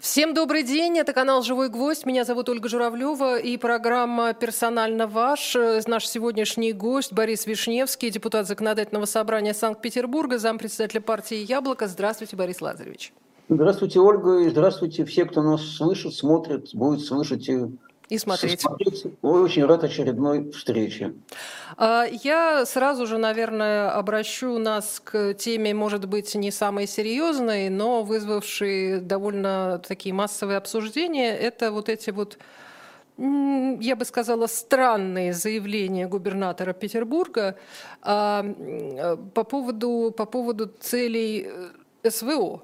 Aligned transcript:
Всем 0.00 0.32
добрый 0.32 0.62
день, 0.62 0.96
это 0.96 1.12
канал 1.12 1.42
«Живой 1.42 1.68
гвоздь», 1.68 2.06
меня 2.06 2.24
зовут 2.24 2.48
Ольга 2.48 2.70
Журавлева 2.70 3.38
и 3.38 3.58
программа 3.58 4.32
«Персонально 4.32 5.06
ваш». 5.06 5.54
Наш 5.86 6.08
сегодняшний 6.08 6.72
гость 6.72 7.12
Борис 7.12 7.44
Вишневский, 7.44 8.08
депутат 8.08 8.46
Законодательного 8.46 9.04
собрания 9.04 9.52
Санкт-Петербурга, 9.52 10.38
зампредседателя 10.38 11.02
партии 11.02 11.36
«Яблоко». 11.36 11.86
Здравствуйте, 11.86 12.34
Борис 12.34 12.62
Лазаревич. 12.62 13.12
Здравствуйте, 13.50 14.00
Ольга, 14.00 14.38
и 14.38 14.48
здравствуйте 14.48 15.04
все, 15.04 15.26
кто 15.26 15.42
нас 15.42 15.62
слышит, 15.76 16.14
смотрит, 16.14 16.70
будет 16.72 17.04
слышать 17.04 17.46
и 17.50 17.66
и 18.10 18.18
смотреть. 18.18 18.64
Очень 19.22 19.64
рад 19.64 19.84
очередной 19.84 20.50
встрече. 20.50 21.14
А, 21.76 22.04
я 22.04 22.66
сразу 22.66 23.06
же, 23.06 23.18
наверное, 23.18 23.90
обращу 23.90 24.58
нас 24.58 25.00
к 25.02 25.34
теме, 25.34 25.72
может 25.72 26.06
быть, 26.06 26.34
не 26.34 26.50
самой 26.50 26.86
серьезной, 26.86 27.68
но 27.70 28.02
вызвавшей 28.02 29.00
довольно 29.00 29.80
такие 29.86 30.12
массовые 30.12 30.58
обсуждения. 30.58 31.36
Это 31.36 31.70
вот 31.70 31.88
эти 31.88 32.10
вот 32.10 32.36
я 33.22 33.96
бы 33.96 34.06
сказала, 34.06 34.46
странные 34.46 35.34
заявления 35.34 36.08
губернатора 36.08 36.72
Петербурга 36.72 37.58
а, 38.00 38.42
по 39.34 39.44
поводу, 39.44 40.14
по 40.16 40.24
поводу 40.24 40.72
целей 40.80 41.46
э, 42.02 42.10
СВО. 42.10 42.62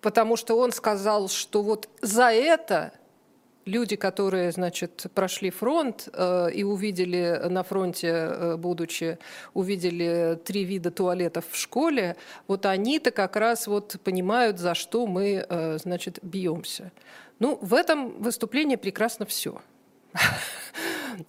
Потому 0.00 0.36
что 0.36 0.56
он 0.56 0.72
сказал, 0.72 1.28
что 1.28 1.62
вот 1.62 1.90
за 2.00 2.32
это 2.32 2.94
люди, 3.70 3.96
которые, 3.96 4.52
значит, 4.52 5.06
прошли 5.14 5.50
фронт 5.50 6.08
э, 6.12 6.50
и 6.52 6.64
увидели 6.64 7.40
на 7.48 7.62
фронте, 7.62 8.08
э, 8.08 8.56
будучи, 8.56 9.18
увидели 9.54 10.38
три 10.44 10.64
вида 10.64 10.90
туалетов 10.90 11.44
в 11.50 11.56
школе, 11.56 12.16
вот 12.48 12.66
они-то 12.66 13.10
как 13.10 13.36
раз 13.36 13.66
вот 13.66 13.96
понимают, 14.04 14.58
за 14.58 14.74
что 14.74 15.06
мы, 15.06 15.46
э, 15.48 15.78
значит, 15.78 16.18
бьемся. 16.22 16.92
Ну, 17.38 17.58
в 17.62 17.72
этом 17.72 18.22
выступлении 18.22 18.76
прекрасно 18.76 19.24
все. 19.26 19.60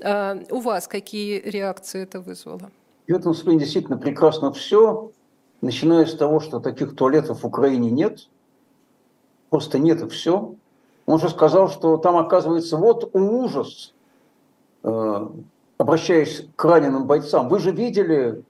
А, 0.03 0.37
у 0.51 0.59
вас 0.59 0.87
какие 0.87 1.39
реакции 1.39 2.03
это 2.03 2.21
вызвало? 2.21 2.71
В 3.07 3.11
этом 3.11 3.31
выступлении 3.31 3.61
действительно 3.61 3.97
прекрасно 3.97 4.53
все, 4.53 5.11
начиная 5.59 6.05
с 6.05 6.15
того, 6.15 6.39
что 6.39 6.59
таких 6.59 6.95
туалетов 6.95 7.41
в 7.41 7.47
Украине 7.47 7.89
нет, 7.89 8.29
просто 9.49 9.79
нет 9.79 10.01
и 10.01 10.07
все. 10.07 10.55
Он 11.11 11.19
же 11.19 11.27
сказал, 11.27 11.69
что 11.69 11.97
там, 11.97 12.15
оказывается, 12.15 12.77
вот 12.77 13.13
ужас, 13.13 13.93
э, 14.81 15.27
обращаясь 15.77 16.47
к 16.55 16.63
раненым 16.63 17.05
бойцам. 17.05 17.49
Вы 17.49 17.59
же 17.59 17.71
видели 17.71 18.45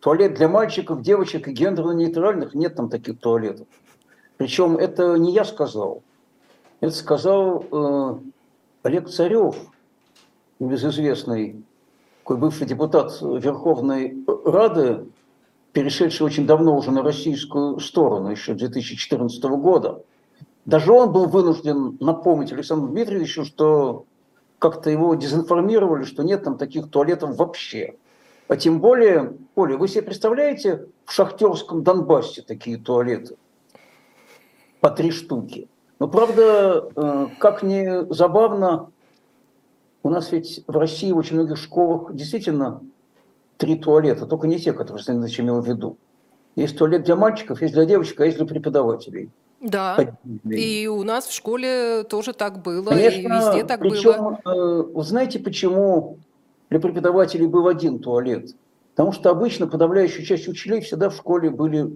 туалет 0.00 0.32
для 0.32 0.48
мальчиков, 0.48 1.02
девочек 1.02 1.46
и 1.46 1.52
гендерно-нейтральных? 1.52 2.54
Нет 2.54 2.74
там 2.74 2.88
таких 2.88 3.18
туалетов. 3.18 3.66
Причем 4.38 4.78
это 4.78 5.16
не 5.16 5.30
я 5.32 5.44
сказал. 5.44 6.02
Это 6.80 6.94
сказал 6.94 7.66
э, 7.70 8.18
Олег 8.84 9.10
Царев, 9.10 9.54
небезызвестный 10.58 11.62
такой 12.20 12.38
бывший 12.38 12.66
депутат 12.66 13.12
Верховной 13.20 14.24
Рады, 14.46 15.04
перешедший 15.72 16.24
очень 16.24 16.46
давно 16.46 16.78
уже 16.78 16.92
на 16.92 17.02
российскую 17.02 17.78
сторону, 17.78 18.30
еще 18.30 18.54
2014 18.54 19.42
года– 19.44 20.00
даже 20.66 20.92
он 20.92 21.12
был 21.12 21.26
вынужден 21.26 21.96
напомнить 22.00 22.52
Александру 22.52 22.88
Дмитриевичу, 22.88 23.44
что 23.44 24.04
как-то 24.58 24.90
его 24.90 25.14
дезинформировали, 25.14 26.04
что 26.04 26.24
нет 26.24 26.42
там 26.42 26.58
таких 26.58 26.90
туалетов 26.90 27.36
вообще. 27.36 27.96
А 28.48 28.56
тем 28.56 28.80
более, 28.80 29.36
Оля, 29.54 29.76
вы 29.76 29.86
себе 29.86 30.02
представляете 30.02 30.86
в 31.04 31.12
шахтерском 31.12 31.84
Донбассе 31.84 32.42
такие 32.42 32.78
туалеты? 32.78 33.36
По 34.80 34.90
три 34.90 35.12
штуки. 35.12 35.68
Но 36.00 36.08
правда, 36.08 36.90
э, 36.94 37.26
как 37.38 37.62
ни 37.62 38.12
забавно, 38.12 38.90
у 40.02 40.10
нас 40.10 40.32
ведь 40.32 40.64
в 40.66 40.76
России 40.76 41.12
в 41.12 41.16
очень 41.16 41.36
многих 41.36 41.58
школах 41.58 42.12
действительно 42.14 42.82
три 43.56 43.76
туалета, 43.76 44.26
только 44.26 44.48
не 44.48 44.58
те, 44.58 44.72
которые 44.72 45.02
Станислав 45.02 45.40
имел 45.40 45.60
в 45.60 45.66
виду. 45.66 45.96
Есть 46.56 46.76
туалет 46.76 47.04
для 47.04 47.16
мальчиков, 47.16 47.62
есть 47.62 47.74
для 47.74 47.84
девочек, 47.84 48.20
а 48.20 48.26
есть 48.26 48.36
для 48.36 48.46
преподавателей. 48.46 49.30
Да, 49.60 50.14
и 50.44 50.86
у 50.86 51.02
нас 51.02 51.26
в 51.26 51.32
школе 51.32 52.04
тоже 52.04 52.32
так 52.34 52.62
было, 52.62 52.90
Конечно, 52.90 53.18
и 53.18 53.22
везде 53.22 53.64
так 53.64 53.80
причем, 53.80 54.38
было. 54.44 54.82
Вы 54.82 55.02
знаете, 55.02 55.38
почему 55.38 56.18
для 56.68 56.78
преподавателей 56.78 57.46
был 57.46 57.66
один 57.66 57.98
туалет? 57.98 58.54
Потому 58.94 59.12
что 59.12 59.30
обычно 59.30 59.66
подавляющая 59.66 60.24
часть 60.24 60.48
учителей 60.48 60.80
всегда 60.80 61.08
в 61.08 61.16
школе 61.16 61.50
были 61.50 61.90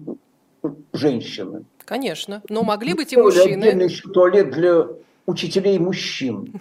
женщины. 0.93 1.65
Конечно, 1.84 2.43
но 2.48 2.62
могли 2.62 2.94
быть 2.94 3.12
и 3.12 3.16
мужчины. 3.16 3.62
Отдельный 3.62 3.84
еще 3.87 4.09
туалет 4.09 4.50
для 4.50 4.87
учителей 5.27 5.78
мужчин. 5.78 6.60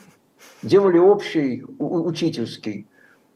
Делали 0.63 0.97
общий, 0.97 1.63
учительский. 1.77 2.87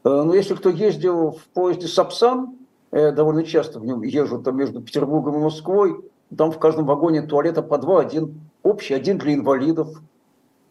Э, 0.04 0.22
но 0.22 0.34
если 0.34 0.54
кто 0.54 0.70
ездил 0.70 1.32
в 1.32 1.46
поезде 1.48 1.88
Сапсан, 1.88 2.56
я 2.92 3.12
довольно 3.12 3.44
часто 3.44 3.80
в 3.80 3.84
нем 3.84 4.02
езжу 4.02 4.40
там 4.42 4.56
между 4.56 4.80
Петербургом 4.80 5.36
и 5.36 5.40
Москвой, 5.40 6.00
там 6.36 6.50
в 6.52 6.58
каждом 6.58 6.86
вагоне 6.86 7.22
туалета 7.22 7.62
по 7.62 7.78
два, 7.78 8.00
один 8.00 8.40
общий, 8.62 8.94
один 8.94 9.18
для 9.18 9.34
инвалидов. 9.34 10.00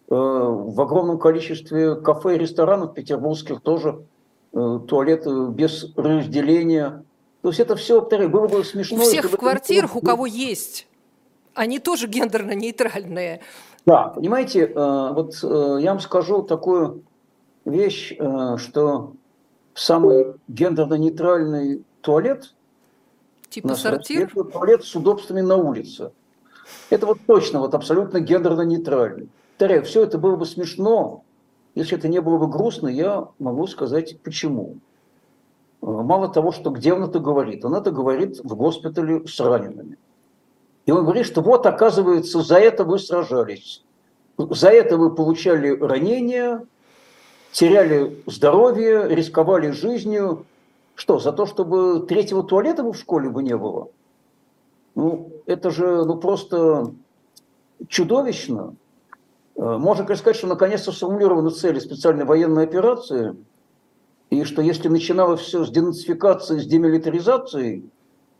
Э, 0.09 0.15
в 0.15 0.79
огромном 0.81 1.17
количестве 1.17 1.95
кафе 1.95 2.35
и 2.35 2.37
ресторанов 2.37 2.93
петербургских 2.93 3.61
тоже 3.61 4.03
э, 4.53 4.79
туалеты 4.87 5.47
без 5.47 5.95
разделения. 5.95 7.03
То 7.41 7.49
есть 7.49 7.59
это 7.59 7.75
все, 7.75 8.01
повторяю, 8.01 8.29
было 8.29 8.47
бы 8.47 8.63
смешно. 8.63 8.97
У 8.97 9.01
всех 9.01 9.31
в 9.31 9.37
квартирах, 9.37 9.95
у 9.95 10.01
кого 10.01 10.25
есть, 10.25 10.87
они 11.53 11.79
тоже 11.79 12.07
гендерно-нейтральные. 12.07 13.39
Да, 13.85 14.09
понимаете, 14.09 14.65
э, 14.65 15.13
вот 15.13 15.35
я 15.41 15.91
вам 15.91 15.99
скажу 15.99 16.43
такую 16.43 17.03
вещь, 17.65 18.15
что 18.57 19.13
самый 19.73 20.35
гендерно-нейтральный 20.47 21.83
туалет 22.01 22.53
Типа 23.53 23.75
сортир? 23.75 24.31
Это 24.31 24.43
туалет 24.45 24.83
с 24.83 24.95
удобствами 24.95 25.41
на 25.41 25.57
улице. 25.57 26.11
Это 26.89 27.05
вот 27.05 27.19
точно, 27.27 27.59
вот 27.59 27.75
абсолютно 27.75 28.19
гендерно-нейтральный. 28.19 29.29
Повторяю, 29.51 29.83
все 29.83 30.01
это 30.01 30.17
было 30.17 30.35
бы 30.35 30.47
смешно, 30.47 31.23
если 31.75 31.95
это 31.95 32.07
не 32.07 32.19
было 32.19 32.39
бы 32.39 32.47
грустно, 32.47 32.87
я 32.87 33.27
могу 33.37 33.67
сказать 33.67 34.19
почему. 34.21 34.77
Э, 35.83 35.85
мало 35.85 36.29
того, 36.29 36.51
что 36.51 36.71
где 36.71 36.93
он 36.93 37.03
это 37.03 37.19
говорит, 37.19 37.63
он 37.63 37.75
это 37.75 37.91
говорит 37.91 38.39
в 38.43 38.55
госпитале 38.55 39.27
с 39.27 39.39
ранеными. 39.39 39.97
И 40.87 40.91
он 40.91 41.03
говорит, 41.03 41.27
что 41.27 41.41
вот, 41.41 41.67
оказывается, 41.67 42.41
за 42.41 42.57
это 42.57 42.83
вы 42.83 42.97
сражались. 42.97 43.83
За 44.37 44.69
это 44.69 44.97
вы 44.97 45.13
получали 45.13 45.69
ранения, 45.79 46.65
теряли 47.51 48.17
здоровье, 48.25 49.07
рисковали 49.07 49.69
жизнью, 49.69 50.45
что, 50.95 51.19
за 51.19 51.31
то, 51.31 51.45
чтобы 51.45 52.05
третьего 52.07 52.43
туалета 52.43 52.83
в 52.83 52.93
школе 52.93 53.29
бы 53.29 53.41
не 53.43 53.57
было? 53.57 53.89
Ну, 54.95 55.31
это 55.45 55.71
же 55.71 56.05
ну, 56.05 56.17
просто 56.17 56.93
чудовищно. 57.87 58.75
Э, 59.55 59.77
можно 59.77 60.03
сказать, 60.15 60.35
что 60.35 60.47
наконец-то 60.47 60.91
сформулированы 60.91 61.49
цели 61.49 61.79
специальной 61.79 62.25
военной 62.25 62.63
операции, 62.63 63.35
и 64.29 64.43
что 64.43 64.61
если 64.61 64.87
начиналось 64.87 65.41
все 65.41 65.63
с 65.65 65.71
денацификации, 65.71 66.59
с 66.59 66.65
демилитаризацией, 66.65 67.89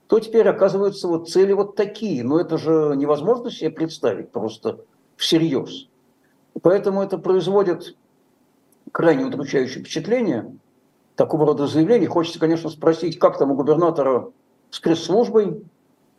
то 0.08 0.20
теперь 0.20 0.47
оказываются 0.47 1.08
вот 1.08 1.30
цели 1.30 1.53
вот 1.53 1.75
такие. 1.75 2.24
Но 2.24 2.40
это 2.40 2.58
же 2.58 2.94
невозможно 2.96 3.50
себе 3.50 3.72
представить 3.72 4.31
просто 4.31 4.80
всерьез. 5.16 5.88
Поэтому 6.62 7.02
это 7.02 7.18
производит 7.18 7.96
крайне 8.91 9.25
удручающее 9.25 9.84
впечатление– 9.84 10.56
такого 11.16 11.46
рода 11.46 11.68
заявлений. 11.68 12.07
Хочется, 12.07 12.40
конечно, 12.40 12.69
спросить, 12.69 13.19
как 13.19 13.38
там 13.38 13.51
у 13.51 13.56
губернатора 13.56 14.29
с 14.69 14.79
пресс-службой, 14.79 15.63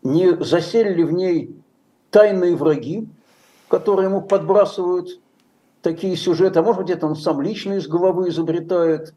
не 0.03 0.37
засели 0.45 0.95
ли 0.95 1.05
в 1.05 1.13
ней 1.13 1.57
тайные 2.11 2.55
враги, 2.55 3.09
которые 3.69 4.09
ему 4.09 4.23
подбрасывают 4.23 5.21
такие 5.83 6.17
сюжеты, 6.17 6.59
а 6.59 6.63
может 6.63 6.83
быть, 6.83 6.91
это 6.91 7.07
он 7.07 7.17
сам 7.17 7.41
лично 7.41 7.75
из 7.75 7.87
головы 7.89 8.29
изобретает. 8.29 9.15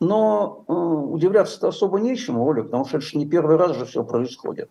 Но 0.00 0.64
э, 0.66 0.72
удивляться-то 0.72 1.68
особо 1.68 2.00
нечему, 2.00 2.44
Оля, 2.44 2.64
потому 2.64 2.84
что 2.84 2.98
это 2.98 3.06
же 3.06 3.16
не 3.16 3.26
первый 3.26 3.56
раз 3.56 3.76
же 3.76 3.84
все 3.84 4.02
происходит. 4.02 4.68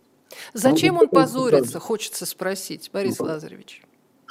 Зачем 0.52 0.94
ну, 0.94 1.02
он 1.02 1.08
позорится, 1.08 1.80
хочется 1.80 2.26
спросить, 2.26 2.90
Борис 2.92 3.18
ну, 3.18 3.26
Лазаревич? 3.26 3.82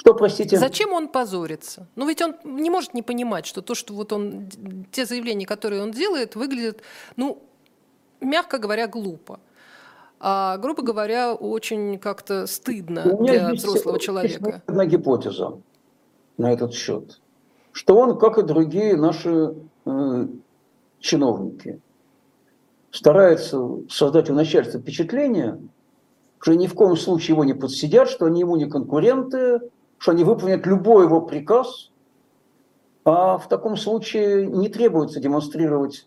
Что, 0.04 0.12
простите? 0.12 0.58
Зачем 0.58 0.92
он 0.92 1.08
позорится? 1.08 1.86
Ну 1.96 2.06
ведь 2.06 2.20
он 2.20 2.34
не 2.44 2.68
может 2.68 2.92
не 2.92 3.00
понимать, 3.00 3.46
что 3.46 3.62
то, 3.62 3.74
что 3.74 3.94
вот 3.94 4.12
он, 4.12 4.48
те 4.92 5.06
заявления, 5.06 5.46
которые 5.46 5.82
он 5.82 5.92
делает, 5.92 6.36
выглядят, 6.36 6.82
ну, 7.16 7.42
мягко 8.20 8.58
говоря, 8.58 8.86
глупо. 8.86 9.40
А, 10.20 10.58
грубо 10.58 10.82
говоря, 10.82 11.32
очень 11.32 11.98
как-то 11.98 12.46
стыдно 12.46 13.16
для 13.18 13.48
есть, 13.48 13.64
взрослого 13.64 13.98
человека. 13.98 14.46
Есть 14.46 14.62
одна 14.66 14.84
гипотеза 14.84 15.56
на 16.36 16.52
этот 16.52 16.74
счет, 16.74 17.18
что 17.72 17.96
он, 17.96 18.18
как 18.18 18.36
и 18.36 18.42
другие 18.42 18.96
наши 18.96 19.54
э, 19.86 20.26
чиновники, 21.00 21.80
старается 22.90 23.58
создать 23.88 24.28
у 24.28 24.34
начальства 24.34 24.78
впечатление, 24.78 25.62
что 26.40 26.52
ни 26.52 26.66
в 26.66 26.74
коем 26.74 26.94
случае 26.94 27.34
его 27.34 27.44
не 27.44 27.54
подсидят, 27.54 28.10
что 28.10 28.26
они 28.26 28.40
ему 28.40 28.56
не 28.56 28.66
конкуренты, 28.66 29.60
что 30.04 30.12
они 30.12 30.22
выполнят 30.22 30.66
любой 30.66 31.04
его 31.06 31.22
приказ, 31.22 31.90
а 33.06 33.38
в 33.38 33.48
таком 33.48 33.78
случае 33.78 34.46
не 34.46 34.68
требуется 34.68 35.18
демонстрировать 35.18 36.06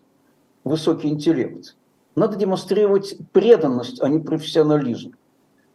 высокий 0.63 1.07
интеллект. 1.07 1.75
Надо 2.13 2.35
демонстрировать 2.35 3.17
преданность, 3.31 3.99
а 3.99 4.07
не 4.07 4.19
профессионализм. 4.19 5.15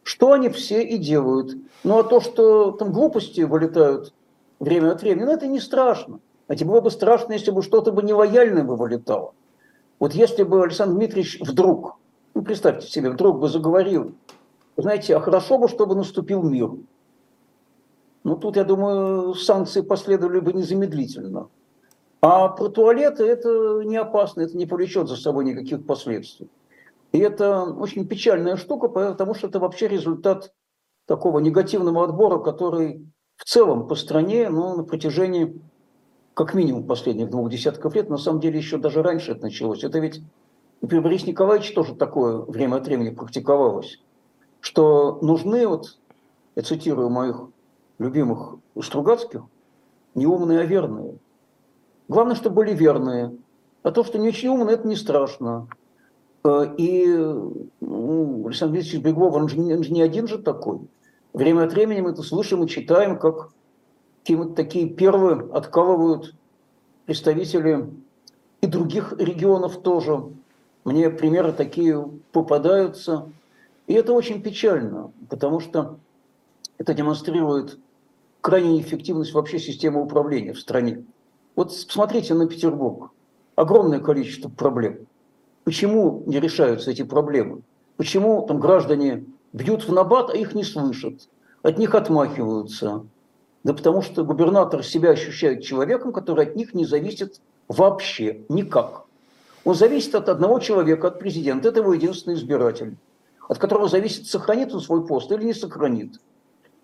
Что 0.04 0.30
они 0.30 0.50
все 0.50 0.84
и 0.84 0.98
делают. 0.98 1.56
Ну 1.82 1.98
а 1.98 2.04
то, 2.04 2.20
что 2.20 2.70
там 2.70 2.92
глупости 2.92 3.40
вылетают 3.40 4.14
время 4.60 4.92
от 4.92 5.02
времени, 5.02 5.24
ну 5.24 5.32
это 5.32 5.48
не 5.48 5.58
страшно. 5.58 6.20
А 6.46 6.54
тебе 6.54 6.70
было 6.70 6.80
бы 6.80 6.92
страшно, 6.92 7.32
если 7.32 7.50
бы 7.50 7.60
что-то 7.60 7.90
бы 7.90 8.04
нелояльное 8.04 8.62
бы 8.62 8.76
вылетало. 8.76 9.34
Вот 9.98 10.14
если 10.14 10.44
бы 10.44 10.62
Александр 10.62 10.94
Дмитриевич 10.94 11.40
вдруг, 11.40 11.96
ну 12.34 12.42
представьте 12.42 12.86
себе, 12.86 13.10
вдруг 13.10 13.40
бы 13.40 13.48
заговорил, 13.48 14.14
знаете, 14.76 15.16
а 15.16 15.20
хорошо 15.20 15.58
бы, 15.58 15.66
чтобы 15.66 15.96
наступил 15.96 16.44
мир. 16.44 16.70
Ну 18.24 18.36
тут, 18.36 18.56
я 18.56 18.64
думаю, 18.64 19.34
санкции 19.34 19.80
последовали 19.80 20.40
бы 20.40 20.52
незамедлительно. 20.52 21.48
А 22.20 22.48
про 22.48 22.69
туалеты 22.69 23.24
это 23.24 23.82
не 23.84 23.96
опасно, 23.96 24.42
это 24.42 24.56
не 24.56 24.66
повлечет 24.66 25.08
за 25.08 25.16
собой 25.16 25.44
никаких 25.44 25.84
последствий. 25.84 26.48
И 27.10 27.19
это 27.19 27.64
очень 27.64 28.06
печальная 28.06 28.56
штука, 28.56 28.88
потому 28.88 29.34
что 29.34 29.48
это 29.48 29.58
вообще 29.58 29.88
результат 29.88 30.52
такого 31.06 31.40
негативного 31.40 32.04
отбора, 32.04 32.38
который 32.38 33.06
в 33.36 33.44
целом 33.44 33.88
по 33.88 33.96
стране 33.96 34.48
ну, 34.48 34.76
на 34.76 34.84
протяжении 34.84 35.60
как 36.34 36.54
минимум 36.54 36.86
последних 36.86 37.28
двух 37.28 37.50
десятков 37.50 37.94
лет, 37.94 38.08
на 38.08 38.16
самом 38.16 38.40
деле 38.40 38.56
еще 38.56 38.78
даже 38.78 39.02
раньше 39.02 39.32
это 39.32 39.42
началось. 39.42 39.84
Это 39.84 39.98
ведь 39.98 40.22
при 40.80 41.00
Борис 41.00 41.26
Николаевич 41.26 41.74
тоже 41.74 41.94
такое 41.94 42.38
время 42.38 42.76
от 42.76 42.86
времени 42.86 43.10
практиковалось, 43.10 44.00
что 44.60 45.19
нужны, 45.22 45.66
вот 45.66 45.98
я 46.54 46.62
цитирую 46.62 47.10
моих 47.10 47.48
любимых 47.99 48.56
Стругацких, 48.81 49.43
не 50.15 50.27
умные, 50.27 50.61
а 50.61 50.65
верные. 50.65 51.17
Главное, 52.09 52.35
чтобы 52.35 52.56
были 52.56 52.75
верные. 52.75 53.37
А 53.83 53.91
то, 53.91 54.05
что 54.05 54.19
не 54.19 54.29
очень 54.29 54.49
умные, 54.49 54.75
это 54.75 54.87
не 54.87 54.97
страшно. 54.97 55.69
Э, 56.44 56.75
и 56.77 57.06
ну, 57.81 58.47
Александр 58.47 58.77
Викторович 58.77 59.05
Беглов, 59.05 59.35
он 59.35 59.49
же, 59.49 59.59
он 59.59 59.83
же 59.83 59.93
не 59.93 60.03
один 60.03 60.27
же 60.27 60.39
такой. 60.39 60.81
Время 61.33 61.65
от 61.65 61.73
времени 61.73 62.00
мы 62.00 62.11
это 62.11 62.23
слышим 62.23 62.62
и 62.62 62.69
читаем, 62.69 63.19
как 63.19 63.50
какие-то 64.21 64.50
такие 64.50 64.89
первые 64.89 65.49
откалывают 65.53 66.35
представители 67.06 67.89
и 68.61 68.67
других 68.67 69.15
регионов 69.19 69.81
тоже. 69.83 70.25
Мне 70.85 71.11
примеры 71.11 71.53
такие 71.53 72.09
попадаются. 72.33 73.29
И 73.87 73.94
это 73.94 74.12
очень 74.12 74.43
печально, 74.43 75.11
потому 75.29 75.61
что 75.61 75.99
это 76.82 76.94
демонстрирует 76.94 77.79
крайнюю 78.40 78.81
эффективность 78.81 79.32
вообще 79.32 79.61
системы 79.61 80.02
управления 80.02 80.52
в 80.52 80.58
стране. 80.58 81.05
Вот 81.55 81.69
посмотрите 81.69 82.34
на 82.34 82.49
Петербург. 82.49 83.12
Огромное 83.55 84.00
количество 84.00 84.49
проблем. 84.49 85.06
Почему 85.62 86.25
не 86.26 86.40
решаются 86.40 86.90
эти 86.90 87.02
проблемы? 87.02 87.62
Почему 87.96 88.44
там 88.49 88.58
граждане 88.58 89.26
бьют 89.52 89.87
в 89.87 89.93
набат, 89.93 90.31
а 90.31 90.37
их 90.37 90.56
не 90.56 90.64
слышат? 90.64 91.29
От 91.62 91.79
них 91.79 91.94
отмахиваются. 91.94 93.06
Да 93.62 93.75
потому 93.75 94.02
что 94.02 94.25
губернатор 94.25 94.82
себя 94.82 95.11
ощущает 95.11 95.62
человеком, 95.62 96.12
который 96.12 96.46
от 96.46 96.56
них 96.56 96.75
не 96.75 96.84
зависит 96.84 97.40
вообще 97.69 98.40
никак. 98.49 99.05
Он 99.62 99.76
зависит 99.76 100.17
от 100.17 100.29
одного 100.29 100.58
человека, 100.58 101.06
от 101.06 101.20
президента. 101.20 101.69
Это 101.69 101.79
его 101.79 101.94
единственный 101.94 102.34
избиратель, 102.34 102.96
от 103.49 103.58
которого 103.58 103.87
зависит, 103.87 104.26
сохранит 104.26 104.75
он 104.75 104.81
свой 104.81 105.06
пост 105.06 105.31
или 105.31 105.44
не 105.44 105.55
сохранит. 105.55 106.19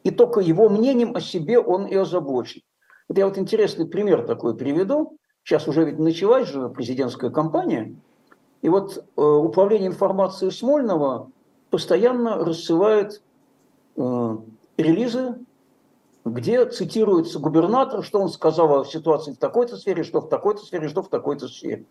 И 0.09 0.11
только 0.11 0.41
его 0.41 0.69
мнением 0.69 1.15
о 1.15 1.21
себе 1.21 1.59
он 1.59 1.87
и 1.87 1.95
озабочен. 1.95 2.63
Вот 3.09 3.19
я 3.19 3.27
вот 3.27 3.39
интересный 3.39 3.87
пример 3.87 4.27
такой 4.27 4.57
приведу. 4.57 5.19
Сейчас 5.45 5.69
уже 5.69 5.85
ведь 5.85 5.99
началась 5.99 6.49
же 6.49 6.69
президентская 6.69 7.31
кампания– 7.31 7.95
и 8.63 8.69
вот 8.69 8.99
э, 8.99 9.21
управление 9.21 9.89
информацией 9.89 10.51
Смольного 10.51 11.31
постоянно 11.71 12.37
рассылает 12.37 13.23
э, 13.97 14.37
релизы, 14.77 15.39
где 16.25 16.67
цитируется 16.67 17.39
губернатор, 17.39 18.03
что 18.03 18.21
он 18.21 18.29
сказал 18.29 18.81
о 18.81 18.85
ситуации 18.85 19.33
в 19.33 19.39
такой-то 19.39 19.77
сфере, 19.77 20.03
что 20.03 20.21
в 20.21 20.29
такой-то 20.29 20.63
сфере, 20.65 20.89
что 20.89 21.03
в 21.03 21.09
такой-то 21.09 21.47
сфере. 21.49 21.85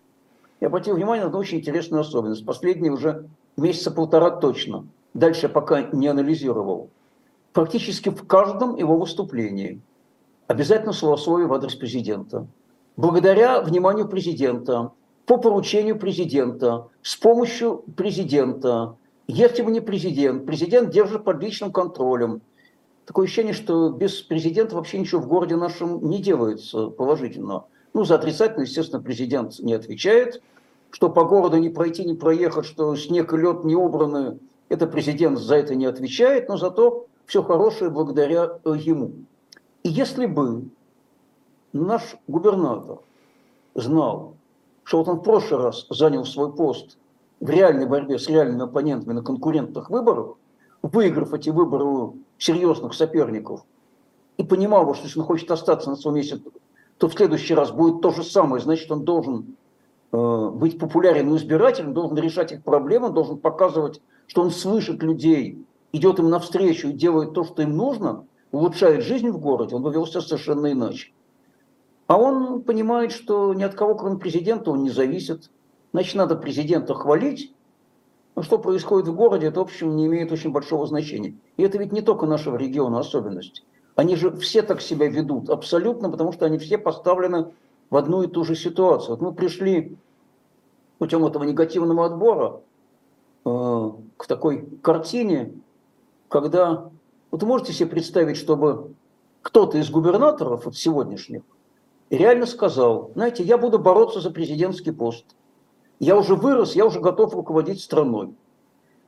Я 0.60 0.68
обратил 0.68 0.96
внимание 0.96 1.24
на 1.24 1.28
одну 1.28 1.40
очень 1.40 1.60
интересную 1.60 2.02
особенность. 2.02 2.46
Последние 2.46 2.92
уже 2.92 3.28
месяца 3.56 3.92
полтора 3.92 4.32
точно. 4.32 4.88
Дальше 5.14 5.44
я 5.44 5.50
пока 5.50 5.84
не 5.84 6.08
анализировал. 6.08 6.90
Практически 7.58 8.10
в 8.10 8.28
каждом 8.28 8.76
его 8.76 8.98
выступлении 8.98 9.82
обязательно 10.46 10.94
словословие 10.94 11.48
в 11.48 11.54
адрес 11.56 11.74
президента. 11.74 12.46
Благодаря 12.98 13.62
вниманию 13.62 14.08
президента, 14.08 14.92
по 15.26 15.38
поручению 15.38 15.98
президента, 15.98 16.90
с 17.02 17.16
помощью 17.16 17.84
президента. 17.96 18.96
Если 19.26 19.64
бы 19.64 19.72
не 19.72 19.80
президент, 19.80 20.46
президент 20.46 20.92
держит 20.92 21.24
под 21.24 21.42
личным 21.42 21.72
контролем. 21.72 22.42
Такое 23.06 23.26
ощущение, 23.26 23.56
что 23.56 23.90
без 23.90 24.22
президента 24.22 24.76
вообще 24.76 25.00
ничего 25.00 25.20
в 25.20 25.28
городе 25.28 25.56
нашем 25.56 26.08
не 26.08 26.22
делается 26.22 26.90
положительно. 26.90 27.64
Ну, 27.96 28.04
за 28.04 28.16
отрицательно, 28.16 28.66
естественно, 28.66 29.02
президент 29.02 29.58
не 29.58 29.74
отвечает. 29.74 30.44
Что 30.92 31.10
по 31.10 31.24
городу 31.24 31.58
не 31.58 31.70
пройти, 31.70 32.06
не 32.06 32.14
проехать, 32.14 32.68
что 32.68 32.96
снег 32.96 33.34
и 33.34 33.38
лед 33.38 33.64
не 33.64 33.76
убраны, 33.76 34.38
это 34.70 34.86
президент 34.86 35.40
за 35.40 35.56
это 35.56 35.74
не 35.74 35.88
отвечает, 35.88 36.50
но 36.50 36.58
зато 36.58 37.08
все 37.28 37.44
хорошее 37.44 37.92
благодаря 37.92 38.60
э, 38.64 38.74
ему. 38.78 39.12
И 39.84 39.90
если 39.90 40.26
бы 40.26 40.64
наш 41.74 42.16
губернатор 42.28 43.00
знал, 43.76 44.34
что 44.84 45.00
вот 45.00 45.08
он 45.10 45.18
в 45.18 45.24
прошлый 45.24 45.62
раз 45.62 45.86
занял 45.90 46.26
свой 46.26 46.54
пост 46.54 46.98
в 47.40 47.50
реальной 47.50 47.86
борьбе 47.86 48.18
с 48.18 48.28
реальными 48.28 48.64
оппонентами 48.64 49.14
на 49.14 49.22
конкурентных 49.22 49.90
выборах, 49.90 50.38
выиграв 50.82 51.34
эти 51.34 51.50
выборы 51.50 51.84
у 51.84 52.18
серьезных 52.38 52.94
соперников, 52.94 53.62
и 54.38 54.44
понимал, 54.44 54.94
что 54.96 55.06
если 55.06 55.20
он 55.20 55.26
хочет 55.26 55.52
остаться 55.52 55.90
на 55.90 55.96
своем 55.96 56.18
месте, 56.18 56.40
то 56.98 57.10
в 57.10 57.14
следующий 57.14 57.54
раз 57.54 57.72
будет 57.72 58.02
то 58.02 58.12
же 58.12 58.24
самое, 58.24 58.64
значит, 58.64 58.90
он 58.90 59.04
должен 59.04 59.58
э, 60.12 60.50
быть 60.54 60.80
популярен 60.80 61.32
у 61.32 61.38
избирателей, 61.38 61.92
должен 61.92 62.18
решать 62.18 62.54
их 62.54 62.64
проблемы, 62.64 63.10
должен 63.10 63.38
показывать, 63.38 64.02
что 64.28 64.44
он 64.44 64.52
слышит 64.52 65.04
людей, 65.04 65.67
идет 65.92 66.20
им 66.20 66.30
навстречу 66.30 66.90
и 66.90 66.94
делает 66.94 67.34
то, 67.34 67.44
что 67.44 67.62
им 67.62 67.76
нужно, 67.76 68.26
улучшает 68.52 69.04
жизнь 69.04 69.30
в 69.30 69.40
городе, 69.40 69.76
он 69.76 69.84
бы 69.84 69.92
вел 69.92 70.06
совершенно 70.06 70.72
иначе. 70.72 71.12
А 72.08 72.18
он 72.18 72.64
понимает, 72.64 73.12
что 73.12 73.54
ни 73.54 73.64
от 73.64 73.76
кого, 73.76 73.96
кроме 73.96 74.18
президента, 74.18 74.72
он 74.72 74.84
не 74.84 74.90
зависит. 74.90 75.52
Значит, 75.92 76.16
надо 76.16 76.36
президента 76.36 76.94
хвалить. 76.94 77.54
Но 78.36 78.44
что 78.44 78.60
происходит 78.60 79.10
в 79.10 79.16
городе, 79.16 79.48
это, 79.48 79.60
в 79.60 79.64
общем, 79.64 79.96
не 79.96 80.06
имеет 80.06 80.32
очень 80.32 80.52
большого 80.52 80.88
значения. 80.88 81.36
И 81.58 81.64
это 81.64 81.78
ведь 81.78 81.92
не 81.92 82.02
только 82.02 82.26
нашего 82.26 82.56
региона 82.56 83.00
особенность. 83.00 83.66
Они 83.96 84.16
же 84.16 84.32
все 84.38 84.62
так 84.62 84.80
себя 84.80 85.10
ведут, 85.10 85.50
абсолютно, 85.50 86.10
потому 86.10 86.32
что 86.32 86.46
они 86.46 86.60
все 86.60 86.78
поставлены 86.78 87.52
в 87.90 87.98
одну 87.98 88.22
и 88.22 88.28
ту 88.28 88.44
же 88.44 88.56
ситуацию. 88.56 89.18
Вот 89.18 89.22
мы 89.22 89.34
пришли 89.34 89.98
путем 91.00 91.26
этого 91.26 91.44
негативного 91.44 92.06
отбора 92.06 92.62
э, 93.44 93.92
к 94.18 94.28
такой 94.28 94.70
картине, 94.82 95.56
когда... 96.30 96.90
Вот 97.32 97.44
вы 97.44 97.48
можете 97.48 97.74
себе 97.74 97.90
представить, 97.90 98.38
чтобы 98.38 98.94
кто-то 99.42 99.78
из 99.78 99.90
губернаторов 99.90 100.66
вот 100.66 100.76
сегодняшних 100.76 101.42
реально 102.10 102.46
сказал, 102.46 103.12
знаете, 103.16 103.44
я 103.44 103.58
буду 103.58 103.80
бороться 103.80 104.22
за 104.22 104.32
президентский 104.32 104.92
пост. 104.92 105.26
Я 106.00 106.18
уже 106.18 106.36
вырос, 106.36 106.76
я 106.76 106.86
уже 106.86 107.00
готов 107.00 107.34
руководить 107.34 107.82
страной. 107.82 108.36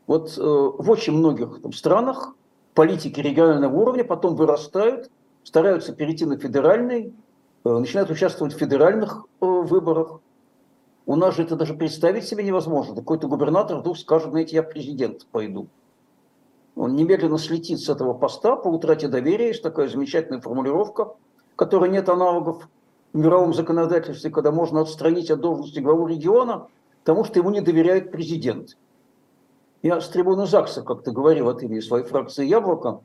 Вот 0.08 0.38
э, 0.38 0.42
в 0.42 0.90
очень 0.90 1.14
многих 1.14 1.62
там, 1.62 1.72
странах 1.72 2.36
политики 2.74 3.20
регионального 3.20 3.76
уровня 3.76 4.04
потом 4.04 4.36
вырастают, 4.36 5.12
стараются 5.44 5.94
перейти 5.94 6.26
на 6.26 6.38
федеральный, 6.38 7.14
э, 7.64 7.70
начинают 7.70 8.10
участвовать 8.10 8.56
в 8.56 8.58
федеральных 8.58 9.26
э, 9.40 9.46
выборах. 9.46 10.20
У 11.06 11.16
нас 11.16 11.36
же 11.36 11.44
это 11.44 11.56
даже 11.56 11.76
представить 11.76 12.26
себе 12.26 12.44
невозможно. 12.44 12.96
Какой-то 12.96 13.28
губернатор 13.28 13.78
вдруг 13.78 13.98
скажет, 13.98 14.32
знаете, 14.32 14.56
я 14.56 14.64
президент 14.64 15.26
пойду. 15.28 15.68
Он 16.79 16.95
немедленно 16.95 17.38
слетит 17.38 17.81
с 17.81 17.89
этого 17.89 18.13
поста 18.13 18.55
по 18.55 18.69
утрате 18.69 19.09
доверия. 19.09 19.48
Есть 19.48 19.62
такая 19.62 19.89
замечательная 19.89 20.39
формулировка, 20.39 21.13
которой 21.57 21.89
нет 21.89 22.07
аналогов 22.07 22.69
в 23.12 23.17
мировом 23.17 23.53
законодательстве, 23.53 24.31
когда 24.31 24.53
можно 24.53 24.79
отстранить 24.79 25.29
от 25.29 25.41
должности 25.41 25.79
главу 25.79 26.07
региона, 26.07 26.67
потому 27.01 27.25
что 27.25 27.38
ему 27.38 27.50
не 27.50 27.59
доверяет 27.59 28.13
президент. 28.13 28.77
Я 29.81 30.00
с 30.00 30.07
трибуны 30.07 30.48
ЗАГСа 30.48 30.83
как-то 30.83 31.12
говорил 31.12 31.50
от 31.50 31.62
имени 31.63 31.81
своей 31.81 32.05
фракции 32.05 32.45
«Яблоко», 32.45 33.01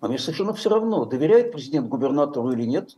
а 0.00 0.06
мне 0.06 0.18
совершенно 0.20 0.52
все 0.52 0.70
равно, 0.70 1.04
доверяет 1.04 1.50
президент 1.50 1.88
губернатору 1.88 2.52
или 2.52 2.62
нет. 2.62 2.96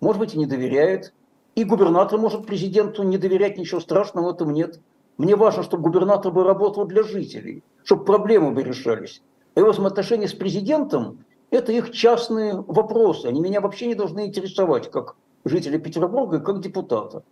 Может 0.00 0.18
быть, 0.18 0.34
и 0.34 0.38
не 0.38 0.46
доверяет. 0.46 1.14
И 1.54 1.62
губернатор 1.62 2.18
может 2.18 2.44
президенту 2.44 3.04
не 3.04 3.18
доверять, 3.18 3.56
ничего 3.56 3.78
страшного 3.78 4.32
в 4.32 4.34
этом 4.34 4.52
нет. 4.52 4.80
Мне 5.16 5.36
важно, 5.36 5.62
чтобы 5.62 5.84
губернатор 5.84 6.32
бы 6.32 6.42
работал 6.42 6.86
для 6.86 7.04
жителей, 7.04 7.62
чтобы 7.84 8.04
проблемы 8.04 8.50
бы 8.50 8.64
решались. 8.64 9.22
Его 9.54 9.70
взаимоотношения 9.70 10.28
с 10.28 10.34
президентом– 10.34 11.18
Это 11.54 11.70
их 11.70 11.92
частные 11.92 12.64
вопросы. 12.66 13.26
Они 13.26 13.40
меня 13.40 13.60
вообще 13.60 13.86
не 13.86 13.94
должны 13.94 14.26
интересовать, 14.26 14.90
как 14.90 15.14
жителя 15.44 15.78
Петербурга 15.78 16.38
и 16.38 16.40
как 16.40 16.60
депутата. 16.60 17.22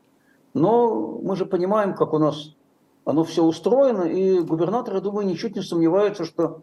Но 0.54 1.18
мы 1.20 1.34
же 1.34 1.44
понимаем, 1.44 1.94
как 1.94 2.12
у 2.12 2.18
нас 2.18 2.54
оно 3.04 3.24
все 3.24 3.42
устроено, 3.42 4.02
и 4.02 4.38
губернатор, 4.38 4.94
я 4.94 5.00
думаю, 5.00 5.26
ничуть 5.26 5.56
не 5.56 5.62
сомневается, 5.62 6.24
что 6.24 6.62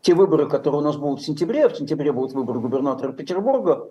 те 0.00 0.14
выборы, 0.14 0.48
которые 0.48 0.80
у 0.80 0.84
нас 0.84 0.96
будут 0.96 1.20
в 1.20 1.24
сентябре, 1.24 1.66
а 1.66 1.68
в 1.70 1.76
сентябре 1.76 2.12
будут 2.12 2.34
выборы 2.34 2.60
губернатора 2.60 3.12
Петербурга, 3.12 3.90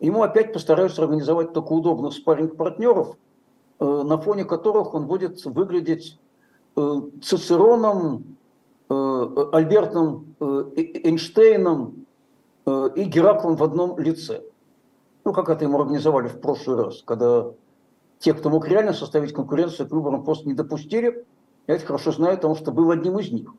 ему 0.00 0.22
опять 0.22 0.54
постараются 0.54 1.02
организовать 1.02 1.52
только 1.52 1.74
удобных 1.74 2.14
спарринг 2.14 2.56
партнеров, 2.56 3.18
э, 3.80 3.84
на 3.84 4.16
фоне 4.16 4.46
которых 4.46 4.94
он 4.94 5.06
будет 5.06 5.44
выглядеть 5.44 6.18
э, 6.76 7.00
Цицероном, 7.22 8.38
Альбертом 8.90 10.34
Эйнштейном 10.40 12.06
и 12.66 13.04
Гераклом 13.04 13.56
в 13.56 13.62
одном 13.62 13.98
лице. 13.98 14.42
Ну, 15.24 15.32
как 15.32 15.48
это 15.48 15.64
ему 15.64 15.80
организовали 15.80 16.28
в 16.28 16.40
прошлый 16.40 16.76
раз, 16.82 17.02
когда 17.04 17.46
те, 18.18 18.34
кто 18.34 18.50
мог 18.50 18.66
реально 18.66 18.92
составить 18.92 19.32
конкуренцию 19.32 19.88
к 19.88 19.92
выборам, 19.92 20.24
просто 20.24 20.48
не 20.48 20.54
допустили. 20.54 21.24
Я 21.66 21.76
это 21.76 21.86
хорошо 21.86 22.10
знаю, 22.12 22.36
потому 22.36 22.56
что 22.56 22.72
был 22.72 22.90
одним 22.90 23.18
из 23.18 23.30
них. 23.30 23.52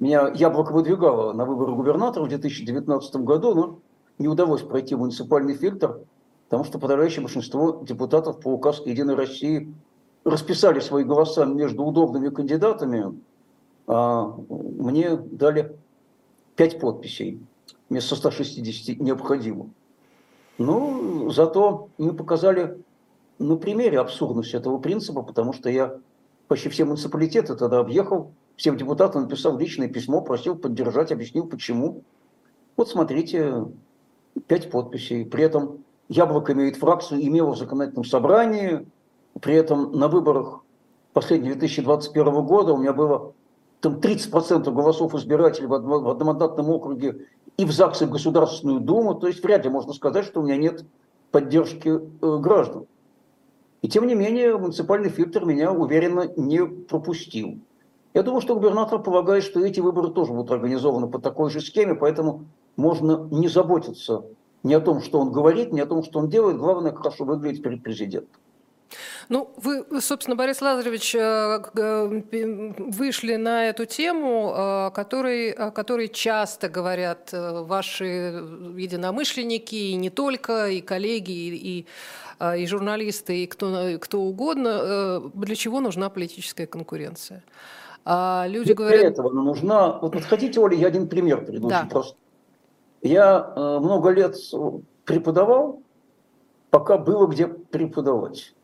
Меня 0.00 0.30
Яблоко 0.34 0.72
выдвигало 0.72 1.32
на 1.32 1.46
выборы 1.46 1.72
губернатора 1.72 2.24
в 2.24 2.28
2019 2.28 3.16
году, 3.16 3.54
но 3.54 3.78
не 4.18 4.28
удалось 4.28 4.62
пройти 4.62 4.94
муниципальный 4.94 5.54
фильтр, 5.54 6.00
потому 6.48 6.64
что 6.64 6.78
подавляющее 6.78 7.22
большинство 7.22 7.82
депутатов 7.82 8.40
по 8.40 8.48
указу 8.48 8.84
Единой 8.84 9.14
России 9.14 9.72
расписали 10.24 10.80
свои 10.80 11.04
голоса 11.04 11.46
между 11.46 11.84
удобными 11.84 12.28
кандидатами, 12.28 13.18
мне 13.86 15.16
дали 15.16 15.76
5 16.56 16.80
подписей 16.80 17.40
вместо 17.88 18.16
160 18.16 19.00
необходимо. 19.00 19.70
Ну, 20.58 21.30
зато 21.30 21.88
мы 21.98 22.14
показали 22.14 22.78
на 23.38 23.56
примере 23.56 24.00
абсурдность 24.00 24.54
этого 24.54 24.78
принципа, 24.78 25.22
потому 25.22 25.52
что 25.52 25.68
я 25.68 25.98
почти 26.48 26.68
все 26.68 26.84
муниципалитеты 26.84 27.54
тогда 27.54 27.80
объехал, 27.80 28.32
всем 28.56 28.76
депутатам 28.76 29.22
написал 29.22 29.58
личное 29.58 29.88
письмо, 29.88 30.22
просил 30.22 30.56
поддержать, 30.56 31.12
объяснил 31.12 31.46
почему. 31.46 32.02
Вот 32.76 32.88
смотрите, 32.88 33.66
пять 34.46 34.70
подписей. 34.70 35.26
При 35.26 35.44
этом 35.44 35.84
Яблоко 36.08 36.52
имеет 36.52 36.76
фракцию, 36.76 37.22
имело 37.22 37.52
в 37.52 37.58
законодательном 37.58 38.04
собрании. 38.04 38.86
При 39.40 39.54
этом 39.54 39.92
на 39.92 40.08
выборах 40.08 40.62
последнего 41.12 41.54
2021 41.54 42.46
года 42.46 42.72
у 42.72 42.78
меня 42.78 42.92
было 42.92 43.32
там 43.80 43.96
30% 43.96 44.70
голосов 44.72 45.14
избирателей 45.14 45.66
в 45.66 45.74
одномандатном 45.74 46.70
округе 46.70 47.26
и 47.56 47.64
в 47.64 47.72
ЗАГС, 47.72 48.02
в 48.02 48.10
Государственную 48.10 48.80
Думу. 48.80 49.14
То 49.14 49.26
есть 49.26 49.42
вряд 49.42 49.64
ли 49.64 49.70
можно 49.70 49.92
сказать, 49.92 50.24
что 50.24 50.40
у 50.40 50.44
меня 50.44 50.56
нет 50.56 50.84
поддержки 51.30 51.88
э, 51.88 52.38
граждан. 52.38 52.86
И 53.82 53.88
тем 53.88 54.06
не 54.06 54.14
менее 54.14 54.56
муниципальный 54.56 55.10
фильтр 55.10 55.44
меня 55.44 55.72
уверенно 55.72 56.28
не 56.36 56.64
пропустил. 56.64 57.58
Я 58.14 58.22
думаю, 58.22 58.40
что 58.40 58.54
губернатор 58.54 59.02
полагает, 59.02 59.44
что 59.44 59.60
эти 59.60 59.80
выборы 59.80 60.08
тоже 60.08 60.32
будут 60.32 60.50
организованы 60.50 61.06
по 61.06 61.18
такой 61.18 61.50
же 61.50 61.60
схеме, 61.60 61.94
поэтому 61.94 62.46
можно 62.76 63.28
не 63.30 63.48
заботиться 63.48 64.24
ни 64.62 64.72
о 64.72 64.80
том, 64.80 65.02
что 65.02 65.20
он 65.20 65.32
говорит, 65.32 65.72
ни 65.72 65.80
о 65.80 65.86
том, 65.86 66.02
что 66.02 66.18
он 66.20 66.30
делает. 66.30 66.56
Главное, 66.56 66.92
хорошо 66.92 67.24
выглядеть 67.24 67.62
перед 67.62 67.82
президентом. 67.82 68.40
Ну, 69.28 69.52
вы, 69.56 69.84
собственно, 70.00 70.36
Борис 70.36 70.60
Лазаревич, 70.60 71.14
э, 71.14 72.72
вышли 72.78 73.36
на 73.36 73.68
эту 73.68 73.86
тему, 73.86 74.52
о 74.54 74.90
которой, 74.90 75.50
о 75.50 75.70
которой 75.70 76.08
часто 76.08 76.68
говорят 76.68 77.30
э, 77.32 77.62
ваши 77.62 78.04
единомышленники, 78.76 79.74
и 79.74 79.94
не 79.94 80.10
только, 80.10 80.68
и 80.68 80.80
коллеги, 80.80 81.32
и, 81.32 81.78
и 81.78 81.86
э, 82.38 82.60
и 82.60 82.66
журналисты, 82.66 83.42
и 83.42 83.46
кто, 83.46 83.98
кто 84.00 84.20
угодно, 84.20 85.30
для 85.34 85.56
чего 85.56 85.80
нужна 85.80 86.08
политическая 86.10 86.66
конкуренция. 86.66 87.42
А 88.08 88.46
люди 88.46 88.66
для 88.66 88.74
говорят... 88.76 89.04
этого 89.04 89.30
она 89.30 89.42
нужна. 89.42 89.98
Вот, 89.98 90.14
вот 90.14 90.24
хотите, 90.24 90.60
Оля, 90.60 90.76
я 90.76 90.86
один 90.86 91.08
пример 91.08 91.44
приведу, 91.44 91.68
да. 91.68 91.88
просто. 91.90 92.16
Я 93.02 93.52
э, 93.56 93.78
много 93.80 94.10
лет 94.10 94.36
преподавал, 95.04 95.82
пока 96.70 96.98
было 96.98 97.26
где 97.26 97.48
преподавать. 97.48 98.54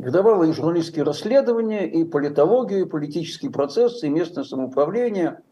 Преподавал 0.00 0.42
и 0.44 0.52
журналистские 0.52 1.04
расследования, 1.04 1.86
и 1.86 2.04
политологию, 2.04 2.86
и 2.86 2.88
политические 2.88 3.50
процессы, 3.50 4.06
и 4.06 4.10
местное 4.10 4.44
самоуправление. 4.44 5.42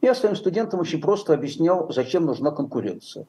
Я 0.00 0.14
своим 0.14 0.36
студентам 0.36 0.78
очень 0.78 1.00
просто 1.00 1.34
объяснял, 1.34 1.90
зачем 1.92 2.24
нужна 2.24 2.52
конкуренция. 2.52 3.26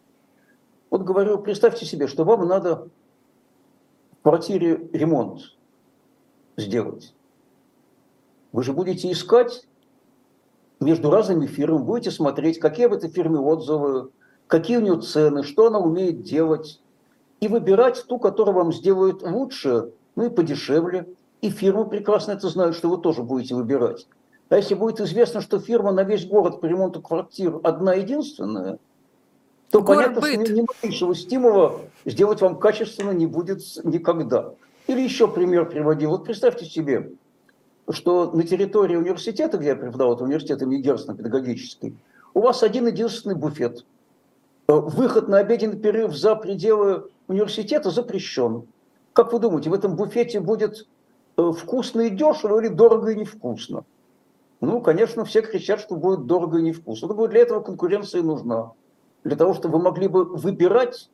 Вот 0.92 1.02
говорю, 1.02 1.40
представьте 1.40 1.86
себе, 1.88 2.06
что 2.06 2.26
вам 2.26 2.48
надо 2.48 2.90
в 4.20 4.22
квартире 4.22 4.88
ремонт 4.94 5.56
сделать. 6.58 7.16
Вы 8.52 8.62
же 8.62 8.72
будете 8.72 9.12
искать 9.12 9.66
между 10.80 11.10
разными 11.10 11.48
фирмами, 11.48 11.82
будете 11.82 12.12
смотреть, 12.12 12.60
какие 12.60 12.86
в 12.86 12.94
этой 12.94 13.10
фирме 13.10 13.40
отзывы, 13.40 14.12
какие 14.46 14.78
у 14.78 14.82
нее 14.82 15.02
цены, 15.02 15.42
что 15.42 15.68
она 15.68 15.80
умеет 15.80 16.22
делать, 16.22 16.82
и 17.40 17.48
выбирать 17.48 18.06
ту, 18.08 18.20
которая 18.20 18.54
вам 18.54 18.72
сделает 18.72 19.24
лучше, 19.24 19.92
ну 20.16 20.26
и 20.26 20.30
подешевле. 20.30 21.08
И 21.42 21.50
фирмы 21.50 21.88
прекрасно 21.88 22.32
это 22.32 22.50
знают, 22.50 22.76
что 22.76 22.90
вы 22.90 22.98
тоже 22.98 23.22
будете 23.22 23.56
выбирать. 23.56 24.08
А 24.50 24.58
если 24.58 24.76
будет 24.76 25.02
известно, 25.02 25.42
что 25.42 25.60
фирма 25.60 25.92
на 25.92 26.04
весь 26.04 26.26
город 26.26 26.62
по 26.62 26.66
ремонту 26.66 27.02
квартир 27.02 27.60
одна 27.64 27.94
единственная, 27.96 28.80
то 29.72 29.82
город 29.82 30.16
понятно, 30.16 30.22
быт. 30.22 30.48
что 30.48 30.54
ни, 30.54 30.66
малейшего 30.82 31.16
стимула 31.16 31.82
сделать 32.06 32.42
вам 32.42 32.58
качественно 32.58 33.12
не 33.12 33.26
будет 33.26 33.62
никогда. 33.84 34.54
Или 34.88 35.02
еще 35.02 35.28
пример 35.28 35.68
приводил. 35.68 36.12
Вот 36.12 36.26
представьте 36.26 36.66
себе, 36.66 37.12
что 37.90 38.32
на 38.32 38.44
территории 38.44 38.96
университета, 38.96 39.58
где 39.58 39.70
я 39.70 39.76
преподавал, 39.76 40.16
это 40.16 40.24
университет 40.24 40.62
имени 40.62 40.82
Герцена 40.82 41.16
педагогический, 41.16 41.96
у 42.34 42.42
вас 42.42 42.64
один 42.64 42.88
единственный 42.88 43.36
буфет. 43.36 43.86
Э, 44.68 44.74
выход 44.74 45.28
на 45.28 45.40
обеденный 45.40 45.78
перерыв 45.78 46.16
за 46.16 46.36
пределы 46.36 47.10
университета 47.28 47.90
запрещен. 47.90 48.68
Как 49.16 49.32
вы 49.32 49.40
думаете, 49.40 49.70
в 49.70 49.74
этом 49.74 49.96
буфете 49.96 50.42
будет 50.42 50.90
э, 51.38 51.52
вкусно 51.54 52.02
и 52.02 52.10
дешево 52.10 52.60
или 52.60 52.68
дорого 52.68 53.12
и 53.12 53.16
невкусно? 53.16 53.86
Ну, 54.60 54.82
конечно, 54.82 55.24
все 55.24 55.42
кричат, 55.42 55.80
что 55.80 55.96
будет 55.96 56.26
дорого 56.26 56.58
и 56.58 56.62
невкусно. 56.62 57.08
Но 57.08 57.28
для 57.28 57.40
этого 57.40 57.62
конкуренция 57.62 58.22
нужна. 58.24 58.74
Для 59.24 59.38
того, 59.38 59.54
чтобы 59.54 59.78
вы 59.78 59.86
могли 59.86 60.10
бы 60.10 60.26
выбирать 60.26 61.10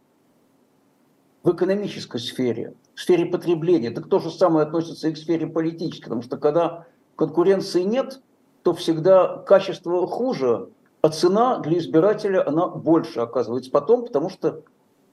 в 1.43 1.51
экономической 1.53 2.19
сфере, 2.19 2.73
в 2.95 3.01
сфере 3.01 3.27
потребления. 3.27 3.91
Так 3.91 4.09
то 4.09 4.17
же 4.17 4.31
самое 4.31 4.65
относится 4.65 5.07
и 5.07 5.13
к 5.13 5.17
сфере 5.17 5.45
политической, 5.45 6.05
потому 6.05 6.23
что 6.23 6.37
когда 6.37 6.87
конкуренции 7.15 7.83
нет, 7.83 8.19
то 8.63 8.73
всегда 8.73 9.37
качество 9.45 10.07
хуже, 10.07 10.69
а 11.01 11.09
цена 11.09 11.59
для 11.59 11.77
избирателя, 11.77 12.47
она 12.47 12.67
больше 12.67 13.19
оказывается 13.19 13.69
потом, 13.69 14.05
потому 14.05 14.31
что 14.31 14.63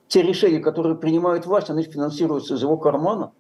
те 0.09 0.23
решения, 0.23 0.59
которые 0.59 0.97
принимают 0.97 1.47
власть, 1.47 1.71
они 1.71 1.83
финансируются 1.83 2.55
из 2.55 2.63
его 2.63 2.77
кармана. 2.77 3.33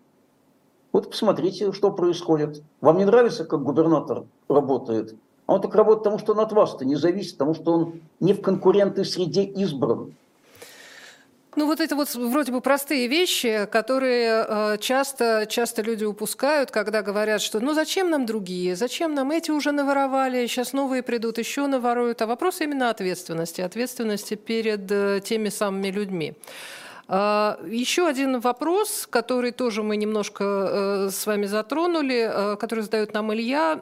Вот 0.92 1.10
посмотрите, 1.10 1.72
что 1.72 1.90
происходит. 1.90 2.62
Вам 2.80 2.98
не 2.98 3.04
нравится, 3.04 3.44
как 3.44 3.62
губернатор 3.62 4.24
работает? 4.48 5.14
А 5.46 5.54
он 5.54 5.60
так 5.60 5.74
работает, 5.74 6.04
потому 6.04 6.18
что 6.18 6.32
он 6.32 6.40
от 6.40 6.52
вас-то 6.52 6.84
не 6.84 6.94
зависит, 6.94 7.38
потому 7.38 7.54
что 7.54 7.72
он 7.72 8.00
не 8.20 8.34
в 8.34 8.42
конкурентной 8.42 9.04
среде 9.04 9.44
избран. 9.44 10.14
Ну 11.56 11.66
вот 11.66 11.80
это 11.80 11.96
вот 11.96 12.14
вроде 12.14 12.52
бы 12.52 12.60
простые 12.60 13.08
вещи, 13.08 13.66
которые 13.72 14.44
э, 14.46 14.76
часто, 14.80 15.46
часто 15.48 15.82
люди 15.82 16.04
упускают, 16.04 16.70
когда 16.70 17.02
говорят, 17.02 17.40
что 17.40 17.58
ну 17.58 17.72
зачем 17.72 18.10
нам 18.10 18.26
другие, 18.26 18.76
зачем 18.76 19.14
нам 19.14 19.30
эти 19.30 19.50
уже 19.50 19.72
наворовали, 19.72 20.46
сейчас 20.46 20.72
новые 20.72 21.02
придут, 21.02 21.38
еще 21.38 21.66
наворуют. 21.66 22.20
А 22.22 22.26
вопрос 22.26 22.60
именно 22.60 22.90
ответственности, 22.90 23.62
ответственности 23.62 24.34
перед 24.34 24.90
э, 24.92 25.20
теми 25.24 25.48
самыми 25.48 25.88
людьми. 25.88 26.34
А, 27.10 27.58
Еще 27.66 28.06
один 28.06 28.38
вопрос, 28.38 29.06
который 29.08 29.50
тоже 29.50 29.82
мы 29.82 29.96
немножко 29.96 30.44
э, 30.44 31.10
с 31.10 31.26
вами 31.26 31.46
затронули, 31.46 32.52
э, 32.52 32.56
который 32.56 32.80
задает 32.80 33.14
нам 33.14 33.32
Илья. 33.32 33.80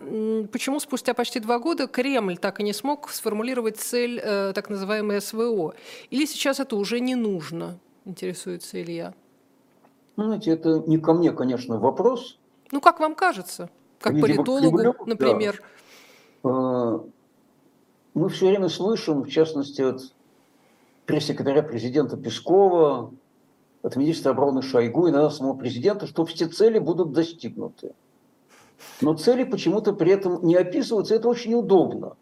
Почему 0.52 0.78
спустя 0.78 1.12
почти 1.12 1.40
два 1.40 1.58
года 1.58 1.88
Кремль 1.88 2.36
так 2.36 2.60
и 2.60 2.62
не 2.62 2.72
смог 2.72 3.10
сформулировать 3.10 3.78
цель 3.78 4.20
э, 4.22 4.52
так 4.54 4.70
называемой 4.70 5.20
СВО? 5.20 5.74
Или 6.10 6.24
сейчас 6.24 6.60
это 6.60 6.76
уже 6.76 7.00
не 7.00 7.16
нужно, 7.16 7.80
интересуется 8.04 8.80
Илья? 8.80 9.12
Ну, 10.14 10.26
знаете, 10.26 10.52
это 10.52 10.84
не 10.86 10.98
ко 10.98 11.12
мне, 11.12 11.32
конечно, 11.32 11.80
вопрос. 11.80 12.38
Ну, 12.70 12.80
как 12.80 13.00
вам 13.00 13.16
кажется? 13.16 13.70
Как 14.00 14.12
Видимо, 14.12 14.36
политологу, 14.36 14.78
Кремлю, 14.78 14.94
например. 15.04 15.62
Да. 16.44 17.00
Мы 18.14 18.28
все 18.28 18.48
время 18.48 18.68
слышим, 18.68 19.24
в 19.24 19.28
частности, 19.28 19.82
от 19.82 20.00
пресс-секретаря 21.06 21.62
президента 21.62 22.16
Пескова, 22.16 23.12
от 23.82 23.96
министра 23.96 24.30
обороны 24.30 24.62
Шойгу 24.62 25.06
и 25.06 25.10
иногда 25.10 25.30
самого 25.30 25.54
президента, 25.54 26.06
что 26.06 26.24
все 26.24 26.46
цели 26.46 26.80
будут 26.80 27.12
достигнуты. 27.12 27.94
Но 29.00 29.14
цели 29.14 29.44
почему-то 29.44 29.92
при 29.92 30.10
этом 30.10 30.44
не 30.44 30.56
описываются, 30.56 31.14
это 31.14 31.28
очень 31.28 31.54
удобно. 31.54 32.16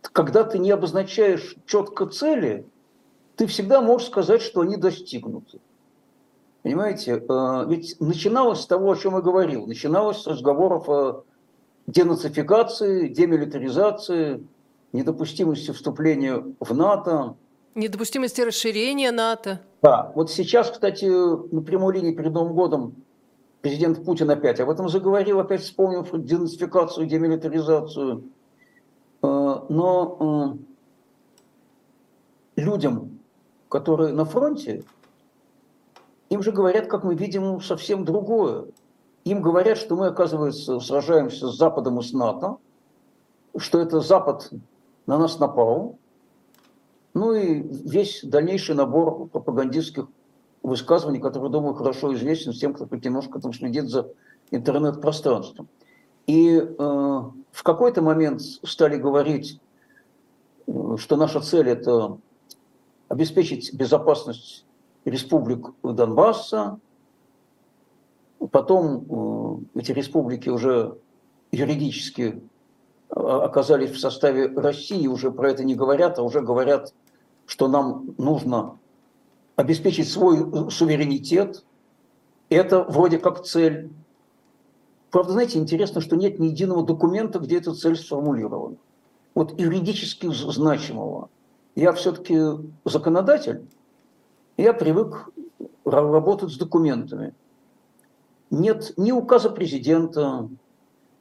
Когда 0.00 0.44
ты 0.44 0.58
не 0.58 0.70
обозначаешь 0.70 1.56
четко 1.66 2.06
цели, 2.06 2.66
ты 3.36 3.46
всегда 3.46 3.82
можешь 3.82 4.08
сказать, 4.08 4.40
что 4.40 4.62
они 4.62 4.76
достигнуты. 4.76 5.60
Понимаете, 6.62 7.22
э, 7.26 7.64
ведь 7.68 7.96
начиналось 8.00 8.60
с 8.60 8.66
того, 8.66 8.90
о 8.90 8.96
чем 8.96 9.14
я 9.14 9.20
говорил. 9.20 9.66
Начиналось 9.66 10.22
с 10.22 10.26
разговоров 10.26 10.88
о 10.88 11.24
денацификации, 11.86 13.08
демилитаризации, 13.08 14.46
недопустимости 14.92 15.70
вступления 15.70 16.44
в 16.60 16.74
НАТО. 16.74 17.36
Недопустимости 17.74 18.40
расширения 18.40 19.12
НАТО. 19.12 19.60
Да, 19.82 20.12
вот 20.14 20.30
сейчас, 20.30 20.70
кстати, 20.70 21.04
на 21.04 21.62
прямой 21.62 21.94
линии 21.94 22.12
перед 22.12 22.32
Новым 22.32 22.54
годом 22.54 22.96
президент 23.60 24.04
Путин 24.04 24.30
опять 24.30 24.58
об 24.60 24.70
этом 24.70 24.88
заговорил, 24.88 25.38
опять 25.38 25.62
вспомнил 25.62 26.04
денацификацию, 26.04 27.06
демилитаризацию. 27.06 28.24
Э, 29.22 29.60
но 29.68 30.58
э, 32.56 32.60
людям, 32.60 33.20
которые 33.68 34.12
на 34.12 34.24
фронте, 34.24 34.82
им 36.28 36.42
же 36.42 36.52
говорят, 36.52 36.86
как 36.86 37.04
мы 37.04 37.14
видим, 37.14 37.60
совсем 37.60 38.04
другое. 38.04 38.66
Им 39.24 39.42
говорят, 39.42 39.78
что 39.78 39.96
мы, 39.96 40.06
оказывается, 40.06 40.80
сражаемся 40.80 41.48
с 41.48 41.56
Западом 41.56 42.00
и 42.00 42.02
с 42.02 42.12
НАТО, 42.12 42.56
что 43.56 43.80
это 43.80 44.00
Запад 44.00 44.50
на 45.06 45.18
нас 45.18 45.38
напал, 45.38 45.98
ну 47.14 47.32
и 47.34 47.62
весь 47.62 48.22
дальнейший 48.22 48.74
набор 48.74 49.28
пропагандистских 49.28 50.06
высказываний, 50.62 51.20
которые, 51.20 51.50
думаю, 51.50 51.74
хорошо 51.74 52.14
известен 52.14 52.52
тем, 52.52 52.74
кто 52.74 52.86
немножко 52.96 53.40
там 53.40 53.52
следит 53.52 53.88
за 53.88 54.10
интернет-пространством. 54.50 55.68
И 56.26 56.56
э, 56.56 56.72
в 56.78 57.62
какой-то 57.62 58.02
момент 58.02 58.42
стали 58.42 58.96
говорить, 58.96 59.60
э, 60.66 60.96
что 60.98 61.16
наша 61.16 61.40
цель– 61.40 61.68
это 61.70 62.18
обеспечить 63.08 63.74
безопасность 63.74 64.64
республик 65.04 65.70
Донбасса. 65.82 66.78
Потом 68.50 69.64
э, 69.74 69.80
эти 69.80 69.92
республики 69.92 70.48
уже 70.48 70.98
юридически 71.50 72.40
оказались 73.10 73.90
в 73.90 73.98
составе 73.98 74.46
России, 74.46 75.06
уже 75.06 75.30
про 75.30 75.50
это 75.50 75.64
не 75.64 75.74
говорят, 75.74 76.18
а 76.18 76.22
уже 76.22 76.40
говорят, 76.40 76.94
что 77.46 77.68
нам 77.68 78.14
нужно 78.18 78.78
обеспечить 79.56 80.10
свой 80.10 80.70
суверенитет. 80.70 81.64
Это 82.48 82.82
вроде 82.84 83.18
как 83.18 83.44
цель. 83.44 83.90
Правда, 85.10 85.32
знаете, 85.32 85.58
интересно, 85.58 86.00
что 86.00 86.16
нет 86.16 86.38
ни 86.38 86.46
единого 86.46 86.84
документа, 86.84 87.38
где 87.38 87.58
эта 87.58 87.74
цель 87.74 87.96
сформулирована. 87.96 88.76
Вот 89.34 89.58
юридически 89.58 90.32
значимого. 90.32 91.30
Я 91.74 91.92
все-таки 91.92 92.38
законодатель, 92.84 93.66
я 94.56 94.72
привык 94.72 95.30
работать 95.84 96.52
с 96.52 96.56
документами. 96.56 97.34
Нет 98.50 98.92
ни 98.96 99.12
указа 99.12 99.50
президента, 99.50 100.48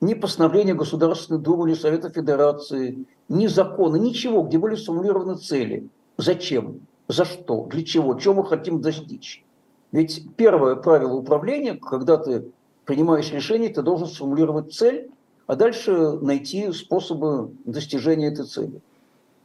ни 0.02 0.14
постановления 0.14 0.74
Государственной 0.74 1.40
Думы 1.40 1.70
или 1.70 1.76
Совета 1.76 2.10
Федерации, 2.10 3.06
ни 3.28 3.48
закона, 3.48 3.98
ничего, 3.98 4.44
где 4.44 4.58
были 4.58 4.76
сформулированы 4.76 5.36
цели. 5.36 5.88
Зачем? 6.18 6.82
За 7.08 7.26
что? 7.26 7.66
Для 7.66 7.84
чего? 7.84 8.14
Чего 8.16 8.36
мы 8.36 8.46
хотим 8.46 8.82
достичь? 8.82 9.44
Ведь 9.92 10.24
первое 10.36 10.76
правило 10.76 11.14
управления, 11.14 11.74
когда 11.74 12.18
ты 12.18 12.52
принимаешь 12.86 13.32
решение, 13.32 13.70
ты 13.70 13.82
должен 13.82 14.08
сформулировать 14.08 14.74
цель, 14.74 15.10
а 15.48 15.56
дальше 15.56 15.92
найти 16.22 16.72
способы 16.72 17.52
достижения 17.66 18.28
этой 18.28 18.46
цели. 18.46 18.82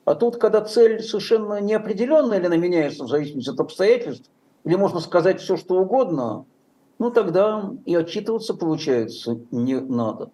А 0.05 0.15
тут, 0.15 0.37
когда 0.37 0.61
цель 0.61 1.03
совершенно 1.03 1.61
неопределенная 1.61 2.39
или 2.39 2.47
она 2.47 2.57
меняется 2.57 3.05
в 3.05 3.09
зависимости 3.09 3.49
от 3.49 3.61
обстоятельств, 3.61 4.29
или 4.65 4.77
можно 4.77 5.01
сказать 5.01 5.41
все, 5.41 5.57
что 5.57 5.77
угодно, 5.77 6.45
ну 6.99 7.11
тогда 7.11 7.73
и 7.87 7.95
отчитываться, 7.95 8.55
получается, 8.55 9.41
не 9.51 9.81
надо. 9.81 10.31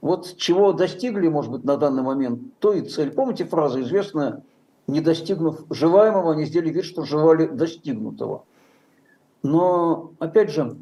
Вот 0.00 0.36
чего 0.36 0.72
достигли, 0.72 1.28
может 1.28 1.50
быть, 1.50 1.64
на 1.64 1.76
данный 1.76 2.02
момент, 2.02 2.40
то 2.58 2.72
и 2.72 2.82
цель. 2.82 3.10
Помните 3.10 3.44
фразу 3.44 3.80
известная, 3.80 4.42
не 4.86 5.00
достигнув 5.00 5.64
желаемого, 5.70 6.32
они 6.32 6.44
сделали 6.44 6.70
вид, 6.70 6.84
что 6.84 7.04
желали 7.04 7.46
достигнутого. 7.46 8.44
Но, 9.42 10.12
опять 10.18 10.50
же, 10.50 10.76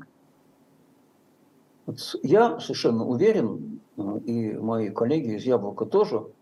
я 2.22 2.58
совершенно 2.60 3.06
уверен, 3.06 3.80
и 4.24 4.52
мои 4.52 4.90
коллеги 4.90 5.36
из 5.36 5.44
«Яблока» 5.44 5.86
тоже– 5.86 6.26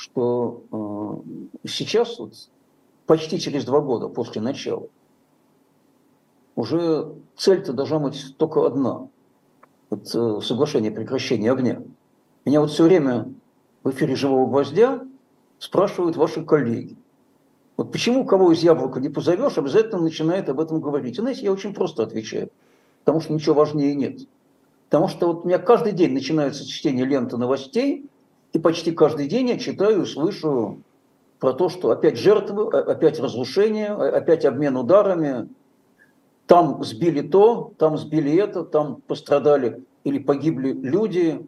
что 0.00 0.62
э, 0.72 1.68
сейчас, 1.68 2.18
вот, 2.18 2.32
почти 3.04 3.38
через 3.38 3.66
два 3.66 3.80
года 3.80 4.08
после 4.08 4.40
начала, 4.40 4.88
уже 6.56 7.12
цель-то 7.36 7.74
должна 7.74 7.98
быть 7.98 8.34
только 8.38 8.66
одна. 8.66 9.08
Вот, 9.90 10.14
э, 10.14 10.40
соглашение 10.42 10.90
о 10.90 10.94
прекращении 10.94 11.50
огня. 11.50 11.82
Меня 12.44 12.60
вот 12.60 12.70
все 12.70 12.84
время 12.84 13.28
в 13.84 13.90
эфире 13.90 14.16
«Живого 14.16 14.48
гвоздя» 14.48 15.02
спрашивают 15.58 16.16
ваши 16.16 16.42
коллеги. 16.44 16.96
Вот 17.76 17.92
почему 17.92 18.24
кого 18.24 18.52
из 18.52 18.62
яблока 18.62 19.00
не 19.00 19.08
позовешь, 19.08 19.58
обязательно 19.58 20.00
начинает 20.00 20.48
об 20.48 20.60
этом 20.60 20.80
говорить. 20.80 21.18
И 21.18 21.20
знаете, 21.20 21.42
я 21.42 21.52
очень 21.52 21.74
просто 21.74 22.02
отвечаю. 22.02 22.50
Потому 23.04 23.20
что 23.20 23.32
ничего 23.32 23.54
важнее 23.54 23.94
нет. 23.94 24.20
Потому 24.88 25.08
что 25.08 25.26
вот 25.28 25.44
у 25.44 25.48
меня 25.48 25.58
каждый 25.58 25.92
день 25.92 26.12
начинается 26.12 26.66
чтение 26.66 27.04
ленты 27.04 27.36
новостей– 27.36 28.06
и 28.52 28.58
почти 28.58 28.92
каждый 28.92 29.28
день 29.28 29.48
я 29.48 29.58
читаю 29.58 30.04
слышу 30.06 30.80
про 31.38 31.52
то, 31.52 31.68
что 31.68 31.90
опять 31.90 32.18
жертвы, 32.18 32.68
опять 32.68 33.20
разрушение, 33.20 33.88
опять 33.90 34.44
обмен 34.44 34.76
ударами. 34.76 35.48
Там 36.50 36.82
сбили 36.82 37.20
то, 37.22 37.74
там 37.78 37.96
сбили 37.96 38.34
это, 38.34 38.64
там 38.64 39.02
пострадали 39.06 39.84
или 40.02 40.18
погибли 40.18 40.72
люди. 40.72 41.46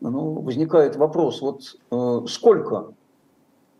Ну, 0.00 0.40
возникает 0.40 0.96
вопрос, 0.96 1.40
вот 1.40 1.76
э, 1.92 2.26
сколько 2.26 2.92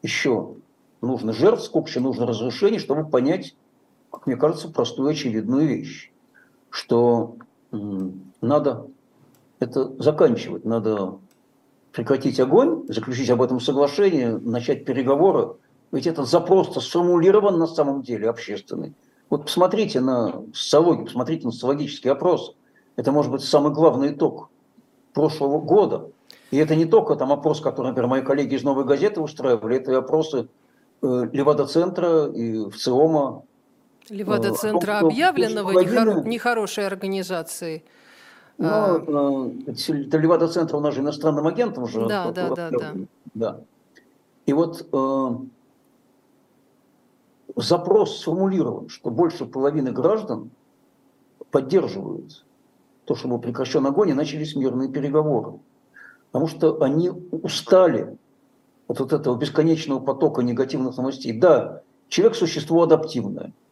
еще 0.02 0.54
нужно 1.00 1.32
жертв, 1.32 1.64
сколько 1.64 1.88
еще 1.88 1.98
нужно 1.98 2.26
разрушений, 2.26 2.78
чтобы 2.78 3.10
понять, 3.10 3.56
как 4.12 4.28
мне 4.28 4.36
кажется, 4.36 4.68
простую 4.68 5.08
очевидную 5.08 5.66
вещь, 5.66 6.12
что 6.70 7.34
э, 7.72 7.76
надо 8.40 8.86
это 9.58 10.00
заканчивать, 10.00 10.64
надо 10.64 11.18
прекратить 11.90 12.38
огонь, 12.38 12.86
заключить 12.86 13.30
об 13.30 13.42
этом 13.42 13.58
соглашение, 13.58 14.38
начать 14.38 14.84
переговоры. 14.84 15.56
Ведь 15.90 16.06
этот 16.06 16.28
запрос 16.28 16.72
сформулирован 16.86 17.58
на 17.58 17.66
самом 17.66 18.02
деле 18.02 18.30
общественный. 18.30 18.94
Вот 19.34 19.46
посмотрите 19.46 19.98
на 19.98 20.44
социологию, 20.54 21.06
посмотрите 21.06 21.44
на 21.44 21.50
социологический 21.50 22.08
опрос. 22.08 22.54
Это 22.94 23.10
может 23.10 23.32
быть 23.32 23.42
самый 23.42 23.72
главный 23.72 24.12
итог 24.12 24.48
прошлого 25.12 25.58
года. 25.58 26.06
И 26.52 26.56
это 26.56 26.76
не 26.76 26.84
только 26.84 27.16
там 27.16 27.32
опрос, 27.32 27.60
который, 27.60 27.88
например, 27.88 28.08
мои 28.08 28.22
коллеги 28.22 28.54
из 28.54 28.62
«Новой 28.62 28.84
газеты» 28.84 29.20
устраивали, 29.20 29.78
это 29.78 29.90
и 29.90 29.94
опросы 29.96 30.46
э, 31.02 31.28
Левада-центра 31.32 32.26
и 32.26 32.70
ВЦИОМа. 32.70 33.42
Левада-центра, 34.08 34.92
э, 34.92 35.06
объявленного 35.06 35.72
половина... 35.72 36.22
нехорошей 36.24 36.86
организацией. 36.86 37.82
Ну, 38.58 38.68
а... 38.70 39.50
это 39.66 40.16
Левада-центр, 40.16 40.76
у 40.76 40.80
нас 40.80 40.94
же 40.94 41.00
иностранным 41.00 41.48
агентом 41.48 41.82
уже. 41.82 42.06
Да, 42.06 42.30
да, 42.30 42.50
да, 42.50 42.70
да. 42.70 42.94
да. 43.34 43.60
И 44.46 44.52
вот 44.52 44.86
э, 44.92 45.28
запрос 47.56 48.20
сформулирован, 48.20 48.88
что 48.88 49.10
больше 49.10 49.46
половины 49.46 49.92
граждан 49.92 50.50
поддерживают 51.50 52.44
то, 53.04 53.14
чтобы 53.14 53.38
прекращен 53.38 53.86
огонь 53.86 54.10
и 54.10 54.14
начались 54.14 54.56
мирные 54.56 54.88
переговоры. 54.88 55.58
Потому 56.32 56.48
что 56.48 56.82
они 56.82 57.10
устали 57.10 58.16
от 58.88 59.00
вот 59.00 59.12
этого 59.12 59.36
бесконечного 59.36 60.00
потока 60.00 60.42
негативных 60.42 60.96
новостей. 60.96 61.38
Да, 61.38 61.82
человек– 62.08 62.34
существо 62.36 62.82
адаптивное– 62.82 63.52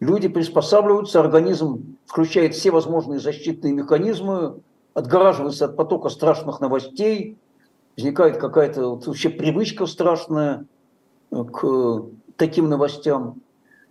Люди 0.00 0.28
приспосабливаются, 0.28 1.20
организм 1.20 1.96
включает 2.06 2.54
все 2.54 2.70
возможные 2.70 3.20
защитные 3.20 3.72
механизмы, 3.72 4.60
отгораживается 4.92 5.66
от 5.66 5.76
потока 5.76 6.08
страшных 6.08 6.60
новостей, 6.60 7.38
возникает 7.96 8.36
какая-то 8.36 8.88
вот 8.88 9.06
вообще 9.06 9.30
привычка 9.30 9.86
страшная 9.86 10.66
э, 11.30 11.44
к 11.44 12.04
таким 12.36 12.68
новостям. 12.68 13.40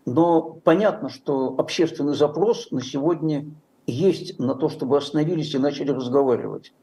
Но 0.05 0.41
понятно, 0.41 1.09
что 1.09 1.55
общественный 1.57 2.15
запрос 2.15 2.71
на 2.71 2.81
сегодня 2.81 3.45
есть 3.87 4.39
на 4.39 4.55
то, 4.55 4.69
чтобы 4.69 4.97
остановились 4.97 5.53
и 5.53 5.57
начали 5.57 5.91
разговаривать. 5.91 6.73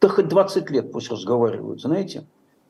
Да 0.00 0.08
хоть 0.08 0.28
20 0.28 0.70
лет 0.70 0.92
пусть 0.92 1.10
разговаривают, 1.10 1.80
знаете. 1.80 2.24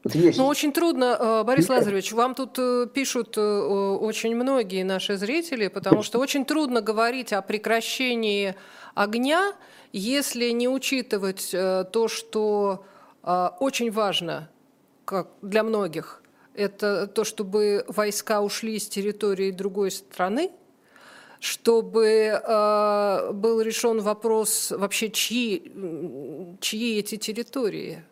Вот 0.04 0.14
есть. 0.14 0.38
Ну, 0.38 0.46
очень 0.46 0.72
трудно, 0.72 1.16
э, 1.18 1.44
Борис 1.44 1.68
Лазаревич, 1.68 2.12
вам 2.12 2.34
тут 2.34 2.58
э, 2.58 2.88
пишут 2.92 3.36
э, 3.36 3.40
очень 3.40 4.34
многие 4.34 4.82
наши 4.82 5.16
зрители, 5.16 5.68
потому 5.68 6.02
что 6.02 6.18
очень 6.18 6.44
трудно 6.44 6.80
говорить 6.80 7.32
о 7.32 7.40
прекращении 7.40 8.56
огня, 8.94 9.52
если 9.92 10.50
не 10.50 10.68
учитывать 10.68 11.50
то, 11.52 12.08
что 12.08 12.84
очень 13.22 13.90
важно 13.92 14.48
как 15.04 15.28
для 15.42 15.62
многих, 15.62 16.21
Это 16.54 17.06
то, 17.06 17.24
чтобы 17.24 17.84
войска 17.88 18.42
ушли 18.42 18.78
с 18.78 18.88
территории 18.88 19.50
другой 19.50 19.90
страны, 19.90 20.50
чтобы 21.40 22.06
э, 22.06 23.32
был 23.32 23.60
решен 23.60 24.00
вопрос 24.00 24.70
вообще, 24.70 25.10
чьи, 25.10 25.72
чьи 26.60 26.98
эти 26.98 27.16
территории. 27.16 28.04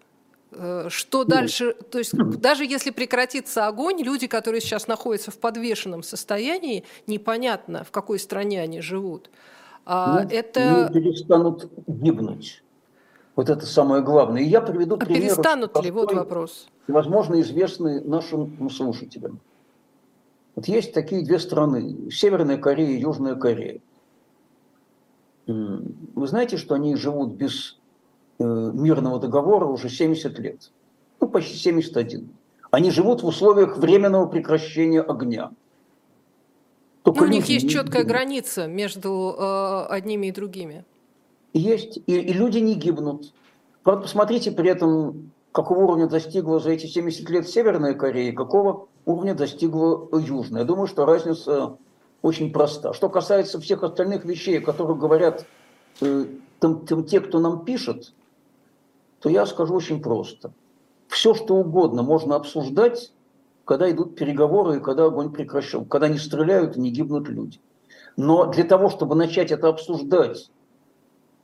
Э, 0.53 0.89
что 0.89 1.19
ну, 1.19 1.25
дальше? 1.27 1.75
То 1.91 1.99
есть 1.99 2.13
даже 2.15 2.65
если 2.65 2.91
прекратится 2.91 3.67
огонь, 3.67 4.03
люди, 4.03 4.27
которые 4.27 4.61
сейчас 4.61 4.89
находятся 4.89 5.31
в 5.31 5.39
подвешенном 5.39 6.03
состоянии, 6.03 6.85
непонятно, 7.07 7.85
в 7.85 7.91
какой 7.91 8.19
стране 8.19 8.61
они 8.61 8.81
живут. 8.81 9.31
А 9.85 10.23
ну, 10.23 10.29
это... 10.29 10.89
Ну, 10.93 11.01
перестанут 11.01 11.71
гибнуть. 11.87 12.63
Вот 13.37 13.49
это 13.49 13.65
самое 13.67 14.03
главное. 14.03 14.43
И 14.43 14.47
я 14.47 14.61
приведу 14.61 14.97
а 14.97 14.99
пример. 14.99 15.23
Перестанут 15.23 15.83
ли? 15.83 15.91
Вот 15.91 16.13
вопрос. 16.13 16.69
Возможно, 16.89 17.41
известный 17.41 18.03
нашим 18.03 18.71
слушателям. 18.71 19.41
Вот 20.57 20.67
есть 20.67 20.93
такие 20.93 21.25
две 21.25 21.39
страны, 21.39 22.11
Северная 22.11 22.59
Корея 22.59 22.91
и 22.91 23.01
Южная 23.01 23.37
Корея. 23.37 23.81
Вы 25.47 26.27
знаете, 26.27 26.57
что 26.57 26.75
они 26.75 26.97
живут 26.97 27.35
без 27.35 27.79
э, 28.39 28.45
мирного 28.45 29.19
договора 29.19 29.67
уже 29.67 29.89
70 29.89 30.39
лет? 30.39 30.71
Ну, 31.21 31.29
почти 31.29 31.57
71. 31.57 32.29
Они 32.71 32.91
живут 32.91 33.23
в 33.23 33.27
условиях 33.27 33.79
временного 33.79 34.27
прекращения 34.27 35.01
огня. 35.01 35.51
Только 37.03 37.23
у 37.25 37.27
них 37.27 37.47
есть 37.47 37.69
четкая 37.69 38.05
граница 38.05 38.67
между 38.67 39.35
э, 39.39 39.87
одними 39.89 40.27
и 40.27 40.33
другими. 40.33 40.85
Есть, 41.53 41.99
и, 42.07 42.19
и 42.19 42.33
люди 42.33 42.59
не 42.59 42.75
гибнут. 42.75 43.33
Правда, 43.83 44.03
посмотрите 44.03 44.53
при 44.53 44.71
этом, 44.71 45.33
какого 45.53 45.85
уровня 45.85 46.07
достигла 46.07 46.61
за 46.61 46.71
эти 46.71 46.87
70 46.87 47.29
лет 47.31 47.49
Северная 47.49 47.95
Корея, 47.95 48.33
какого 48.33 48.89
уровня 49.05 49.35
достигла 49.35 50.09
Южная. 50.13 50.63
Я 50.63 50.67
думаю, 50.67 50.87
что 50.87 51.07
разница 51.07 51.77
очень 52.23 52.53
проста. 52.53 52.93
Что 52.93 53.09
касается 53.09 53.61
всех 53.61 53.83
остальных 53.83 54.25
вещей, 54.25 54.59
о 54.59 54.63
которых 54.63 54.99
говорят 54.99 55.47
э, 56.01 56.27
там, 56.61 56.87
там, 56.87 57.05
те, 57.05 57.21
кто 57.21 57.41
нам 57.41 57.65
пишет, 57.65 58.13
то 59.21 59.29
я 59.29 59.47
скажу 59.47 59.75
очень 59.75 60.03
просто. 60.03 60.53
Все, 61.09 61.35
что 61.35 61.57
угодно 61.57 62.03
можно 62.03 62.37
обсуждать, 62.37 63.13
когда 63.65 63.91
идут 63.91 64.17
переговоры 64.17 64.77
и 64.77 64.81
когда 64.81 65.07
огонь 65.07 65.33
прекращен, 65.33 65.85
когда 65.85 66.09
не 66.09 66.19
стреляют 66.19 66.77
и 66.77 66.81
не 66.81 66.91
гибнут 66.91 67.29
люди. 67.29 67.61
Но 68.17 68.47
для 68.47 68.65
того, 68.65 68.91
чтобы 68.91 69.15
начать 69.15 69.51
это 69.51 69.69
обсуждать, 69.69 70.51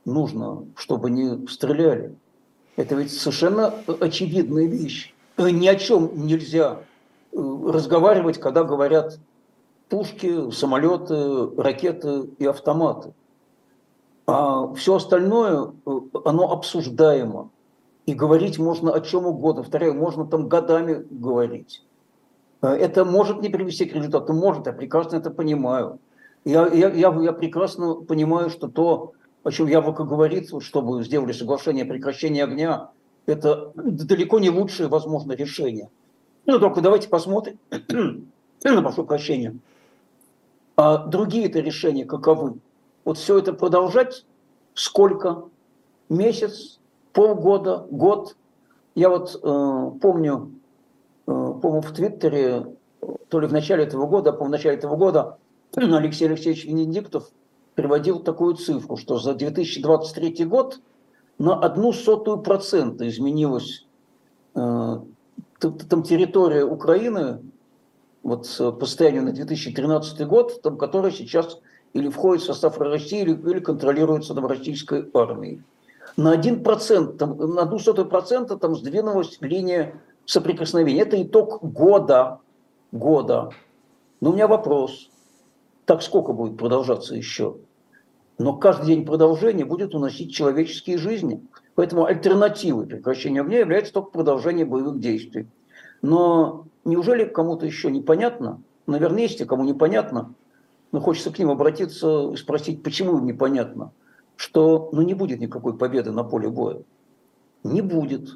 нужно, 0.07 0.65
чтобы 0.75 1.11
не 1.11 1.47
стреляли. 1.47 2.15
Это 2.75 2.95
ведь 2.95 3.11
совершенно 3.11 3.73
очевидная 3.99 4.65
вещь. 4.65 5.13
Ни 5.37 5.67
о 5.67 5.75
чем 5.75 6.25
нельзя 6.25 6.79
разговаривать, 7.31 8.39
когда 8.39 8.63
говорят 8.63 9.19
пушки, 9.89 10.49
самолеты, 10.51 11.49
ракеты 11.57 12.29
и 12.39 12.45
автоматы. 12.45 13.13
А 14.25 14.73
все 14.73 14.95
остальное, 14.95 15.71
оно 16.25 16.51
обсуждаемо. 16.51 17.49
И 18.05 18.13
говорить 18.13 18.57
можно 18.57 18.93
о 18.93 19.01
чем 19.01 19.25
угодно. 19.25 19.63
Повторяю, 19.63 19.93
можно 19.93 20.25
там 20.25 20.47
годами 20.47 21.05
говорить. 21.09 21.83
Это 22.61 23.05
может 23.05 23.41
не 23.41 23.49
привести 23.49 23.85
к 23.85 23.93
результату, 23.93 24.33
может, 24.33 24.65
я 24.65 24.73
прекрасно 24.73 25.17
это 25.17 25.29
понимаю. 25.29 25.99
Я, 26.45 26.67
я, 26.67 26.89
я, 26.89 27.13
я 27.13 27.33
прекрасно 27.33 27.95
понимаю, 27.95 28.49
что 28.49 28.67
то, 28.67 29.13
чем 29.51 29.67
Яблоко 29.67 30.03
говорит, 30.03 30.51
чтобы 30.61 31.03
сделали 31.03 31.31
соглашение 31.31 31.85
о 31.85 31.87
прекращении 31.87 32.41
огня, 32.41 32.89
это 33.25 33.71
далеко 33.75 34.39
не 34.39 34.49
лучшее 34.49 34.89
возможное 34.89 35.35
решение. 35.35 35.89
Ну, 36.45 36.59
только 36.59 36.81
давайте 36.81 37.09
посмотрим, 37.09 37.59
ну, 37.89 38.81
прошу 38.81 39.03
прощения, 39.03 39.57
а 40.75 40.97
другие-то 40.97 41.59
решения 41.59 42.05
каковы? 42.05 42.59
Вот 43.03 43.17
все 43.17 43.37
это 43.37 43.53
продолжать 43.53 44.25
сколько? 44.73 45.45
Месяц, 46.09 46.79
полгода, 47.11 47.85
год? 47.91 48.37
Я 48.95 49.09
вот 49.09 49.35
э, 49.35 49.99
помню, 49.99 50.51
э, 51.27 51.53
помню 51.61 51.81
в 51.81 51.91
Твиттере, 51.91 52.67
то 53.27 53.39
ли 53.39 53.47
в 53.47 53.53
начале 53.53 53.83
этого 53.83 54.07
года, 54.07 54.31
по 54.31 54.45
в 54.45 54.49
начале 54.49 54.77
этого 54.77 54.95
года 54.95 55.37
Алексей 55.75 56.27
Алексеевич 56.27 56.65
Венедиктов 56.65 57.29
приводил 57.77 58.19
такую 58.19 58.55
цифру, 58.55 58.97
что 58.97 59.19
за 59.19 59.35
2023 59.35 60.45
год 60.45 60.79
на 61.37 61.53
одну 61.59 61.93
сотую 61.93 62.39
процента 62.39 63.07
изменилось 63.07 63.85
э, 64.55 64.99
там 65.59 66.03
территория 66.03 66.65
Украины, 66.65 67.39
вот 68.23 68.47
по 68.57 68.85
состоянию 68.85 69.21
на 69.21 69.31
2013 69.31 70.25
год, 70.25 70.59
там, 70.63 70.79
которая 70.79 71.11
сейчас 71.11 71.59
или 71.93 72.09
входит 72.09 72.41
в 72.41 72.47
состав 72.47 72.79
России, 72.79 73.21
или, 73.21 73.33
или 73.33 73.59
контролируется 73.59 74.33
там, 74.33 74.47
российской 74.47 75.07
армией. 75.13 75.61
На 76.17 76.35
1%, 76.35 77.17
там, 77.17 77.37
на 77.37 77.61
одну 77.61 77.77
сотую 77.77 78.09
процента 78.09 78.57
там 78.57 78.75
сдвинулась 78.75 79.37
линия 79.39 80.01
соприкосновения. 80.25 81.03
Это 81.03 81.21
итог 81.21 81.61
года. 81.61 82.39
Года. 82.91 83.51
Но 84.19 84.31
у 84.31 84.33
меня 84.33 84.47
вопрос. 84.47 85.11
Так 85.85 86.01
сколько 86.01 86.33
будет 86.33 86.57
продолжаться 86.57 87.13
еще? 87.13 87.57
Но 88.37 88.53
каждый 88.53 88.87
день 88.87 89.05
продолжения 89.05 89.65
будет 89.65 89.95
уносить 89.95 90.33
человеческие 90.33 90.97
жизни. 90.97 91.43
Поэтому 91.75 92.05
альтернативой 92.05 92.85
прекращению 92.85 93.43
огня 93.43 93.59
является 93.59 93.93
только 93.93 94.11
продолжение 94.11 94.65
боевых 94.65 94.99
действий. 94.99 95.47
Но 96.01 96.65
неужели 96.85 97.25
кому-то 97.25 97.65
еще 97.65 97.89
непонятно? 97.89 98.61
Наверное, 98.85 99.23
есть, 99.23 99.45
кому 99.45 99.63
непонятно, 99.63 100.33
но 100.91 101.01
хочется 101.01 101.31
к 101.31 101.39
ним 101.39 101.49
обратиться 101.49 102.31
и 102.33 102.37
спросить, 102.37 102.83
почему 102.83 103.17
им 103.17 103.25
непонятно, 103.25 103.91
что 104.35 104.89
ну, 104.93 105.01
не 105.01 105.13
будет 105.13 105.39
никакой 105.39 105.77
победы 105.77 106.11
на 106.11 106.23
поле 106.23 106.49
боя. 106.49 106.81
Не 107.63 107.81
будет. 107.81 108.29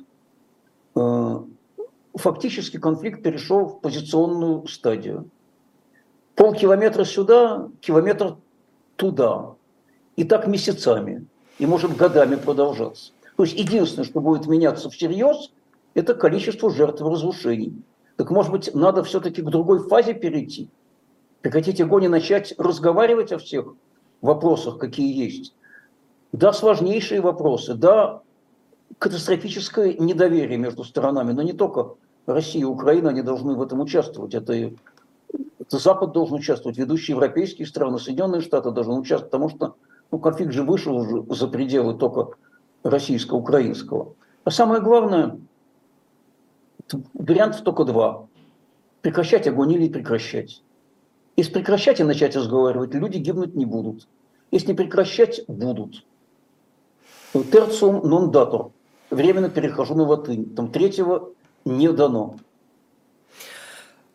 Э, 0.96 1.40
фактически 2.16 2.78
конфликт 2.78 3.24
перешел 3.24 3.66
в 3.66 3.82
позиционную 3.82 4.68
стадию. 4.68 5.30
Полкилометра 6.36 7.06
сюда, 7.06 7.70
километр 7.82 8.38
туда. 8.96 9.56
И 10.22 10.24
так 10.24 10.46
месяцами. 10.46 11.26
И 11.58 11.66
может 11.66 11.98
годами 11.98 12.36
продолжаться. 12.36 13.12
То 13.38 13.44
есть 13.44 13.58
единственное, 13.58 14.06
что 14.06 14.20
будет 14.20 14.46
меняться 14.46 14.88
всерьез, 14.92 15.52
это 15.96 16.14
количество 16.14 16.70
жертв 16.70 17.02
разрушений. 17.02 17.82
Так 18.18 18.30
может 18.30 18.52
быть, 18.52 18.76
надо 18.76 19.04
все-таки 19.04 19.42
к 19.42 19.50
другой 19.50 19.80
фазе 19.80 20.14
перейти? 20.14 20.70
Прекратить 21.42 21.82
огонь 21.82 22.04
и 22.04 22.08
начать 22.08 22.54
разговаривать 22.60 23.32
о 23.32 23.40
всех 23.40 23.74
вопросах, 24.22 24.78
какие 24.78 25.12
есть? 25.12 25.56
Да, 26.34 26.54
сложнейшие 26.54 27.20
вопросы, 27.20 27.74
да, 27.74 28.22
катастрофическое 29.00 29.94
недоверие 29.94 30.60
между 30.60 30.84
сторонами, 30.84 31.32
но 31.32 31.42
не 31.42 31.54
только 31.54 31.96
Россия 32.28 32.62
и 32.62 32.66
Украина, 32.66 33.10
они 33.10 33.24
должны 33.24 33.56
в 33.56 33.62
этом 33.64 33.80
участвовать. 33.80 34.36
Это, 34.36 34.54
это 34.54 35.80
Запад 35.80 36.12
должен 36.12 36.36
участвовать, 36.36 36.78
ведущие 36.78 37.16
европейские 37.16 37.66
страны, 37.66 37.98
Соединенные 37.98 38.42
Штаты 38.42 38.70
должны 38.70 38.94
участвовать, 39.00 39.32
потому 39.32 39.50
что 39.50 39.76
ну, 40.12 40.20
конфликт 40.20 40.52
же 40.52 40.64
вышел 40.64 40.96
уже 40.98 41.24
за 41.30 41.48
пределы 41.48 41.94
только 41.96 42.36
российско-украинского. 42.84 44.14
А 44.44 44.52
самое 44.52 44.82
главное, 44.82 45.40
вариантов 47.14 47.62
только 47.62 47.86
два. 47.86 48.28
Прекращать 49.02 49.48
огонь 49.48 49.72
или 49.74 49.88
прекращать. 49.88 50.62
Если 51.38 51.54
прекращать 51.54 52.00
и 52.00 52.04
начать 52.04 52.36
разговаривать, 52.36 52.94
люди 52.94 53.18
гибнуть 53.18 53.56
не 53.56 53.66
будут. 53.66 54.08
Если 54.52 54.68
не 54.68 54.74
прекращать, 54.74 55.42
будут. 55.48 56.06
Терциум 57.34 58.08
нон 58.08 58.32
датор. 58.32 58.72
Временно 59.10 59.50
перехожу 59.50 59.96
на 59.96 60.04
латынь. 60.04 60.54
Там 60.56 60.72
третьего 60.72 61.32
не 61.64 61.92
дано. 61.92 62.36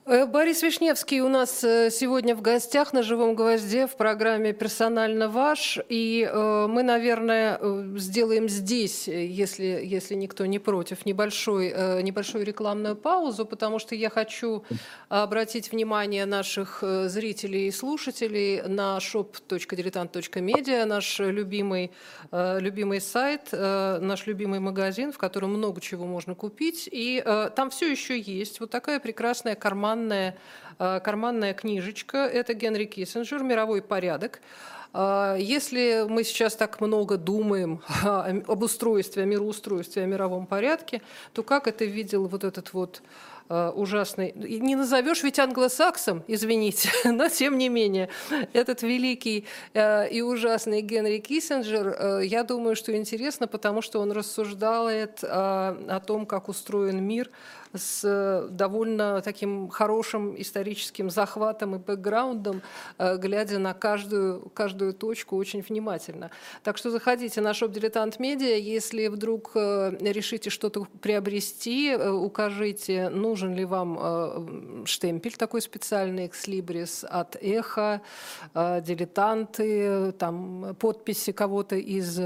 Э, 0.08 0.24
Борис 0.24 0.62
Вишневский 0.62 1.18
у 1.18 1.28
нас 1.28 1.64
э, 1.64 1.90
сегодня 1.90 2.36
в 2.36 2.40
гостях 2.40 2.92
на 2.92 3.02
«Живом 3.02 3.34
гвозде» 3.34 3.88
в 3.88 3.96
программе 3.96 4.52
«Персонально 4.52 5.28
ваш». 5.28 5.80
И 5.88 6.22
э, 6.22 6.66
мы, 6.68 6.84
наверное, 6.84 7.58
сделаем 7.98 8.48
здесь, 8.48 9.08
если, 9.08 9.64
если 9.64 10.14
никто 10.14 10.46
не 10.46 10.60
против, 10.60 11.06
небольшой, 11.06 12.02
небольшую 12.04 12.44
рекламную 12.44 12.94
паузу, 12.94 13.46
потому 13.46 13.80
что 13.80 13.96
я 13.96 14.08
хочу 14.08 14.62
обратить 15.08 15.72
внимание 15.72 16.24
наших 16.24 16.84
зрителей 17.06 17.66
и 17.66 17.72
слушателей 17.72 18.62
на 18.62 18.98
shop.diletant.media, 18.98 20.84
наш 20.84 21.18
любимый, 21.18 21.90
любимый 22.30 23.00
сайт, 23.00 23.48
наш 23.50 24.26
любимый 24.26 24.60
магазин, 24.60 25.10
в 25.10 25.18
котором 25.18 25.50
много 25.54 25.80
чего 25.80 26.06
можно 26.06 26.36
купить. 26.36 26.88
И 26.92 27.22
там 27.56 27.70
все 27.70 27.90
еще 27.90 28.20
есть 28.20 28.60
вот 28.60 28.70
такая 28.70 29.00
прекрасная 29.00 29.56
карман 29.56 29.95
карманная, 29.96 30.36
э, 30.78 31.00
карманная 31.00 31.54
книжечка. 31.54 32.18
Это 32.18 32.52
Генри 32.54 32.84
Киссинджер 32.84 33.42
«Мировой 33.42 33.80
порядок». 33.80 34.40
Э, 34.92 35.36
если 35.38 36.04
мы 36.08 36.22
сейчас 36.22 36.54
так 36.54 36.80
много 36.80 37.16
думаем 37.16 37.80
об 38.04 38.62
устройстве, 38.62 39.22
о 39.22 39.26
мироустройстве, 39.26 40.02
о 40.02 40.06
мировом 40.06 40.46
порядке, 40.46 41.00
то 41.32 41.42
как 41.42 41.66
это 41.66 41.86
видел 41.86 42.26
вот 42.26 42.44
этот 42.44 42.74
вот 42.74 43.02
ужасный, 43.48 44.32
не 44.34 44.76
назовешь 44.76 45.22
ведь 45.22 45.38
англосаксом, 45.38 46.22
извините, 46.26 46.90
но 47.04 47.28
тем 47.28 47.58
не 47.58 47.68
менее, 47.68 48.08
этот 48.52 48.82
великий 48.82 49.46
э, 49.74 50.08
и 50.08 50.22
ужасный 50.22 50.82
Генри 50.82 51.18
Киссинджер, 51.18 51.88
э, 51.88 52.20
я 52.24 52.42
думаю, 52.42 52.76
что 52.76 52.96
интересно, 52.96 53.46
потому 53.46 53.82
что 53.82 54.00
он 54.00 54.12
рассуждает 54.12 55.22
о 55.22 56.00
том, 56.06 56.26
как 56.26 56.48
устроен 56.48 57.02
мир, 57.02 57.30
с 57.78 58.02
э, 58.04 58.48
довольно 58.50 59.20
таким 59.22 59.68
хорошим 59.68 60.40
историческим 60.40 61.10
захватом 61.10 61.76
и 61.76 61.78
бэкграундом, 61.78 62.62
э, 62.98 63.16
глядя 63.16 63.58
на 63.58 63.74
каждую, 63.74 64.40
каждую 64.54 64.94
точку 64.94 65.36
очень 65.36 65.62
внимательно. 65.62 66.30
Так 66.62 66.76
что 66.76 66.90
заходите 66.90 67.40
на 67.40 67.54
шоп 67.54 67.72
«Дилетант 67.72 68.18
Медиа». 68.18 68.56
Если 68.56 69.08
вдруг 69.08 69.52
э, 69.54 69.96
решите 70.00 70.50
что-то 70.50 70.86
приобрести, 71.00 71.96
укажите, 71.96 73.08
нужен 73.36 73.54
ли 73.54 73.66
вам 73.66 74.86
штемпель 74.86 75.36
такой 75.36 75.60
специальный, 75.60 76.26
«Экслибрис» 76.26 77.04
от 77.04 77.36
«Эхо», 77.36 78.00
«Дилетанты», 78.54 80.12
там 80.12 80.74
подписи 80.80 81.32
кого-то 81.32 81.76
из 81.76 82.18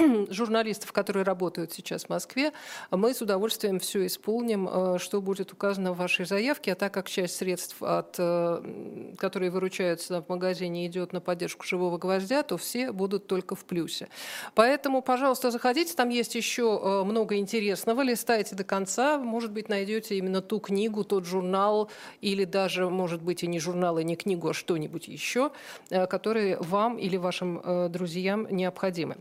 журналистов, 0.30 0.92
которые 0.92 1.24
работают 1.24 1.72
сейчас 1.72 2.04
в 2.04 2.08
Москве, 2.08 2.52
мы 2.90 3.14
с 3.14 3.20
удовольствием 3.20 3.78
все 3.78 4.06
исполним, 4.06 4.68
э, 4.68 4.98
что 4.98 5.20
будет 5.20 5.52
указано 5.52 5.92
в 5.92 5.98
вашей 5.98 6.24
заявке, 6.24 6.72
а 6.72 6.74
так 6.74 6.92
как 6.92 7.08
часть 7.08 7.36
средств, 7.36 7.76
от, 7.82 8.16
э, 8.18 9.12
которые 9.18 9.50
выручаются 9.50 10.22
в 10.22 10.28
магазине, 10.28 10.86
идет 10.86 11.12
на 11.12 11.20
поддержку 11.20 11.64
живого 11.64 11.98
гвоздя, 11.98 12.42
то 12.42 12.56
все 12.56 12.92
будут 12.92 13.26
только 13.26 13.54
в 13.54 13.64
плюсе. 13.64 14.08
Поэтому, 14.54 15.02
пожалуйста, 15.02 15.50
заходите, 15.50 15.94
там 15.94 16.08
есть 16.08 16.34
еще 16.34 16.80
э, 16.82 17.04
много 17.04 17.36
интересного, 17.36 18.02
листайте 18.02 18.54
до 18.54 18.64
конца, 18.64 19.18
может 19.18 19.52
быть, 19.52 19.68
найдете 19.68 20.16
именно 20.16 20.40
ту 20.40 20.60
книгу, 20.60 21.04
тот 21.04 21.26
журнал, 21.26 21.90
или 22.20 22.44
даже, 22.44 22.88
может 22.88 23.22
быть, 23.22 23.42
и 23.42 23.46
не 23.46 23.58
журнал, 23.58 23.98
и 23.98 24.04
не 24.04 24.16
книгу, 24.16 24.48
а 24.48 24.54
что-нибудь 24.54 25.08
еще, 25.08 25.50
которые 25.88 26.56
вам 26.58 26.96
или 26.96 27.16
вашим 27.16 27.90
друзьям 27.90 28.46
необходимы. 28.50 29.16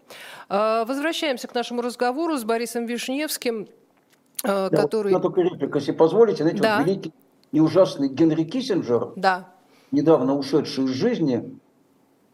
А, 0.70 0.86
возвращаемся 0.86 1.48
к 1.48 1.56
нашему 1.56 1.82
разговору 1.82 2.38
с 2.38 2.44
Борисом 2.44 2.86
Вишневским, 2.86 3.68
а, 4.44 4.70
да, 4.70 4.84
который... 4.84 5.14
Вот, 5.14 5.22
только 5.22 5.42
реплика, 5.42 5.80
если 5.80 5.92
позволите, 5.92 6.44
знаете, 6.44 6.62
да. 6.62 6.78
вот 6.78 6.86
великий 6.86 7.14
и 7.52 7.60
ужасный 7.60 8.10
Генри 8.10 8.44
Киссинджер, 8.44 9.14
да. 9.16 9.50
недавно 9.92 10.38
ушедший 10.38 10.86
из 10.86 10.92
жизни, 10.92 11.58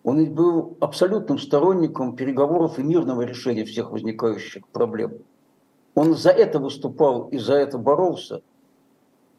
он 0.04 0.20
ведь 0.20 0.34
был 0.34 0.76
абсолютным 0.82 1.40
сторонником 1.40 2.16
переговоров 2.16 2.78
и 2.78 2.84
мирного 2.84 3.22
решения 3.22 3.64
всех 3.64 3.92
возникающих 3.92 4.68
проблем. 4.68 5.14
Он 5.94 6.14
за 6.14 6.32
это 6.32 6.60
выступал 6.60 7.30
и 7.30 7.38
за 7.38 7.54
это 7.54 7.78
боролся, 7.78 8.42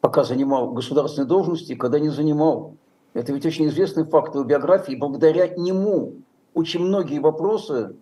пока 0.01 0.23
занимал 0.23 0.71
государственные 0.71 1.27
должности, 1.27 1.73
и 1.73 1.75
когда 1.75 1.99
не 1.99 2.09
занимал. 2.09 2.73
Это 3.13 3.31
ведь 3.31 3.45
очень 3.45 3.67
известный 3.67 4.05
факт 4.05 4.33
его 4.33 4.43
биографии. 4.43 4.93
И 4.93 4.97
благодаря 4.97 5.47
нему 5.55 6.15
очень 6.53 6.81
многие 6.81 7.19
вопросы 7.19 7.95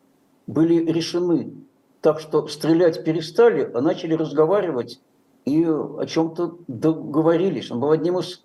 были 0.47 0.91
решены. 0.91 1.53
Так 2.01 2.19
что 2.19 2.47
стрелять 2.47 3.03
перестали, 3.03 3.69
а 3.73 3.81
начали 3.81 4.13
разговаривать 4.13 4.99
и 5.45 5.65
о 5.65 6.05
чем-то 6.05 6.59
договорились. 6.67 7.71
Он 7.71 7.79
был 7.79 7.91
одним 7.91 8.19
из 8.19 8.43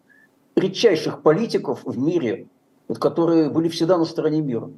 редчайших 0.57 1.23
политиков 1.23 1.81
в 1.85 1.99
мире, 1.99 2.47
которые 2.99 3.51
были 3.51 3.69
всегда 3.69 3.99
на 3.99 4.05
стороне 4.05 4.41
мира. 4.41 4.71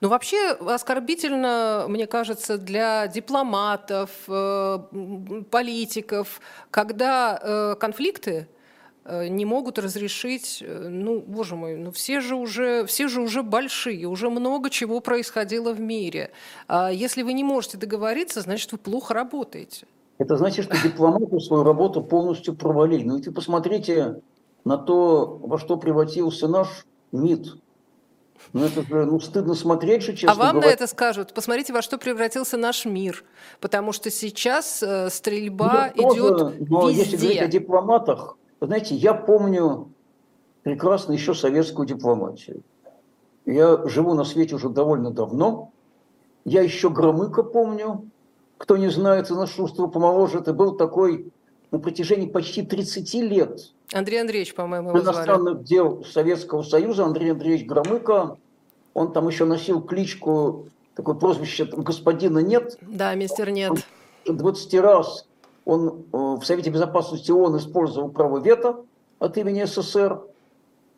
Ну, 0.00 0.08
вообще 0.08 0.50
оскорбительно, 0.52 1.86
мне 1.88 2.06
кажется, 2.06 2.56
для 2.56 3.08
дипломатов, 3.08 4.10
э, 4.28 4.78
политиков, 5.50 6.40
когда 6.70 7.38
э, 7.42 7.74
конфликты 7.80 8.48
не 9.28 9.44
могут 9.44 9.78
разрешить, 9.78 10.62
э, 10.66 10.88
ну, 10.88 11.20
боже 11.20 11.56
мой, 11.56 11.76
ну 11.76 11.90
все 11.90 12.20
же 12.20 12.36
уже, 12.36 12.84
все 12.86 13.08
же 13.08 13.20
уже 13.22 13.42
большие, 13.42 14.06
уже 14.06 14.28
много 14.28 14.70
чего 14.70 15.00
происходило 15.00 15.72
в 15.72 15.80
мире. 15.80 16.30
А 16.66 16.90
если 16.90 17.22
вы 17.22 17.32
не 17.32 17.44
можете 17.44 17.78
договориться, 17.78 18.40
значит, 18.40 18.72
вы 18.72 18.78
плохо 18.78 19.14
работаете. 19.14 19.86
Это 20.18 20.36
значит, 20.36 20.64
что 20.64 20.76
дипломаты 20.82 21.40
свою 21.40 21.62
работу 21.62 22.02
полностью 22.02 22.54
провалили. 22.54 23.04
Ну, 23.04 23.18
и 23.18 23.30
посмотрите 23.30 24.20
на 24.64 24.76
то, 24.76 25.38
во 25.42 25.58
что 25.58 25.76
превратился 25.76 26.48
наш 26.48 26.84
МИД. 27.12 27.56
Ну, 28.52 28.64
это 28.64 28.82
же 28.82 29.04
ну, 29.04 29.20
стыдно 29.20 29.54
смотреть 29.54 30.02
же, 30.02 30.12
честно 30.14 30.32
А 30.32 30.34
вам 30.34 30.52
говоря. 30.52 30.68
на 30.68 30.72
это 30.72 30.86
скажут, 30.86 31.34
посмотрите, 31.34 31.72
во 31.72 31.82
что 31.82 31.98
превратился 31.98 32.56
наш 32.56 32.84
мир. 32.84 33.24
Потому 33.60 33.92
что 33.92 34.10
сейчас 34.10 34.82
э, 34.82 35.10
стрельба 35.10 35.92
ну, 35.94 36.12
идет 36.14 36.38
тоже, 36.38 36.56
но 36.68 36.88
везде. 36.88 37.02
если 37.02 37.16
говорить 37.16 37.42
о 37.42 37.46
дипломатах, 37.46 38.38
вы 38.60 38.66
знаете, 38.66 38.94
я 38.94 39.14
помню 39.14 39.90
прекрасно 40.62 41.12
еще 41.12 41.34
советскую 41.34 41.86
дипломатию. 41.86 42.62
Я 43.46 43.86
живу 43.86 44.14
на 44.14 44.24
свете 44.24 44.56
уже 44.56 44.68
довольно 44.68 45.10
давно. 45.10 45.70
Я 46.44 46.62
еще 46.62 46.90
Громыка 46.90 47.42
помню. 47.42 48.08
Кто 48.58 48.76
не 48.76 48.88
знает, 48.90 49.30
из 49.30 49.50
чувства 49.50 49.86
помоложе, 49.86 50.38
это 50.40 50.52
был 50.52 50.76
такой 50.76 51.32
на 51.70 51.78
протяжении 51.78 52.26
почти 52.26 52.62
30 52.62 53.14
лет. 53.14 53.72
Андрей 53.92 54.20
Андреевич, 54.20 54.54
по-моему, 54.54 54.90
его 54.90 55.00
Иностранных 55.00 55.54
звали. 55.54 55.64
дел 55.66 56.04
Советского 56.04 56.62
Союза 56.62 57.04
Андрей 57.04 57.32
Андреевич 57.32 57.66
Громыко. 57.66 58.36
Он 58.94 59.12
там 59.12 59.28
еще 59.28 59.44
носил 59.44 59.80
кличку, 59.80 60.66
такое 60.94 61.14
прозвище 61.14 61.66
господина 61.66 62.40
нет. 62.40 62.76
Да, 62.82 63.14
мистер 63.14 63.50
нет. 63.50 63.72
20 64.26 64.74
раз 64.74 65.27
он 65.68 66.06
э, 66.12 66.16
в 66.16 66.42
Совете 66.44 66.70
Безопасности 66.70 67.30
ООН 67.30 67.58
использовал 67.58 68.08
право 68.08 68.38
вето 68.38 68.86
от 69.18 69.36
имени 69.36 69.64
СССР, 69.64 70.22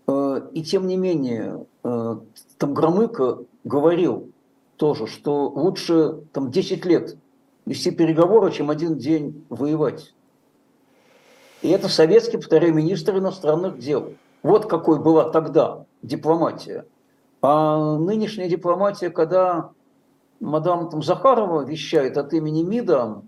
э, 0.06 0.40
и 0.52 0.62
тем 0.62 0.86
не 0.86 0.96
менее 0.96 1.66
э, 1.82 2.16
там 2.56 2.74
Громыко 2.74 3.40
говорил 3.64 4.30
тоже, 4.76 5.08
что 5.08 5.48
лучше 5.48 6.20
там 6.32 6.52
10 6.52 6.84
лет 6.84 7.16
вести 7.66 7.90
переговоры, 7.90 8.52
чем 8.52 8.70
один 8.70 8.96
день 8.96 9.44
воевать. 9.48 10.14
И 11.62 11.68
это 11.68 11.88
советский, 11.88 12.36
повторяю, 12.36 12.72
министр 12.72 13.18
иностранных 13.18 13.80
дел. 13.80 14.12
Вот 14.44 14.66
какой 14.66 15.00
была 15.00 15.30
тогда 15.30 15.84
дипломатия. 16.02 16.86
А 17.42 17.98
нынешняя 17.98 18.48
дипломатия, 18.48 19.10
когда 19.10 19.70
мадам 20.38 20.90
там, 20.90 21.02
Захарова 21.02 21.62
вещает 21.62 22.16
от 22.16 22.32
имени 22.34 22.62
МИДа, 22.62 23.22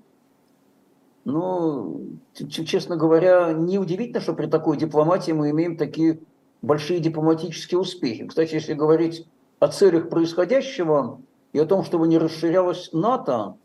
ну, 1.25 2.19
честно 2.49 2.97
говоря, 2.97 3.53
неудивительно, 3.53 4.21
что 4.21 4.35
при 4.35 4.47
такой 4.47 4.77
дипломатии 4.77 5.33
мы 5.33 5.51
имеем 5.51 5.77
такие 5.77 6.21
большие 6.63 7.01
дипломатические 7.01 7.79
успехи. 7.79 8.27
Кстати, 8.27 8.55
если 8.55 8.75
говорить 8.75 9.27
о 9.61 9.69
целях 9.69 10.09
происходящего 10.09 11.21
и 11.53 11.59
о 11.59 11.67
том, 11.67 11.85
чтобы 11.85 12.09
не 12.09 12.19
расширялось 12.19 12.91
НАТО, 12.93 13.57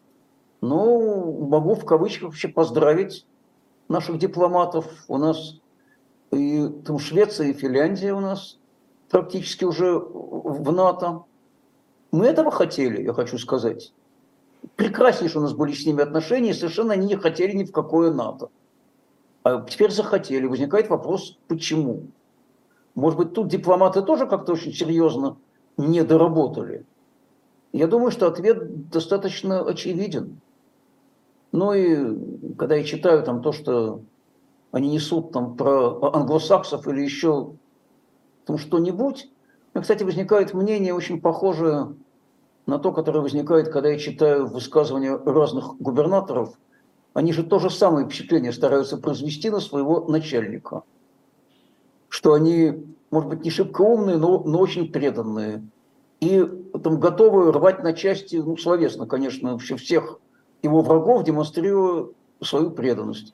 ну, 0.61 1.47
могу 1.47 1.75
в 1.75 1.85
кавычках 1.85 2.29
вообще 2.29 2.47
поздравить 2.47 3.25
наших 3.87 4.17
дипломатов. 4.19 4.85
У 5.07 5.17
нас 5.17 5.59
и 6.31 6.67
там 6.85 6.99
Швеция, 6.99 7.47
и 7.47 7.53
Финляндия 7.53 8.13
у 8.13 8.19
нас 8.19 8.59
практически 9.09 9.63
уже 9.63 9.97
в 9.97 10.71
НАТО. 10.71 11.23
Мы 12.11 12.25
этого 12.25 12.51
хотели, 12.51 13.03
я 13.03 13.13
хочу 13.13 13.37
сказать 13.37 13.93
прекраснейшие 14.75 15.39
у 15.39 15.43
нас 15.43 15.53
были 15.53 15.71
с 15.71 15.85
ними 15.85 16.01
отношения, 16.01 16.51
и 16.51 16.53
совершенно 16.53 16.93
они 16.93 17.07
не 17.07 17.15
хотели 17.15 17.55
ни 17.55 17.63
в 17.63 17.71
какое 17.71 18.11
НАТО. 18.11 18.49
А 19.43 19.61
теперь 19.61 19.91
захотели. 19.91 20.45
Возникает 20.45 20.89
вопрос, 20.89 21.37
почему? 21.47 22.07
Может 22.95 23.17
быть, 23.17 23.33
тут 23.33 23.47
дипломаты 23.47 24.01
тоже 24.01 24.25
как-то 24.25 24.53
очень 24.53 24.73
серьезно 24.73 25.37
не 25.77 26.03
доработали? 26.03 26.85
Я 27.71 27.87
думаю, 27.87 28.11
что 28.11 28.27
ответ 28.27 28.89
достаточно 28.89 29.61
очевиден. 29.61 30.41
Ну 31.51 31.73
и 31.73 32.55
когда 32.55 32.75
я 32.75 32.83
читаю 32.83 33.23
там 33.23 33.41
то, 33.41 33.51
что 33.51 34.01
они 34.71 34.89
несут 34.89 35.31
там 35.31 35.55
про 35.55 36.11
англосаксов 36.13 36.87
или 36.87 37.01
еще 37.01 37.53
там 38.45 38.57
что-нибудь, 38.57 39.29
кстати, 39.73 40.03
возникает 40.03 40.53
мнение 40.53 40.93
очень 40.93 41.21
похожее 41.21 41.95
на 42.67 42.77
то, 42.79 42.91
которое 42.91 43.21
возникает, 43.21 43.69
когда 43.69 43.89
я 43.89 43.97
читаю 43.97 44.45
высказывания 44.45 45.17
разных 45.25 45.77
губернаторов. 45.77 46.53
Они 47.13 47.33
же 47.33 47.43
то 47.43 47.57
же 47.57 47.69
самое 47.69 48.05
впечатление 48.05 48.51
стараются 48.51 48.97
произвести 48.97 49.49
на 49.49 49.59
своего 49.59 50.05
начальника. 50.05 50.83
Что 52.09 52.33
они, 52.33 52.85
может 53.09 53.29
быть, 53.29 53.43
не 53.43 53.49
шибко 53.49 53.81
умные, 53.81 54.17
но, 54.17 54.43
но 54.43 54.59
очень 54.59 54.91
преданные. 54.91 55.63
И 56.19 56.45
там 56.83 56.99
готовы 56.99 57.51
рвать 57.51 57.83
на 57.83 57.93
части, 57.93 58.35
ну, 58.35 58.57
словесно, 58.57 59.07
конечно, 59.07 59.53
вообще 59.53 59.77
всех 59.77 60.19
его 60.61 60.81
врагов, 60.81 61.23
демонстрируя 61.23 62.07
свою 62.41 62.71
преданность. 62.71 63.33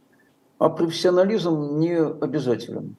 А 0.59 0.69
профессионализм 0.69 1.79
не 1.79 1.97
обязателен. 1.97 2.95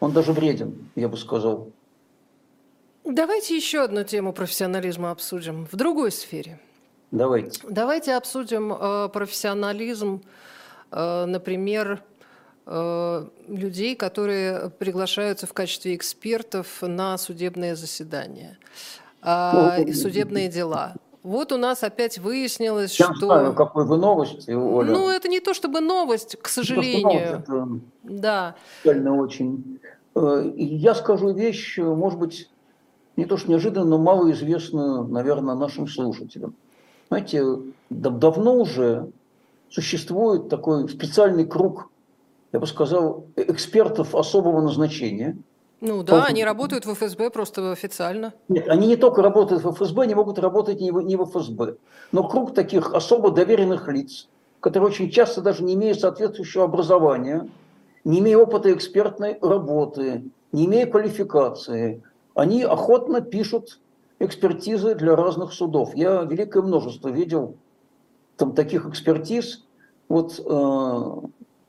Он 0.00 0.12
даже 0.12 0.32
вреден, 0.32 0.88
я 0.96 1.08
бы 1.08 1.16
сказал. 1.16 1.68
Давайте 3.04 3.56
еще 3.56 3.82
одну 3.82 4.04
тему 4.04 4.32
профессионализма 4.32 5.10
обсудим 5.10 5.66
в 5.70 5.76
другой 5.76 6.10
сфере. 6.10 6.58
Давайте. 7.10 7.60
Давайте 7.68 8.14
обсудим 8.14 8.72
э, 8.72 9.08
профессионализм 9.08 10.22
например, 10.90 12.04
людей, 12.66 13.96
которые 13.96 14.70
приглашаются 14.70 15.48
в 15.48 15.52
качестве 15.52 15.96
экспертов 15.96 16.82
на 16.82 17.18
судебные 17.18 17.74
заседания 17.74 18.58
и 19.20 19.92
судебные 19.92 20.48
дела. 20.48 20.94
Вот 21.24 21.52
у 21.52 21.56
нас 21.56 21.82
опять 21.82 22.18
выяснилось, 22.18 23.00
Я 23.00 23.06
что... 23.06 23.26
знаю, 23.26 23.54
какой 23.54 23.86
вы 23.86 23.96
новости, 23.96 24.50
Оля. 24.50 24.92
Ну, 24.92 25.08
это 25.08 25.26
не 25.28 25.40
то 25.40 25.54
чтобы 25.54 25.80
новость, 25.80 26.36
к 26.40 26.48
сожалению. 26.48 27.42
Это 27.42 27.68
да. 28.02 28.54
Реально 28.84 29.16
очень. 29.16 29.80
Э, 30.14 30.52
я 30.54 30.94
скажу 30.94 31.32
вещь, 31.32 31.78
может 31.78 32.18
быть, 32.18 32.50
не 33.16 33.24
то 33.24 33.36
что 33.36 33.50
неожиданно, 33.50 33.86
но 33.86 33.98
малоизвестную, 33.98 35.06
наверное, 35.06 35.54
нашим 35.54 35.86
слушателям. 35.86 36.54
Знаете, 37.08 37.44
давно 37.90 38.56
уже 38.56 39.10
существует 39.70 40.48
такой 40.48 40.88
специальный 40.88 41.46
круг, 41.46 41.90
я 42.52 42.60
бы 42.60 42.66
сказал, 42.66 43.26
экспертов 43.36 44.14
особого 44.14 44.60
назначения– 44.60 45.36
ну 45.84 46.02
да, 46.02 46.14
Полк... 46.14 46.30
они 46.30 46.42
работают 46.44 46.86
в 46.86 46.94
ФСБ 46.94 47.28
просто 47.28 47.70
официально. 47.70 48.32
Нет, 48.48 48.68
они 48.68 48.86
не 48.86 48.96
только 48.96 49.20
работают 49.20 49.62
в 49.62 49.70
ФСБ, 49.70 50.04
они 50.04 50.14
могут 50.14 50.38
работать 50.38 50.80
не 50.80 50.90
в, 50.90 51.02
не 51.02 51.14
в 51.14 51.26
ФСБ. 51.26 51.76
Но 52.10 52.26
круг 52.26 52.54
таких 52.54 52.94
особо 52.94 53.30
доверенных 53.30 53.86
лиц, 53.88 54.28
которые 54.60 54.88
очень 54.88 55.10
часто 55.10 55.42
даже 55.42 55.62
не 55.62 55.74
имеют 55.74 56.00
соответствующего 56.00 56.64
образования, 56.64 57.50
не 58.04 58.20
имея 58.20 58.38
опыта 58.38 58.72
экспертной 58.72 59.36
работы, 59.42 60.24
не 60.52 60.64
имея 60.64 60.86
квалификации, 60.86 62.02
они 62.34 62.62
охотно 62.62 63.20
пишут 63.20 63.80
экспертизы 64.18 64.94
для 64.94 65.16
разных 65.16 65.52
судов. 65.52 65.94
Я 65.94 66.22
великое 66.22 66.62
множество 66.62 67.08
видел 67.08 67.56
там 68.36 68.52
таких 68.52 68.86
экспертиз. 68.86 69.64
Вот 70.08 70.40
э, 70.44 71.10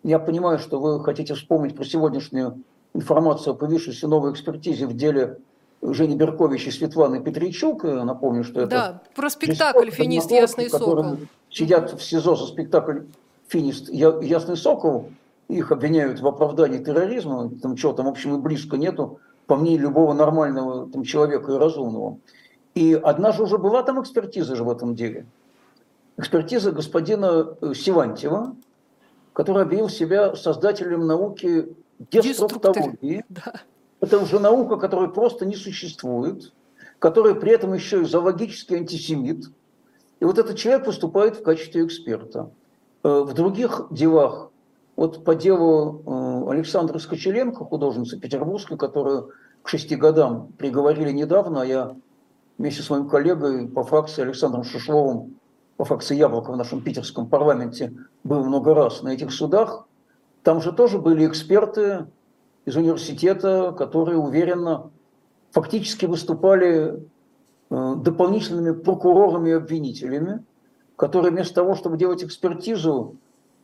я 0.03 0.19
понимаю, 0.19 0.59
что 0.59 0.79
вы 0.79 1.03
хотите 1.03 1.33
вспомнить 1.35 1.75
про 1.75 1.83
сегодняшнюю 1.83 2.61
информацию 2.93 3.53
о 3.53 3.55
появившейся 3.55 4.07
новой 4.07 4.31
экспертизе 4.31 4.87
в 4.87 4.95
деле 4.95 5.39
Жени 5.81 6.15
Беркович 6.15 6.67
и 6.67 6.71
Светланы 6.71 7.21
Петричук. 7.21 7.83
Напомню, 7.83 8.43
что 8.43 8.61
это... 8.61 8.69
Да, 8.69 9.01
про 9.15 9.29
спектакль 9.29 9.89
«Финист. 9.91 10.31
Ясный 10.31 10.69
сокол». 10.69 11.17
Сидят 11.51 11.93
в 11.93 12.01
СИЗО 12.01 12.35
за 12.35 12.47
спектакль 12.47 13.01
«Финист. 13.47 13.89
Ясный 13.89 14.57
сокол». 14.57 15.09
Их 15.47 15.71
обвиняют 15.71 16.21
в 16.21 16.27
оправдании 16.27 16.83
терроризма. 16.83 17.51
Там 17.61 17.75
чего 17.75 17.93
там, 17.93 18.07
в 18.07 18.09
общем, 18.09 18.35
и 18.35 18.39
близко 18.39 18.77
нету, 18.77 19.19
по 19.47 19.55
мнению 19.55 19.83
любого 19.83 20.13
нормального 20.13 20.89
там, 20.89 21.03
человека 21.03 21.51
и 21.51 21.57
разумного. 21.57 22.17
И 22.73 22.93
однажды 22.93 23.43
уже 23.43 23.57
была 23.57 23.83
там 23.83 24.01
экспертиза 24.01 24.55
же 24.55 24.63
в 24.63 24.69
этом 24.69 24.95
деле. 24.95 25.25
Экспертиза 26.17 26.71
господина 26.71 27.55
э, 27.61 27.73
Сивантьева, 27.73 28.55
который 29.33 29.63
объявил 29.63 29.89
себя 29.89 30.35
создателем 30.35 31.07
науки 31.07 31.75
деструктологии. 32.11 33.23
Да. 33.29 33.53
Это 34.01 34.19
уже 34.19 34.39
наука, 34.39 34.77
которая 34.77 35.09
просто 35.09 35.45
не 35.45 35.55
существует, 35.55 36.51
которая 36.99 37.33
при 37.33 37.51
этом 37.51 37.73
еще 37.73 38.01
и 38.01 38.05
зоологический 38.05 38.77
антисемит. 38.77 39.45
И 40.19 40.25
вот 40.25 40.37
этот 40.37 40.57
человек 40.57 40.87
выступает 40.87 41.37
в 41.37 41.43
качестве 41.43 41.85
эксперта. 41.85 42.49
Э, 43.03 43.21
в 43.21 43.33
других 43.33 43.87
делах, 43.91 44.51
вот 44.95 45.23
по 45.23 45.35
делу 45.35 46.01
Александра 46.49 46.99
Скочеленко, 46.99 47.65
художницы 47.65 48.19
петербургской, 48.19 48.77
которую 48.77 49.31
к 49.63 49.69
шести 49.69 49.95
годам 49.95 50.49
приговорили 50.57 51.11
недавно, 51.11 51.61
а 51.61 51.65
я 51.65 51.95
вместе 52.57 52.83
с 52.83 52.89
моим 52.89 53.09
коллегой 53.09 53.67
по 53.67 53.83
фракции 53.83 54.21
Александром 54.21 54.63
Шишловым, 54.63 55.35
по 55.77 55.85
фракции 55.85 56.15
Яблоко 56.15 56.51
в 56.51 56.57
нашем 56.57 56.81
питерском 56.81 57.27
парламенте 57.27 57.93
был 58.23 58.43
много 58.45 58.73
раз 58.73 59.01
на 59.01 59.09
этих 59.09 59.31
судах, 59.31 59.87
там 60.43 60.61
же 60.61 60.71
тоже 60.71 60.99
были 60.99 61.27
эксперты 61.27 62.05
из 62.65 62.75
университета, 62.75 63.73
которые 63.77 64.17
уверенно 64.17 64.91
фактически 65.51 66.05
выступали 66.05 67.03
э, 67.69 67.93
дополнительными 67.97 68.71
прокурорами 68.71 69.49
и 69.49 69.53
обвинителями, 69.53 70.43
которые 70.95 71.31
вместо 71.31 71.55
того, 71.55 71.75
чтобы 71.75 71.97
делать 71.97 72.23
экспертизу 72.23 73.15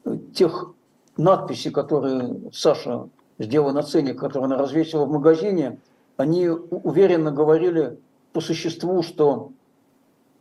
э, 0.06 0.18
тех 0.34 0.74
надписей, 1.18 1.72
которые 1.72 2.52
Саша 2.54 3.08
сделала 3.40 3.72
на 3.72 3.84
цене, 3.84 4.14
которые 4.14 4.46
она 4.46 4.58
развесила 4.58 5.06
в 5.06 5.12
магазине, 5.12 5.80
они 6.18 6.48
уверенно 6.50 7.32
говорили 7.32 8.00
по 8.34 8.42
существу, 8.42 9.04
что 9.04 9.52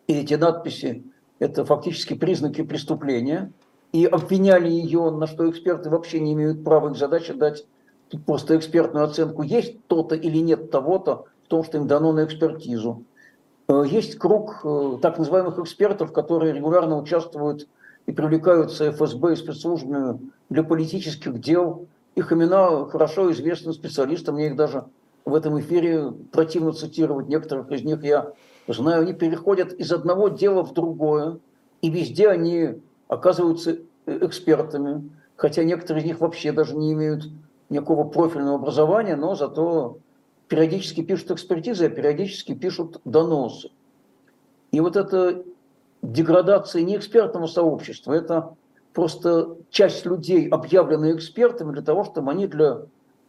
эти 0.07 0.35
надписи– 0.35 1.05
это 1.39 1.65
фактически 1.65 2.15
признаки 2.15 2.63
преступления– 2.63 3.53
и 3.93 4.07
обвиняли 4.07 4.69
ее, 4.69 5.11
на 5.11 5.27
что 5.27 5.51
эксперты 5.51 5.91
вообще 5.91 6.21
не 6.21 6.33
имеют 6.35 6.65
права, 6.65 6.91
их 6.91 6.97
задача 6.97 7.35
дать 7.35 7.67
просто 8.27 8.57
экспертную 8.57 9.05
оценку, 9.05 9.43
есть 9.43 9.85
то-то 9.87 10.15
или 10.15 10.39
нет 10.39 10.71
того-то 10.71 11.27
в 11.45 11.49
том, 11.49 11.65
что 11.65 11.79
им 11.79 11.87
дано 11.87 12.13
на 12.13 12.25
экспертизу. 12.25 13.05
Э, 13.69 13.85
есть 13.87 14.19
круг 14.19 14.61
э, 14.65 14.99
так 15.01 15.19
называемых 15.19 15.59
экспертов, 15.59 16.13
которые 16.13 16.53
регулярно 16.53 16.99
участвуют 16.99 17.69
и 18.11 18.13
привлекаются 18.13 18.91
ФСБ 18.91 19.35
и 19.35 19.37
спецслужбами 19.37 20.19
для 20.49 20.65
политических 20.65 21.41
дел. 21.41 21.87
Их 22.17 22.33
имена 22.33 22.87
хорошо 22.87 23.31
известны 23.31 23.73
специалистам, 23.73 24.35
мне 24.35 24.49
их 24.49 24.57
даже 24.57 24.87
в 25.25 25.33
этом 25.33 25.61
эфире 25.61 26.11
противно 26.33 26.73
цитировать. 26.73 27.29
Некоторых 27.29 27.71
из 27.71 27.85
них 27.85 28.03
я 28.03 28.33
знаю, 28.67 29.03
они 29.03 29.13
переходят 29.13 29.73
из 29.75 29.93
одного 29.93 30.29
дела 30.29 30.65
в 30.65 30.75
другое, 30.75 31.39
и 31.83 31.89
везде 31.89 32.29
они 32.29 32.81
оказываются 33.07 33.79
э, 34.07 34.27
экспертами, 34.27 35.09
хотя 35.37 35.63
некоторые 35.63 36.03
из 36.03 36.07
них 36.09 36.21
вообще 36.21 36.51
даже 36.51 36.75
не 36.75 36.93
имеют 36.93 37.29
никакого 37.69 38.03
профильного 38.09 38.57
образования, 38.57 39.15
но 39.15 39.37
зато 39.37 39.99
периодически 40.49 41.03
пишут 41.03 41.31
экспертизы, 41.31 41.87
а 41.87 41.91
периодически 41.91 42.57
пишут 42.57 43.01
доносы. 43.05 43.71
И 44.73 44.81
вот 44.81 44.97
эта 44.97 45.45
деградация 46.03 46.83
не 46.83 46.97
экспертного 46.97 47.47
сообщества, 47.47 48.13
это 48.13 48.55
просто 48.93 49.57
часть 49.71 50.05
людей, 50.05 50.49
объявленные 50.49 51.15
экспертами 51.15 51.73
для 51.73 51.83
того, 51.83 52.05
чтобы 52.05 52.31
они 52.31 52.47
для 52.47 52.83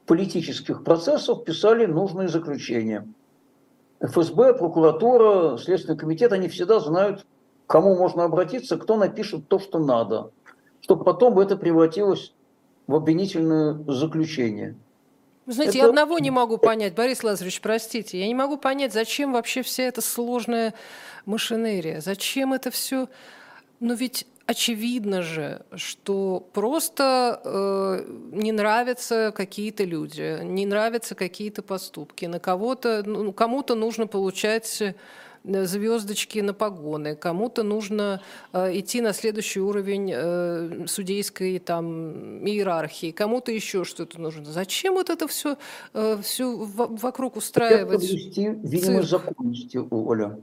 политических 0.06 0.84
процессов 0.84 1.44
писали 1.44 1.86
нужные 1.86 2.28
заключения. 2.28 3.08
ФСБ, 4.02 4.56
прокуратура, 4.56 5.58
Следственный 5.58 5.98
комитет, 5.98 6.34
они 6.34 6.48
всегда 6.48 6.80
знают, 6.80 7.26
кому 7.68 7.96
можно 7.96 8.24
обратиться, 8.24 8.78
кто 8.78 8.98
напишет 8.98 9.48
то, 9.48 9.60
что 9.60 9.80
надо, 9.80 10.32
чтобы 10.82 11.04
потом 11.04 11.38
это 11.40 11.56
превратилось 11.56 12.34
в 12.88 12.96
обвинительное 12.96 13.74
заключение. 13.88 14.76
Вы 15.52 15.56
знаете, 15.56 15.80
это... 15.80 15.88
я 15.88 15.90
одного 15.90 16.18
не 16.20 16.32
могу 16.32 16.58
понять, 16.58 16.94
Борис 16.94 17.26
Лазаревич, 17.26 17.60
простите, 17.60 18.18
я 18.18 18.26
не 18.26 18.34
могу 18.34 18.56
понять, 18.56 18.94
зачем 18.94 19.34
вообще 19.34 19.64
вся 19.64 19.84
эта 19.84 20.00
сложная 20.00 20.74
машинерия, 21.26 22.00
зачем 22.00 22.54
это 22.54 22.72
все, 22.72 23.10
ну 23.82 23.94
ведь 23.94 24.26
очевидно 24.46 25.22
же, 25.22 25.66
что 25.76 26.48
просто 26.54 27.42
э, 27.44 28.06
не 28.32 28.54
нравятся 28.54 29.34
какие-то 29.36 29.84
люди, 29.84 30.40
не 30.42 30.66
нравятся 30.66 31.16
какие-то 31.16 31.62
поступки, 31.62 32.24
на 32.28 32.40
кого-то, 32.40 33.04
ну, 33.06 33.34
кому-то 33.34 33.76
нужно 33.76 34.08
получать 34.08 34.82
Э, 34.82 34.94
звездочки 35.44 36.40
на 36.40 36.54
погоны, 36.54 37.16
кому-то 37.16 37.64
нужно 37.64 38.22
э, 38.54 38.80
идти 38.80 39.02
на 39.02 39.14
следующий 39.14 39.60
уровень 39.60 40.12
э, 40.14 40.86
судейской 40.88 41.60
там 41.60 42.46
иерархии, 42.46 43.12
кому-то 43.12 43.52
еще 43.52 43.84
что-то 43.84 44.20
нужно. 44.20 44.46
Зачем 44.46 44.94
вот 44.94 45.10
это 45.10 45.28
все, 45.28 45.58
все 46.22 46.56
вокруг 46.56 47.38
устраивать? 47.38 48.04
Это 48.04 48.42
видимо, 48.64 49.04
законности, 49.04 49.80
Оля. 49.90 50.40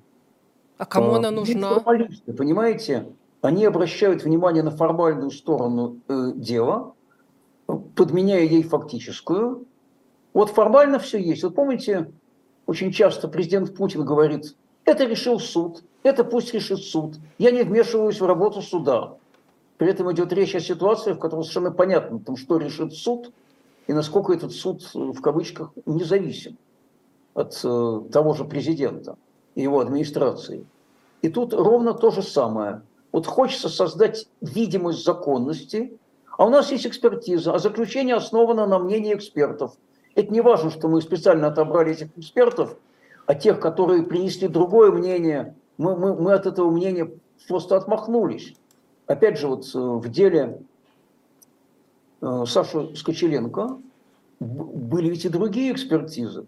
А 0.78 0.86
кому 0.86 1.14
а, 1.14 1.16
она 1.16 1.30
нужна? 1.30 1.80
Понимаете, 1.80 3.06
они 3.40 3.64
обращают 3.64 4.24
внимание 4.24 4.62
на 4.62 4.70
формальную 4.70 5.30
сторону 5.30 6.00
э, 6.08 6.32
дела, 6.34 6.94
подменяя 7.66 8.42
ей 8.42 8.62
фактическую. 8.62 9.66
Вот 10.32 10.50
формально 10.50 10.98
все 10.98 11.18
есть. 11.18 11.42
Вот 11.44 11.54
помните, 11.54 12.10
очень 12.66 12.92
часто 12.92 13.28
президент 13.28 13.74
Путин 13.76 14.04
говорит, 14.04 14.56
это 14.88 15.04
решил 15.04 15.38
суд, 15.38 15.82
это 16.02 16.24
пусть 16.24 16.54
решит 16.54 16.80
суд. 16.80 17.16
Я 17.38 17.50
не 17.50 17.62
вмешиваюсь 17.62 18.20
в 18.20 18.26
работу 18.26 18.62
суда. 18.62 19.16
При 19.76 19.88
этом 19.88 20.10
идет 20.12 20.32
речь 20.32 20.54
о 20.54 20.60
ситуации, 20.60 21.12
в 21.12 21.18
которой 21.18 21.42
совершенно 21.42 21.70
понятно, 21.70 22.18
там, 22.18 22.36
что 22.36 22.56
решит 22.56 22.94
суд 22.94 23.32
и 23.86 23.92
насколько 23.92 24.32
этот 24.32 24.52
суд, 24.52 24.82
в 24.94 25.20
кавычках, 25.20 25.72
независим 25.86 26.56
от 27.34 27.60
э, 27.62 28.00
того 28.12 28.34
же 28.34 28.44
президента 28.44 29.16
и 29.54 29.62
его 29.62 29.80
администрации. 29.80 30.66
И 31.22 31.28
тут 31.28 31.54
ровно 31.54 31.94
то 31.94 32.10
же 32.10 32.22
самое. 32.22 32.82
Вот 33.12 33.26
хочется 33.26 33.68
создать 33.68 34.26
видимость 34.40 35.04
законности, 35.04 35.98
а 36.36 36.46
у 36.46 36.50
нас 36.50 36.72
есть 36.72 36.86
экспертиза, 36.86 37.54
а 37.54 37.58
заключение 37.58 38.16
основано 38.16 38.66
на 38.66 38.78
мнении 38.78 39.14
экспертов. 39.14 39.76
Это 40.14 40.32
не 40.32 40.40
важно, 40.40 40.70
что 40.70 40.88
мы 40.88 41.00
специально 41.00 41.48
отобрали 41.48 41.92
этих 41.92 42.08
экспертов– 42.16 42.76
а 43.28 43.34
тех, 43.34 43.60
которые 43.60 44.04
принесли 44.04 44.48
другое 44.48 44.90
мнение, 44.90 45.54
мы, 45.76 45.94
мы, 45.96 46.16
мы 46.16 46.32
от 46.32 46.46
этого 46.46 46.70
мнения 46.70 47.12
просто 47.46 47.76
отмахнулись. 47.76 48.54
Опять 49.06 49.38
же, 49.38 49.48
вот 49.48 49.66
э, 49.74 49.78
в 49.78 50.08
деле 50.08 50.62
э, 52.22 52.44
Сашу 52.46 52.96
Скочеленко, 52.96 53.78
были 54.40 55.10
ведь 55.10 55.26
и 55.26 55.28
другие 55.28 55.72
экспертизы, 55.72 56.46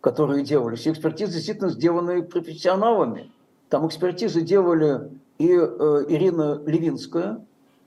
которые 0.00 0.42
делались. 0.42 0.88
Экспертизы 0.88 1.34
действительно 1.34 1.70
сделаны 1.70 2.24
профессионалами. 2.24 3.30
Там 3.68 3.86
экспертизы 3.86 4.40
делали 4.40 5.12
и 5.38 5.48
э, 5.52 6.04
Ирина 6.08 6.60
Левинская, 6.66 7.40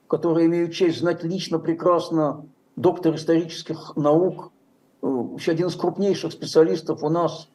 которая 0.07 0.45
имеет 0.45 0.73
честь 0.73 0.99
знать 0.99 1.25
лично 1.25 1.59
прекрасно 1.59 2.45
доктор 2.77 3.15
исторических 3.15 3.97
наук, 3.97 4.53
еще 5.01 5.51
один 5.51 5.67
из 5.67 5.75
крупнейших 5.75 6.31
специалистов 6.31 7.03
у 7.03 7.09
нас 7.09 7.49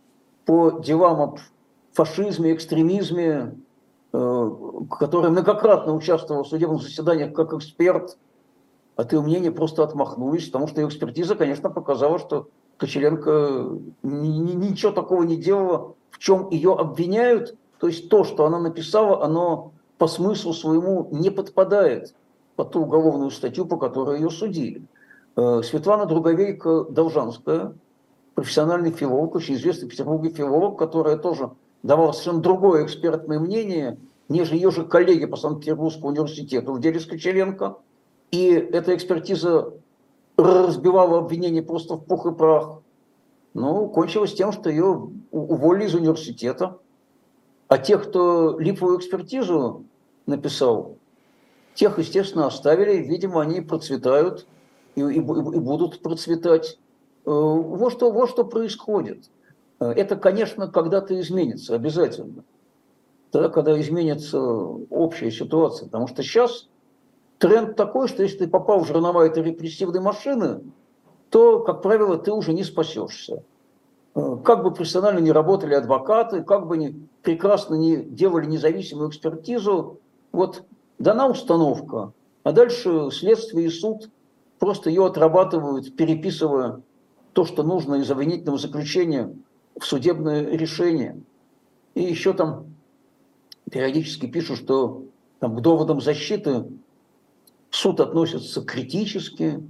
по 0.45 0.71
делам 0.71 1.21
об 1.21 1.39
фашизме, 1.93 2.55
экстремизме, 2.55 3.55
э, 4.13 4.51
который 4.99 5.31
многократно 5.31 5.95
участвовал 5.95 6.45
в 6.45 6.49
судебных 6.49 6.83
заседаниях 6.83 7.35
как 7.35 7.53
эксперт, 7.53 8.17
от 8.97 9.13
ее 9.13 9.21
мнения 9.23 9.51
просто 9.51 9.83
отмахнулись, 9.83 10.47
потому 10.47 10.69
что 10.69 10.81
ее 10.81 10.89
экспертиза, 10.89 11.35
конечно, 11.35 11.71
показала, 11.71 12.19
что 12.19 12.49
Кочеренко 12.77 13.79
ничего 14.03 14.93
такого 14.93 15.23
не 15.23 15.37
делала, 15.37 15.95
в 16.11 16.19
чем 16.19 16.51
ее 16.51 16.75
обвиняют. 16.75 17.57
То 17.79 17.87
есть 17.87 18.09
то, 18.09 18.25
что 18.25 18.45
она 18.45 18.59
написала, 18.59 19.25
оно 19.25 19.73
по 19.99 20.07
смыслу 20.09 20.53
своему 20.53 21.09
не 21.11 21.31
подпадает 21.31 22.15
под 22.57 22.73
ту 22.73 22.83
уголовную 22.83 23.31
статью, 23.31 23.67
по 23.67 23.77
которой 23.77 24.19
ее 24.19 24.31
судили. 24.31 24.83
Э, 25.37 25.63
Светлана 25.63 26.07
Друговейка-Должанская, 26.07 27.75
профессиональный 28.35 28.91
филолог, 28.91 29.35
очень 29.35 29.55
известный 29.55 29.87
в 29.87 29.91
Петербурге 29.91 30.31
филолог, 30.31 30.79
которая 30.79 31.17
тоже 31.17 31.51
давала 31.83 32.13
совершенно 32.13 32.41
другое 32.41 32.85
экспертное 32.85 33.39
мнение, 33.39 33.99
нежели 34.29 34.57
ее 34.57 34.71
же 34.71 34.85
коллеги 34.85 35.27
по 35.27 35.37
Санкт-Петербургскому 35.37 36.09
университету 36.09 36.73
в 36.73 36.81
деле 36.81 37.01
Скочеленко. 37.01 37.77
И 38.31 38.47
эта 38.47 38.95
экспертиза 38.95 39.75
разбивала 40.37 41.19
обвинение 41.19 41.63
просто 41.63 41.95
в 41.95 42.05
пух 42.05 42.27
и 42.27 42.33
прах. 42.33 42.81
Ну, 43.55 43.89
кончилось 43.89 44.35
тем, 44.35 44.53
что 44.53 44.71
ее 44.71 45.11
уволили 45.31 45.87
из 45.87 45.95
университета. 45.95 46.79
А 47.69 47.79
тех, 47.79 48.09
кто 48.09 48.59
липовую 48.59 48.99
экспертизу 48.99 49.85
написал, 50.27 50.97
тех, 51.75 51.99
естественно, 51.99 52.47
оставили. 52.47 52.97
Видимо, 53.03 53.43
они 53.43 53.61
процветают 53.61 54.47
и, 54.95 55.01
и, 55.01 55.17
и 55.17 55.21
будут 55.21 56.01
процветать. 56.03 56.79
Э, 57.25 57.31
вот 57.31 57.93
что, 57.93 58.11
вот 58.11 58.31
что 58.31 58.45
происходит. 58.45 59.31
Э, 59.81 59.91
это, 59.93 60.17
конечно, 60.17 60.69
когда-то 60.69 61.19
изменится, 61.21 61.75
обязательно. 61.75 62.45
Тогда, 63.31 63.49
когда 63.49 63.81
изменится 63.81 64.41
общая 64.41 65.31
ситуация. 65.31 65.87
Потому 65.87 66.07
что 66.07 66.23
сейчас 66.23 66.69
тренд 67.39 67.77
такой, 67.77 68.09
что 68.09 68.23
если 68.23 68.39
ты 68.39 68.49
попал 68.49 68.81
в 68.81 68.87
жернова 68.87 69.23
этой 69.23 69.43
репрессивной 69.43 70.01
машины, 70.01 70.61
то, 71.31 71.61
как 71.61 71.81
правило, 71.81 72.19
ты 72.19 72.31
уже 72.33 72.53
не 72.53 72.65
спасешься. 72.65 73.43
Э, 74.15 74.37
как 74.45 74.63
бы 74.63 74.73
профессионально 74.73 75.21
не 75.21 75.33
работали 75.33 75.75
адвокаты, 75.75 76.43
как 76.43 76.67
бы 76.67 76.77
не, 76.77 77.09
прекрасно 77.23 77.75
не 77.75 77.97
делали 77.97 78.47
независимую 78.47 79.11
экспертизу, 79.11 80.01
вот 80.33 80.65
дана 80.99 81.29
установка, 81.29 82.13
а 82.43 82.53
дальше 82.53 83.11
следствие 83.11 83.67
и 83.67 83.71
суд 83.71 84.11
просто 84.59 84.91
ее 84.91 85.07
отрабатывают, 85.07 85.97
переписывая 85.97 86.83
то, 87.33 87.45
что 87.45 87.63
нужно 87.63 87.97
из 87.97 88.11
обвинительного 88.11 88.59
заключения 88.59 89.35
в 89.79 89.85
судебное 89.85 90.51
решение. 90.51 91.21
И 91.95 92.03
еще 92.03 92.33
там 92.33 92.67
периодически 93.71 94.27
пишут, 94.27 94.59
что 94.59 95.05
там, 95.41 95.57
к 95.57 95.61
доводам 95.61 96.01
защиты 96.01 96.67
суд 97.71 98.01
относится 98.01 98.63
критически. 98.63 99.63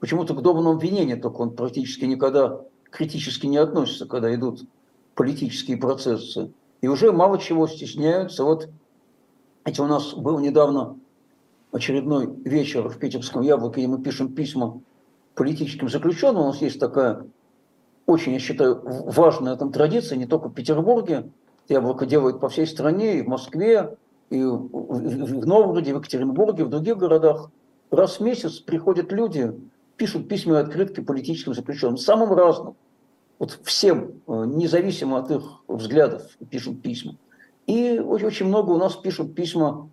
Почему-то 0.00 0.34
к 0.34 0.42
доводам 0.42 0.72
обвинения 0.72 1.16
только 1.16 1.36
он 1.36 1.56
практически 1.56 2.04
никогда 2.04 2.60
критически 2.90 3.46
не 3.46 3.56
относится, 3.56 4.06
когда 4.06 4.34
идут 4.34 4.64
политические 5.14 5.78
процессы. 5.78 6.52
И 6.82 6.88
уже 6.88 7.12
мало 7.12 7.38
чего 7.38 7.66
стесняются. 7.66 8.44
Вот 8.44 8.68
эти 9.64 9.80
у 9.80 9.86
нас 9.86 10.14
был 10.14 10.38
недавно 10.38 10.98
очередной 11.72 12.32
вечер 12.44 12.88
в 12.88 12.98
Питерском 12.98 13.42
Яблоке, 13.42 13.80
и 13.82 13.86
мы 13.86 14.00
пишем 14.00 14.32
письма 14.32 14.80
политическим 15.36 15.88
заключенным. 15.88 16.42
У 16.42 16.46
нас 16.46 16.60
есть 16.60 16.80
такая 16.80 17.26
очень, 18.06 18.32
я 18.32 18.38
считаю, 18.38 18.80
важная 18.82 19.56
там 19.56 19.70
традиция, 19.70 20.16
не 20.16 20.26
только 20.26 20.48
в 20.48 20.54
Петербурге. 20.54 21.30
Яблоко 21.68 22.06
делают 22.06 22.40
по 22.40 22.48
всей 22.48 22.66
стране, 22.66 23.18
и 23.18 23.22
в 23.22 23.28
Москве, 23.28 23.96
и 24.30 24.42
в 24.42 25.46
Новгороде, 25.46 25.92
в 25.92 25.98
Екатеринбурге, 25.98 26.64
в 26.64 26.70
других 26.70 26.96
городах. 26.96 27.50
Раз 27.90 28.18
в 28.18 28.20
месяц 28.20 28.58
приходят 28.58 29.12
люди, 29.12 29.52
пишут 29.96 30.28
письма 30.28 30.56
и 30.56 30.60
открытки 30.60 31.00
политическим 31.00 31.54
заключенным, 31.54 31.98
самым 31.98 32.32
разным. 32.32 32.74
Вот 33.38 33.58
всем, 33.64 34.12
э, 34.26 34.44
независимо 34.46 35.18
от 35.18 35.30
их 35.30 35.42
взглядов, 35.68 36.22
пишут 36.50 36.82
письма. 36.82 37.16
И 37.66 37.98
очень 37.98 38.46
много 38.46 38.70
у 38.70 38.78
нас 38.78 38.94
пишут 38.94 39.34
письма 39.34 39.90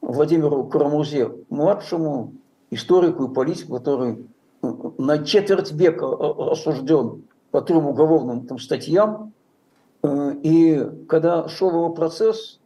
Владимиру 0.00 0.64
Карамурзе, 0.64 1.32
младшему 1.48 2.34
историку 2.70 3.24
и 3.24 3.34
политику, 3.34 3.78
который 3.78 4.26
на 4.98 5.24
четверть 5.24 5.72
века 5.72 6.06
осужден 6.52 7.24
по 7.50 7.60
трем 7.60 7.86
уголовным 7.86 8.46
там, 8.46 8.58
статьям. 8.58 9.32
Э, 10.02 10.34
и 10.42 10.84
когда 11.08 11.48
шел 11.48 11.70
его 11.70 11.90
процесс, 11.90 12.60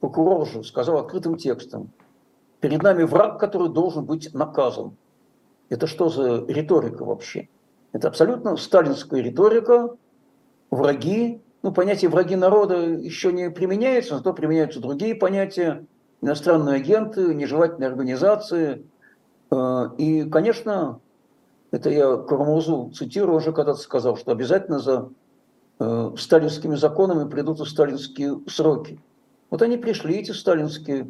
прокурор 0.00 0.46
же 0.46 0.64
сказал 0.64 0.98
открытым 0.98 1.36
текстом, 1.36 1.90
перед 2.60 2.82
нами 2.82 3.04
враг, 3.04 3.38
который 3.38 3.68
должен 3.68 4.04
быть 4.04 4.32
наказан. 4.34 4.96
Это 5.68 5.86
что 5.86 6.08
за 6.08 6.44
риторика 6.46 7.04
вообще? 7.04 7.48
Это 7.92 8.08
абсолютно 8.08 8.56
сталинская 8.56 9.20
риторика, 9.20 9.96
враги, 10.70 11.40
ну, 11.62 11.72
понятие 11.72 12.10
враги 12.10 12.36
народа 12.36 12.76
еще 12.76 13.32
не 13.32 13.50
применяется, 13.50 14.16
зато 14.16 14.32
применяются 14.32 14.80
другие 14.80 15.14
понятия, 15.14 15.84
иностранные 16.20 16.76
агенты, 16.76 17.34
нежелательные 17.34 17.88
организации. 17.88 18.86
Э, 19.50 19.90
и, 19.98 20.24
конечно, 20.24 21.00
это 21.70 21.90
я 21.90 22.16
Карамурзу 22.16 22.90
цитирую, 22.94 23.36
уже 23.36 23.52
когда-то 23.52 23.78
сказал, 23.78 24.16
что 24.16 24.32
обязательно 24.32 24.78
за 24.78 25.08
э, 25.78 26.12
сталинскими 26.16 26.76
законами 26.76 27.28
придут 27.28 27.60
и 27.60 27.64
сталинские 27.64 28.40
сроки. 28.46 29.00
Вот 29.50 29.62
они 29.62 29.76
пришли, 29.76 30.16
эти 30.16 30.32
сталинские 30.32 31.08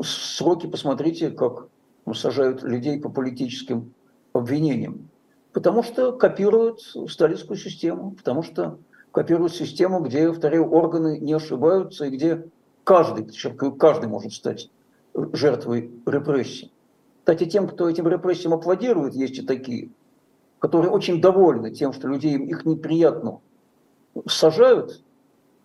сроки, 0.00 0.66
посмотрите, 0.66 1.30
как 1.30 1.68
сажают 2.14 2.62
людей 2.62 3.00
по 3.00 3.08
политическим 3.08 3.92
обвинениям. 4.32 5.08
Потому 5.52 5.82
что 5.82 6.12
копируют 6.12 6.80
сталинскую 6.80 7.56
систему, 7.56 8.12
потому 8.12 8.42
что 8.42 8.78
копируют 9.12 9.54
систему, 9.54 10.00
где, 10.00 10.28
повторяю, 10.28 10.70
органы 10.70 11.18
не 11.18 11.34
ошибаются 11.34 12.06
и 12.06 12.10
где 12.10 12.46
каждый, 12.84 13.24
подчеркиваю, 13.24 13.74
каждый 13.74 14.08
может 14.08 14.32
стать 14.32 14.70
жертвой 15.14 15.92
репрессий. 16.06 16.71
Кстати, 17.22 17.48
тем, 17.48 17.68
кто 17.68 17.88
этим 17.88 18.08
репрессиям 18.08 18.52
аплодирует, 18.52 19.14
есть 19.14 19.38
и 19.38 19.42
такие, 19.42 19.90
которые 20.58 20.90
очень 20.90 21.20
довольны 21.20 21.70
тем, 21.70 21.92
что 21.92 22.08
людей 22.08 22.36
их 22.36 22.64
неприятно 22.64 23.40
сажают. 24.26 25.04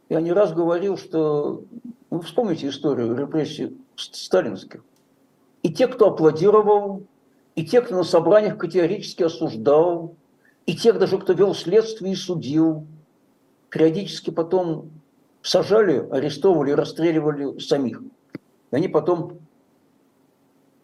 Я 0.08 0.22
не 0.22 0.32
раз 0.32 0.53
говорил, 0.53 0.97
что 0.97 1.64
вы 2.12 2.22
вспомните 2.22 2.68
историю 2.68 3.16
репрессий 3.16 3.76
сталинских. 3.95 4.84
И 5.64 5.74
те, 5.74 5.88
кто 5.88 6.10
аплодировал, 6.10 7.01
и 7.55 7.66
те, 7.66 7.82
кто 7.82 7.95
на 7.95 8.03
собраниях 8.03 8.60
категорически 8.60 9.24
осуждал, 9.24 10.14
и 10.68 10.76
тех 10.76 10.99
даже, 10.99 11.18
кто 11.18 11.34
вел 11.34 11.55
следствие 11.55 12.14
и 12.14 12.16
судил, 12.16 12.86
периодически 13.70 14.30
потом 14.30 14.91
сажали, 15.41 16.08
арестовывали, 16.12 16.72
расстреливали 16.72 17.58
самих. 17.58 18.03
И 18.72 18.76
они 18.76 18.88
потом 18.88 19.39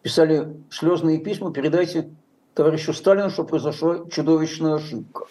писали 0.04 0.46
слезные 0.70 1.18
письма, 1.18 1.50
передайте 1.50 2.10
товарищу 2.52 2.92
Сталину, 2.92 3.30
что 3.30 3.42
произошла 3.44 4.06
чудовищная 4.10 4.74
ошибка. 4.74 5.24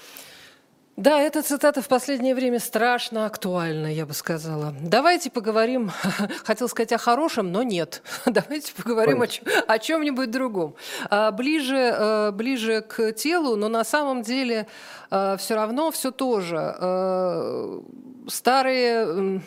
Да, 0.97 1.19
эта 1.19 1.41
цитата 1.43 1.81
в 1.81 1.87
последнее 1.87 2.33
время 2.35 2.59
страшно 2.59 3.25
актуальна, 3.25 3.87
я 3.87 4.05
бы 4.05 4.13
сказала. 4.13 4.75
Давайте 4.81 5.29
поговорим, 5.29 5.91
хотел 6.43 6.67
сказать 6.67 6.91
о 6.91 6.97
хорошем, 6.97 7.51
но 7.51 7.61
нет. 7.61 8.01
Давайте 8.25 8.73
поговорим 8.73 9.21
о, 9.21 9.27
о 9.67 9.79
чем-нибудь 9.79 10.31
другом. 10.31 10.75
А, 11.09 11.31
ближе, 11.31 11.77
э, 11.77 12.31
ближе 12.31 12.81
к 12.81 13.11
телу, 13.13 13.55
но 13.55 13.69
на 13.69 13.83
самом 13.83 14.23
деле 14.23 14.67
э, 15.11 15.37
все 15.37 15.55
равно 15.55 15.91
все 15.91 16.11
тоже. 16.11 16.75
Э, 16.79 17.79
старые, 18.27 19.41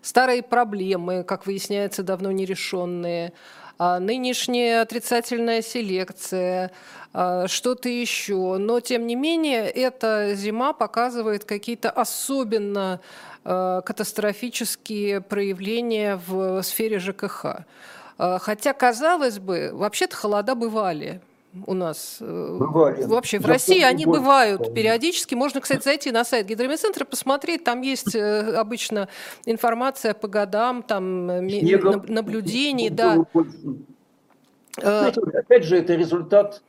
старые 0.00 0.42
проблемы, 0.42 1.22
как 1.22 1.46
выясняется, 1.46 2.02
давно 2.02 2.30
нерешенные. 2.32 3.28
А, 3.28 3.54
нынешняя 3.78 4.82
отрицательная 4.82 5.62
селекция– 5.62 6.70
а, 7.14 7.46
что-то 7.46 7.88
еще. 7.88 8.56
Но, 8.58 8.80
тем 8.80 9.06
не 9.06 9.14
менее, 9.14 9.70
эта 9.70 10.34
зима 10.34 10.72
показывает 10.72 11.44
какие-то 11.44 11.88
особенно 11.88 13.00
а, 13.44 13.82
катастрофические 13.82 15.20
проявления 15.20 16.20
в 16.26 16.60
сфере 16.62 16.98
ЖКХ. 16.98 17.64
А, 18.18 18.38
хотя, 18.40 18.72
казалось 18.72 19.38
бы, 19.38 19.70
вообще-то 19.72 20.16
холода 20.16 20.56
бывали. 20.56 21.20
У 21.66 21.74
нас 21.74 22.18
э, 22.20 22.56
Бывали. 22.58 23.04
вообще 23.04 23.38
в 23.38 23.46
России, 23.46 23.82
они 23.82 24.04
больше. 24.04 24.20
бывают 24.20 24.74
периодически. 24.74 25.34
Можно, 25.34 25.60
кстати, 25.60 25.82
зайти 25.82 26.10
на 26.10 26.24
сайт 26.24 26.46
гидромедцентра, 26.46 27.04
посмотреть, 27.04 27.64
там 27.64 27.80
есть 27.82 28.14
э, 28.14 28.54
обычно 28.56 29.08
информация 29.46 30.14
по 30.14 30.28
годам, 30.28 30.82
там 30.82 31.48
Снегом, 31.48 32.04
наблюдений, 32.08 32.90
да. 32.90 33.24
Знаете, 34.80 35.20
опять 35.20 35.64
же, 35.64 35.76
это 35.76 35.94
результат 35.94 36.62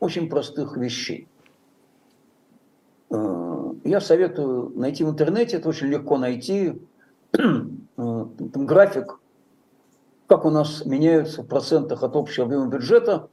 очень 0.00 0.28
простых 0.28 0.76
вещей. 0.76 1.28
Я 3.10 4.00
советую 4.00 4.72
найти 4.74 5.04
в 5.04 5.10
интернете, 5.10 5.58
это 5.58 5.68
очень 5.68 5.88
легко 5.88 6.18
найти, 6.18 6.80
там 7.32 8.66
график, 8.66 9.20
как 10.26 10.44
у 10.44 10.50
нас 10.50 10.84
меняются 10.84 11.42
в 11.42 11.46
процентах 11.46 12.02
от 12.02 12.16
общего 12.16 12.46
объема 12.46 12.66
бюджета 12.66 13.28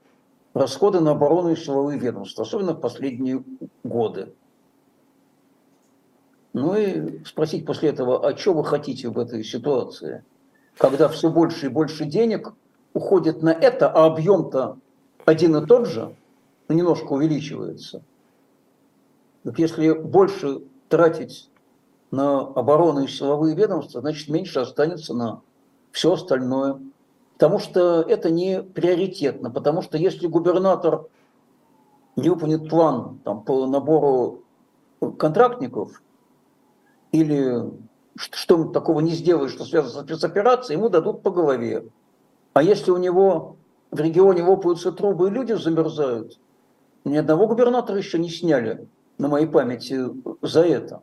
расходы 0.53 0.99
на 0.99 1.11
оборону 1.11 1.51
и 1.51 1.55
силовые 1.55 1.99
ведомства, 1.99 2.43
особенно 2.43 2.73
в 2.73 2.79
последние 2.79 3.43
годы. 3.83 4.33
Ну 6.53 6.75
и 6.75 7.23
спросить 7.25 7.65
после 7.65 7.89
этого, 7.89 8.27
а 8.27 8.37
что 8.37 8.53
вы 8.53 8.63
хотите 8.63 9.09
в 9.09 9.17
этой 9.17 9.43
ситуации, 9.43 10.23
когда 10.77 11.07
все 11.07 11.29
больше 11.31 11.65
и 11.65 11.69
больше 11.69 12.05
денег 12.05 12.53
уходит 12.93 13.41
на 13.41 13.49
это, 13.49 13.89
а 13.89 14.05
объем-то 14.05 14.77
один 15.25 15.55
и 15.55 15.65
тот 15.65 15.87
же, 15.87 16.15
но 16.67 16.75
немножко 16.75 17.13
увеличивается. 17.13 18.03
Так 19.43 19.57
если 19.57 19.91
больше 19.91 20.61
тратить 20.89 21.49
на 22.11 22.41
оборону 22.41 23.03
и 23.03 23.07
силовые 23.07 23.55
ведомства, 23.55 24.01
значит 24.01 24.29
меньше 24.29 24.59
останется 24.59 25.15
на 25.15 25.41
все 25.91 26.13
остальное– 26.13 26.79
Потому 27.33 27.59
что 27.59 28.01
это 28.01 28.29
не 28.29 28.61
приоритетно. 28.61 29.49
Потому 29.49 29.81
что 29.81 29.97
если 29.97 30.27
губернатор 30.27 31.07
не 32.15 32.29
выполнит 32.29 32.69
план 32.69 33.19
там, 33.23 33.43
по 33.43 33.65
набору 33.65 34.43
контрактников 35.17 36.01
или 37.11 37.71
что 38.15 38.65
такого 38.65 38.99
не 38.99 39.11
сделает, 39.11 39.51
что 39.51 39.65
связано 39.65 40.01
с 40.01 40.05
спецоперацией, 40.05 40.77
ему 40.77 40.89
дадут 40.89 41.23
по 41.23 41.31
голове. 41.31 41.85
А 42.53 42.61
если 42.61 42.91
у 42.91 42.97
него 42.97 43.57
в 43.89 43.99
регионе 43.99 44.43
лопаются 44.43 44.91
трубы 44.91 45.27
и 45.27 45.31
люди 45.31 45.53
замерзают, 45.53 46.39
ни 47.05 47.17
одного 47.17 47.47
губернатора 47.47 47.97
еще 47.97 48.19
не 48.19 48.29
сняли 48.29 48.87
на 49.17 49.27
моей 49.27 49.47
памяти 49.47 50.05
за 50.41 50.61
это 50.61 51.01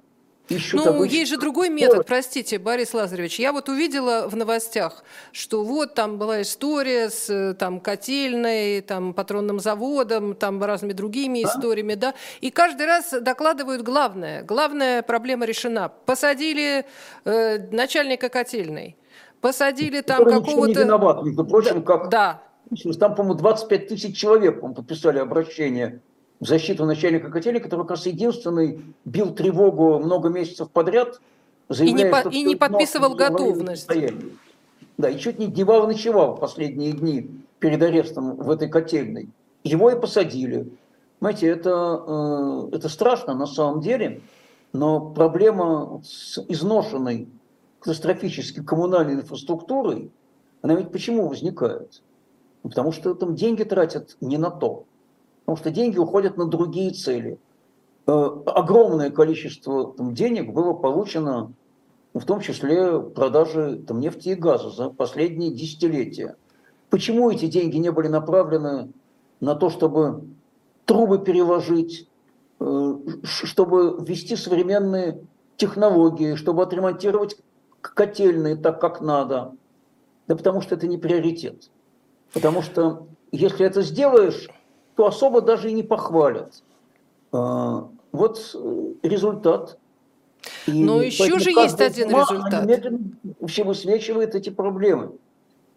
ищут 0.50 0.84
Ну, 0.84 0.90
обычно... 0.90 1.14
есть 1.14 1.30
же 1.30 1.38
другой 1.38 1.68
метод, 1.68 2.06
простите, 2.06 2.58
Борис 2.58 2.92
Лазаревич. 2.92 3.38
Я 3.38 3.52
вот 3.52 3.68
увидела 3.68 4.28
в 4.28 4.36
новостях, 4.36 5.04
что 5.32 5.64
вот 5.64 5.94
там 5.94 6.18
была 6.18 6.42
история 6.42 7.08
с 7.08 7.30
э, 7.30 7.54
там, 7.54 7.80
котельной, 7.80 8.80
там, 8.80 9.14
патронным 9.14 9.60
заводом, 9.60 10.34
там 10.34 10.62
разными 10.62 10.92
другими 10.92 11.42
а? 11.42 11.48
историями, 11.48 11.94
да, 11.94 12.14
и 12.40 12.50
каждый 12.50 12.86
раз 12.86 13.14
докладывают 13.20 13.82
главное. 13.82 14.42
Главная 14.42 15.02
проблема 15.02 15.46
решена. 15.46 15.88
Посадили 16.06 16.84
э, 17.24 17.58
начальника 17.70 18.28
котельной, 18.28 18.96
посадили 19.40 20.00
там 20.00 20.24
какого-то... 20.24 20.66
не 20.66 20.74
виноват, 20.74 21.22
между 21.22 21.44
прочим, 21.44 21.82
как... 21.82 22.08
Да. 22.08 22.42
Там, 23.00 23.16
по-моему, 23.16 23.34
25 23.34 23.88
тысяч 23.88 24.16
человек 24.16 24.60
подписали 24.60 25.18
обращение 25.18 26.02
в 26.40 26.46
защиту 26.46 26.86
начальника 26.86 27.30
котели, 27.30 27.58
который 27.58 27.82
как 27.82 27.90
раз 27.90 28.06
единственный 28.06 28.82
бил 29.04 29.34
тревогу 29.34 29.98
много 29.98 30.30
месяцев 30.30 30.70
подряд, 30.70 31.20
заявляя, 31.68 32.00
и 32.00 32.04
не, 32.04 32.10
по, 32.10 32.28
и 32.28 32.42
не 32.42 32.56
подписывал 32.56 33.14
готовность. 33.14 33.88
Да, 34.96 35.08
и 35.08 35.18
чуть 35.18 35.38
не 35.38 35.46
дневал 35.46 35.86
ночевал 35.86 36.36
в 36.36 36.40
последние 36.40 36.92
дни 36.92 37.30
перед 37.58 37.82
арестом 37.82 38.36
в 38.36 38.50
этой 38.50 38.68
котельной. 38.68 39.28
Его 39.64 39.90
и 39.90 40.00
посадили. 40.00 40.70
Понимаете, 41.18 41.48
это, 41.48 42.70
э, 42.72 42.76
это 42.76 42.88
страшно 42.88 43.34
на 43.34 43.46
самом 43.46 43.80
деле, 43.80 44.22
но 44.72 45.10
проблема 45.10 46.02
с 46.04 46.38
изношенной 46.48 47.28
катастрофически 47.80 48.62
коммунальной 48.62 49.14
инфраструктурой, 49.14 50.10
она 50.62 50.74
ведь 50.74 50.90
почему 50.90 51.28
возникает? 51.28 52.02
Потому 52.62 52.92
что 52.92 53.14
там 53.14 53.34
деньги 53.34 53.62
тратят 53.62 54.16
не 54.20 54.38
на 54.38 54.50
то 54.50 54.84
потому 55.50 55.62
что 55.62 55.72
деньги 55.72 55.98
уходят 55.98 56.36
на 56.36 56.46
другие 56.46 56.92
цели. 56.92 57.36
Э, 58.06 58.30
огромное 58.46 59.10
количество 59.10 59.92
там, 59.94 60.14
денег 60.14 60.52
было 60.52 60.74
получено, 60.74 61.52
в 62.14 62.24
том 62.24 62.40
числе 62.40 63.00
продажи 63.00 63.82
там, 63.84 63.98
нефти 63.98 64.28
и 64.28 64.34
газа 64.36 64.70
за 64.70 64.90
последние 64.90 65.50
десятилетия. 65.50 66.36
Почему 66.88 67.32
эти 67.32 67.46
деньги 67.46 67.78
не 67.78 67.90
были 67.90 68.06
направлены 68.06 68.92
на 69.40 69.56
то, 69.56 69.70
чтобы 69.70 70.22
трубы 70.84 71.18
переложить, 71.18 72.08
э, 72.60 72.94
чтобы 73.24 74.04
ввести 74.06 74.36
современные 74.36 75.20
технологии, 75.56 76.36
чтобы 76.36 76.62
отремонтировать 76.62 77.38
котельные 77.80 78.54
так, 78.54 78.80
как 78.80 79.00
надо? 79.00 79.56
Да 80.28 80.36
потому 80.36 80.60
что 80.60 80.76
это 80.76 80.86
не 80.86 80.96
приоритет. 80.96 81.70
Потому 82.32 82.62
что 82.62 83.08
если 83.32 83.66
это 83.66 83.82
сделаешь, 83.82 84.48
то 84.96 85.06
особо 85.06 85.40
даже 85.40 85.70
и 85.70 85.72
не 85.72 85.82
похвалят. 85.82 86.62
А, 87.32 87.88
вот 88.12 88.54
э, 88.54 88.92
результат. 89.02 89.78
И 90.66 90.84
Но 90.84 91.02
еще 91.02 91.38
же 91.38 91.50
есть 91.50 91.80
один 91.80 92.08
результат. 92.08 92.66
Вообще 93.40 93.64
высвечивает 93.64 94.34
эти 94.34 94.50
проблемы. 94.50 95.12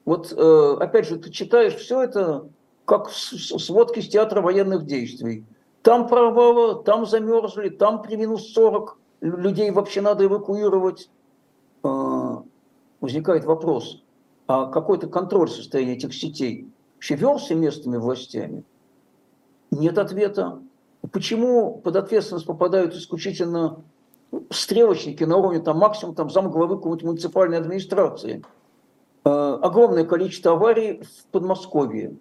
Вот 0.05 0.33
э, 0.35 0.77
опять 0.79 1.07
же, 1.07 1.17
ты 1.17 1.29
читаешь 1.29 1.75
все 1.75 2.01
это 2.03 2.47
как 2.85 3.09
сводки 3.09 4.01
с 4.01 4.09
театра 4.09 4.41
военных 4.41 4.85
действий. 4.85 5.45
Там 5.81 6.07
прорвало, 6.07 6.83
там 6.83 7.05
замерзли, 7.05 7.69
там 7.69 8.01
при 8.01 8.15
минус 8.15 8.51
40 8.53 8.97
людей 9.21 9.71
вообще 9.71 10.01
надо 10.01 10.25
эвакуировать. 10.25 11.09
А, 11.83 12.43
возникает 13.01 13.43
вопрос, 13.43 14.01
а 14.47 14.67
какой-то 14.67 15.07
контроль 15.07 15.49
состояния 15.49 15.93
этих 15.93 16.13
сетей 16.13 16.67
вообще 16.95 17.15
велся 17.15 17.55
местными 17.55 17.97
властями? 17.97 18.63
Нет 19.73 19.97
ответа. 19.97 20.59
Почему 21.11 21.79
под 21.79 21.95
ответственность 21.95 22.45
попадают 22.45 22.93
исключительно 22.93 23.81
стрелочники 24.51 25.23
на 25.23 25.37
уровне 25.37 25.59
там, 25.59 25.77
максимум 25.77 26.15
там, 26.15 26.29
замглавы 26.29 26.77
какой-нибудь 26.77 27.03
муниципальной 27.03 27.57
администрации? 27.57 28.43
Э, 29.25 29.57
огромное 29.61 30.05
количество 30.05 30.51
аварий 30.51 31.01
в 31.01 31.25
Подмосковье. 31.31 32.15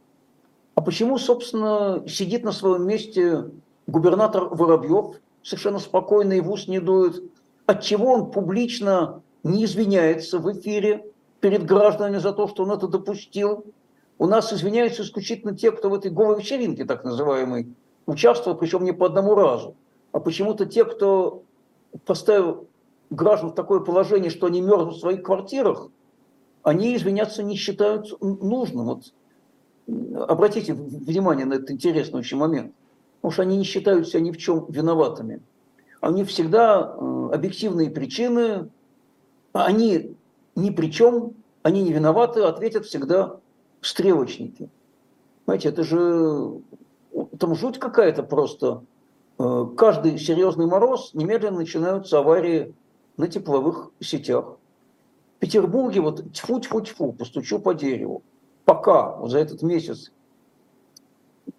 А 0.75 0.81
почему, 0.81 1.19
собственно, 1.19 2.03
сидит 2.09 2.43
на 2.43 2.53
своем 2.53 2.87
месте 2.87 3.51
губернатор 3.87 4.45
Воробьев, 4.47 5.17
совершенно 5.43 5.79
спокойно 5.79 6.33
и 6.33 6.41
в 6.41 6.51
ус 6.51 6.69
не 6.69 6.81
дует? 6.81 7.23
Отчего 7.67 8.15
он 8.15 8.31
публично 8.31 9.23
не 9.43 9.67
извиняется 9.67 10.39
в 10.39 10.51
эфире 10.53 11.05
перед 11.41 11.67
гражданами 11.67 12.17
за 12.17 12.33
то, 12.33 12.49
что 12.49 12.63
он 12.63 12.73
это 12.73 12.89
допустил? 12.89 13.67
У 14.23 14.29
нас 14.29 14.53
извиняются 14.53 15.03
исключительно 15.03 15.53
те, 15.53 15.73
кто 15.73 15.91
в 15.91 15.95
этой 15.95 16.09
голой 16.09 16.39
вечеринке, 16.39 16.85
так 16.85 17.03
называемой, 17.03 17.75
участвовал, 18.07 18.57
причем 18.57 18.85
не 18.85 18.93
по 18.93 19.07
одному 19.07 19.35
разу. 19.35 19.75
А 20.13 20.21
почему-то 20.21 20.65
те, 20.65 20.85
кто 20.85 21.43
поставил 22.07 22.69
граждан 23.11 23.51
в 23.51 23.57
такое 23.57 23.81
положение, 23.81 24.31
что 24.31 24.47
они 24.47 24.61
мерзнут 24.61 24.95
в 24.95 25.01
своих 25.01 25.25
квартирах, 25.25 25.89
они 26.63 26.95
извиняться 26.95 27.43
не 27.43 27.57
считают 27.57 28.17
нужным. 28.21 28.85
Вот 28.85 29.13
обратите 30.29 30.75
внимание 30.75 31.45
на 31.45 31.55
этот 31.55 31.73
интересный 31.73 32.21
очень 32.21 32.37
момент. 32.37 32.73
Потому 33.17 33.33
что 33.33 33.43
они 33.43 33.57
не 33.57 33.65
считают 33.65 34.07
себя 34.07 34.21
ни 34.21 34.31
в 34.31 34.37
чем 34.37 34.67
виноватыми. 34.69 35.41
Они 36.01 36.23
всегда 36.23 36.95
э, 36.97 37.31
объективные 37.35 37.91
причины, 37.91 38.71
они 39.53 40.15
ни 40.55 40.71
при 40.71 40.93
чем, 40.93 41.33
они 41.65 41.83
не 41.83 41.93
виноваты, 41.93 42.43
ответят 42.43 42.87
всегда 42.87 43.41
стрелочники. 43.83 44.71
Понимаете, 45.45 45.69
это 45.69 45.85
же 45.85 46.63
там 47.39 47.55
жуть 47.55 47.79
какая-то 47.79 48.23
просто. 48.23 48.83
Э, 49.39 49.67
каждый 49.77 50.19
серьезный 50.19 50.67
мороз, 50.67 51.11
немедленно 51.15 51.59
начинаются 51.59 52.19
аварии 52.19 52.75
на 53.17 53.29
тепловых 53.29 53.91
сетях. 54.01 54.57
В 55.37 55.41
Петербурге 55.41 56.01
вот 56.01 56.33
тьфу-тьфу-тьфу, 56.33 57.13
постучу 57.13 57.59
по 57.59 57.75
дереву. 57.75 58.23
Пока, 58.65 59.17
вот 59.17 59.31
за 59.31 59.41
этот 59.41 59.63
месяц, 59.63 60.13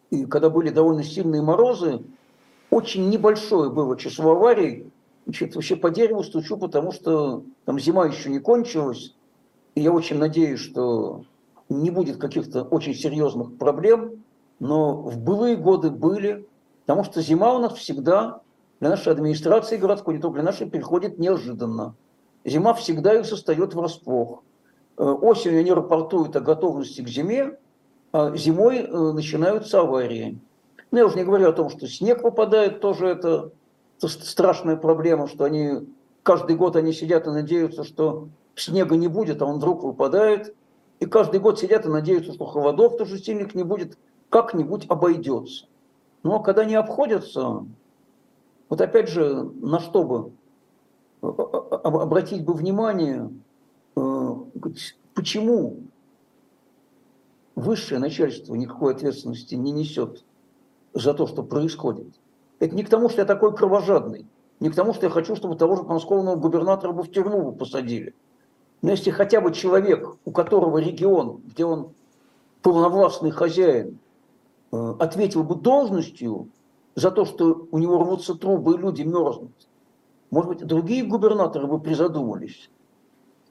и 0.09 0.25
когда 0.25 0.49
были 0.49 0.69
довольно 0.69 1.03
сильные 1.03 1.41
морозы, 1.41 2.01
очень 2.69 3.09
небольшое 3.09 3.69
было 3.69 3.97
число 3.97 4.31
аварий. 4.31 4.89
Значит, 5.25 5.55
вообще 5.55 5.75
по 5.75 5.89
дереву 5.89 6.23
стучу, 6.23 6.57
потому 6.57 6.91
что 6.91 7.43
там 7.65 7.79
зима 7.79 8.05
еще 8.05 8.29
не 8.29 8.39
кончилась. 8.39 9.13
И 9.75 9.81
я 9.81 9.91
очень 9.91 10.17
надеюсь, 10.17 10.59
что 10.59 11.23
не 11.81 11.91
будет 11.91 12.17
каких-то 12.17 12.63
очень 12.63 12.93
серьезных 12.93 13.57
проблем, 13.57 14.23
но 14.59 14.93
в 14.93 15.17
былые 15.17 15.55
годы 15.55 15.89
были, 15.89 16.47
потому 16.85 17.03
что 17.03 17.21
зима 17.21 17.53
у 17.53 17.59
нас 17.59 17.73
всегда 17.73 18.41
для 18.79 18.89
нашей 18.89 19.13
администрации 19.13 19.77
городской, 19.77 20.15
не 20.15 20.21
только 20.21 20.35
для 20.35 20.43
нашей, 20.43 20.67
приходит 20.67 21.17
неожиданно. 21.17 21.95
Зима 22.45 22.73
всегда 22.73 23.13
их 23.13 23.25
состоит 23.25 23.73
врасплох. 23.73 24.43
Э, 24.97 25.03
осенью 25.03 25.59
они 25.59 25.71
рапортуют 25.71 26.35
о 26.35 26.41
готовности 26.41 27.01
к 27.01 27.07
зиме, 27.07 27.57
а 28.11 28.35
зимой 28.35 28.79
э, 28.79 29.11
начинаются 29.13 29.79
аварии. 29.79 30.39
Ну, 30.91 30.97
я 30.99 31.05
уже 31.05 31.15
не 31.15 31.23
говорю 31.23 31.49
о 31.49 31.53
том, 31.53 31.69
что 31.69 31.87
снег 31.87 32.23
выпадает, 32.23 32.79
тоже 32.79 33.07
это 33.07 33.51
страшная 33.97 34.75
проблема, 34.75 35.27
что 35.27 35.45
они 35.45 35.87
каждый 36.21 36.55
год 36.55 36.75
они 36.75 36.93
сидят 36.93 37.25
и 37.25 37.31
надеются, 37.31 37.83
что 37.83 38.27
снега 38.55 38.95
не 38.95 39.07
будет, 39.07 39.41
а 39.41 39.45
он 39.45 39.57
вдруг 39.57 39.83
выпадает. 39.83 40.55
И 40.99 41.05
каждый 41.05 41.39
год 41.39 41.59
сидят 41.59 41.85
и 41.85 41.89
надеются, 41.89 42.33
что 42.33 42.45
холодов 42.45 42.97
тоже 42.97 43.17
сильных 43.17 43.55
не 43.55 43.63
будет, 43.63 43.97
как-нибудь 44.29 44.85
обойдется. 44.89 45.65
Но 46.23 46.39
когда 46.41 46.65
не 46.65 46.75
обходятся, 46.75 47.65
вот 48.69 48.81
опять 48.81 49.09
же, 49.09 49.43
на 49.43 49.79
что 49.79 50.03
бы 50.03 50.31
э, 51.21 51.27
э, 51.27 51.75
обратить 51.83 52.45
бы 52.45 52.53
внимание, 52.53 53.29
почему 55.13 55.77
высшее 57.55 57.99
начальство 57.99 58.55
никакой 58.55 58.93
ответственности 58.93 59.55
не 59.55 59.71
несет 59.71 60.23
за 60.93 61.13
то, 61.13 61.27
что 61.27 61.43
происходит. 61.43 62.07
Это 62.59 62.75
не 62.75 62.83
к 62.83 62.89
тому, 62.89 63.09
что 63.09 63.21
я 63.21 63.25
такой 63.25 63.55
кровожадный, 63.55 64.25
не 64.59 64.69
к 64.69 64.75
тому, 64.75 64.93
что 64.93 65.05
я 65.05 65.09
хочу, 65.09 65.35
чтобы 65.35 65.55
того 65.55 65.75
же 65.75 65.83
подмосковного 65.83 66.35
губернатора 66.35 66.91
бы 66.93 67.03
в 67.03 67.11
тюрьму 67.11 67.51
посадили. 67.51 68.15
Но 68.83 68.91
если 68.91 69.11
хотя 69.11 69.39
бы 69.39 69.53
человек, 69.53 70.17
у 70.25 70.31
которого 70.31 70.77
регион, 70.77 71.41
где 71.45 71.63
он 71.63 71.93
полновластный 72.61 73.31
хозяин, 73.31 73.97
э, 74.71 74.93
ответил 74.99 75.43
бы 75.43 75.55
должностью 75.55 76.49
за 76.93 77.09
то, 77.09 77.23
что 77.23 77.65
у 77.71 77.77
него 77.79 77.97
рвутся 77.97 78.35
трубы 78.35 78.75
и 78.75 78.77
люди 78.77 79.03
мерзнут, 79.03 79.53
может 80.31 80.49
быть, 80.49 80.67
другие 80.67 81.05
губернаторы 81.05 81.65
бы 81.65 81.79
призадумались. 81.79 82.69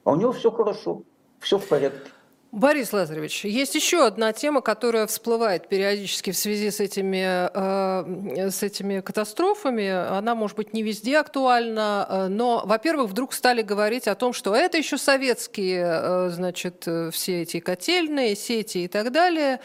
А 0.05 0.13
у 0.13 0.17
него 0.17 0.33
все 0.33 0.51
хорошо, 0.51 1.03
все 1.41 1.57
в 1.57 1.67
порядке. 1.67 2.11
Борис 2.53 2.93
Лазаревич, 2.93 3.47
есть 3.47 3.75
еще 3.75 4.05
одна 4.05 4.35
тема, 4.35 4.61
которая 4.61 5.07
всплывает 5.07 5.69
периодически 5.69 6.33
в 6.33 6.37
связи 6.37 6.71
с 6.71 6.81
этими, 6.81 7.49
э, 7.51 8.51
с 8.51 8.63
этими 8.63 9.01
катастрофами. 9.01 9.89
Она, 9.89 10.35
может 10.35 10.59
быть, 10.59 10.75
не 10.75 10.83
везде 10.83 11.17
актуальна, 11.17 12.07
э, 12.07 12.27
но, 12.29 12.63
во-первых, 12.67 13.09
вдруг 13.09 13.33
стали 13.33 13.63
говорить 13.63 14.07
о 14.07 14.15
том, 14.15 14.35
что 14.35 14.55
это 14.55 14.77
еще 14.77 14.99
советские, 14.99 15.87
э, 15.87 16.29
значит, 16.29 16.87
все 17.13 17.41
эти 17.41 17.59
котельные, 17.59 18.37
сети 18.37 18.85
и 18.85 18.89
так 18.89 19.13
далее 19.13 19.59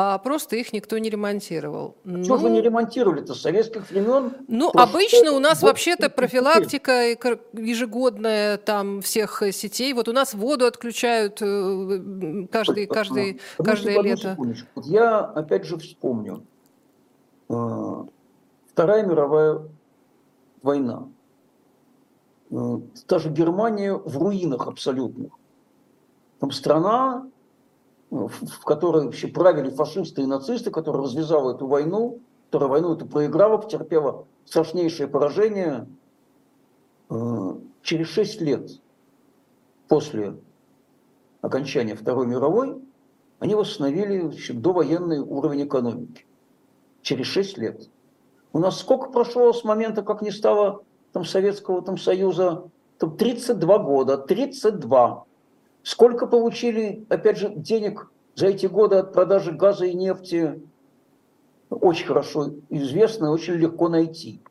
а 0.00 0.16
просто 0.18 0.54
их 0.54 0.72
никто 0.72 0.96
не 0.98 1.10
ремонтировал. 1.10 1.96
Что 2.04 2.36
ну, 2.36 2.38
же 2.38 2.50
не 2.50 2.62
ремонтировали-то 2.62 3.34
с 3.34 3.40
советских 3.40 3.90
времен? 3.90 4.32
Ну, 4.46 4.70
обычно 4.72 5.32
у 5.32 5.40
нас 5.40 5.60
вообще-то 5.60 6.08
профилактика 6.08 6.92
ежегодная 7.52 8.58
там 8.58 9.02
всех 9.02 9.42
сетей. 9.50 9.92
Вот 9.94 10.06
у 10.06 10.12
нас 10.12 10.34
воду 10.34 10.66
отключают 10.66 11.42
э, 11.42 12.46
каждый, 12.48 12.86
каждый, 12.86 13.40
а, 13.58 13.62
каждое 13.64 14.00
лето. 14.00 14.36
Вот 14.76 14.86
я 14.86 15.18
опять 15.18 15.64
же 15.64 15.76
вспомню. 15.78 16.46
Э, 17.48 18.04
Вторая 18.70 19.04
мировая 19.04 19.62
война. 20.62 21.08
Э, 22.52 22.78
та 23.08 23.18
же 23.18 23.30
Германия 23.30 23.94
в 23.94 24.16
руинах 24.16 24.68
абсолютных. 24.68 25.32
Там 26.38 26.52
страна 26.52 27.26
в 28.10 28.64
которой 28.64 29.10
правили 29.32 29.70
фашисты 29.70 30.22
и 30.22 30.26
нацисты, 30.26 30.70
которые 30.70 31.04
развязала 31.04 31.54
эту 31.54 31.66
войну, 31.66 32.20
которая 32.46 32.70
войну 32.70 32.94
эту 32.94 33.06
проиграла, 33.06 33.58
потерпела 33.58 34.26
страшнейшее 34.44 35.08
поражение. 35.08 35.86
Э, 37.10 37.54
через 37.82 38.08
шесть 38.08 38.40
лет 38.40 38.70
после 39.88 40.38
окончания 41.42 41.94
Второй 41.94 42.26
мировой 42.26 42.82
они 43.38 43.54
восстановили 43.54 44.32
довоенный 44.52 45.20
уровень 45.20 45.66
экономики. 45.66 46.26
Через 47.02 47.26
шесть 47.26 47.58
лет. 47.58 47.88
У 48.52 48.58
нас 48.58 48.80
сколько 48.80 49.10
прошло 49.10 49.52
с 49.52 49.64
момента, 49.64 50.02
как 50.02 50.22
не 50.22 50.30
стало 50.30 50.82
там, 51.12 51.24
Советского 51.24 51.82
там, 51.82 51.96
Союза? 51.98 52.70
Там 52.98 53.16
32 53.16 53.78
года. 53.78 54.18
32. 54.18 55.24
Сколько 55.88 56.26
получили, 56.26 57.06
опять 57.08 57.38
же, 57.38 57.48
денег 57.48 58.10
за 58.34 58.48
эти 58.48 58.66
годы 58.66 58.96
от 58.96 59.14
продажи 59.14 59.52
газа 59.52 59.86
и 59.86 59.94
нефти, 59.94 60.60
очень 61.70 62.04
хорошо 62.04 62.50
известно, 62.68 63.30
очень 63.30 63.54
легко 63.54 63.88
найти. 63.88 64.42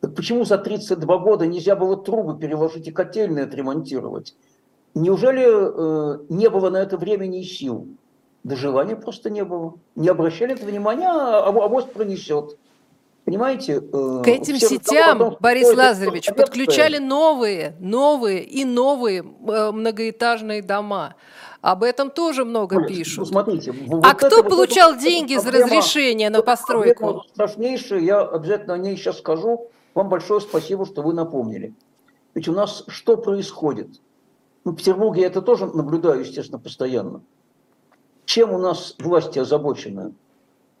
Так 0.00 0.14
почему 0.14 0.44
за 0.44 0.58
32 0.58 1.18
года 1.18 1.44
нельзя 1.44 1.74
было 1.74 1.96
трубы 1.96 2.38
переложить 2.38 2.86
и 2.86 2.92
котельные 2.92 3.46
отремонтировать? 3.46 4.36
Неужели 4.94 5.42
э, 5.44 6.18
не 6.28 6.48
было 6.48 6.70
на 6.70 6.76
это 6.76 6.96
времени 6.96 7.40
и 7.40 7.44
сил? 7.44 7.88
Да 8.44 8.54
желания 8.54 8.94
просто 8.94 9.28
не 9.28 9.44
было. 9.44 9.74
Не 9.96 10.06
обращали 10.06 10.54
это 10.54 10.66
внимания, 10.66 11.08
а 11.08 11.48
авось 11.48 11.86
пронесет. 11.86 12.56
Понимаете? 13.30 13.80
Э, 13.92 14.22
К 14.24 14.26
этим 14.26 14.56
сетям, 14.56 15.18
потом, 15.18 15.36
Борис 15.38 15.72
Лазаревич, 15.72 16.30
подключали 16.34 16.98
новые, 16.98 17.76
новые 17.78 18.42
и 18.42 18.64
новые 18.64 19.20
э, 19.20 19.70
многоэтажные 19.70 20.62
дома. 20.62 21.14
Об 21.60 21.84
этом 21.84 22.10
тоже 22.10 22.44
много 22.44 22.78
Оля, 22.78 22.88
пишут. 22.88 23.18
Ну, 23.18 23.24
смотрите, 23.26 23.70
а 23.70 23.74
вот 23.94 24.14
кто 24.14 24.40
это, 24.40 24.42
получал 24.42 24.94
вот 24.94 25.00
деньги 25.00 25.36
за 25.36 25.52
разрешение 25.52 26.28
на 26.28 26.42
постройку? 26.42 27.22
Страшнейшее, 27.28 28.04
я 28.04 28.20
обязательно 28.22 28.74
о 28.74 28.78
ней 28.78 28.96
сейчас 28.96 29.18
скажу. 29.18 29.68
Вам 29.94 30.08
большое 30.08 30.40
спасибо, 30.40 30.84
что 30.84 31.02
вы 31.02 31.14
напомнили. 31.14 31.72
Ведь 32.34 32.48
у 32.48 32.52
нас 32.52 32.82
что 32.88 33.16
происходит? 33.16 34.00
Ну, 34.64 34.72
в 34.72 34.74
Петербурге 34.74 35.20
я 35.20 35.26
это 35.28 35.40
тоже 35.40 35.66
наблюдаю, 35.66 36.20
естественно, 36.20 36.58
постоянно. 36.58 37.22
Чем 38.24 38.52
у 38.52 38.58
нас 38.58 38.96
власти 38.98 39.38
озабочены? 39.38 40.14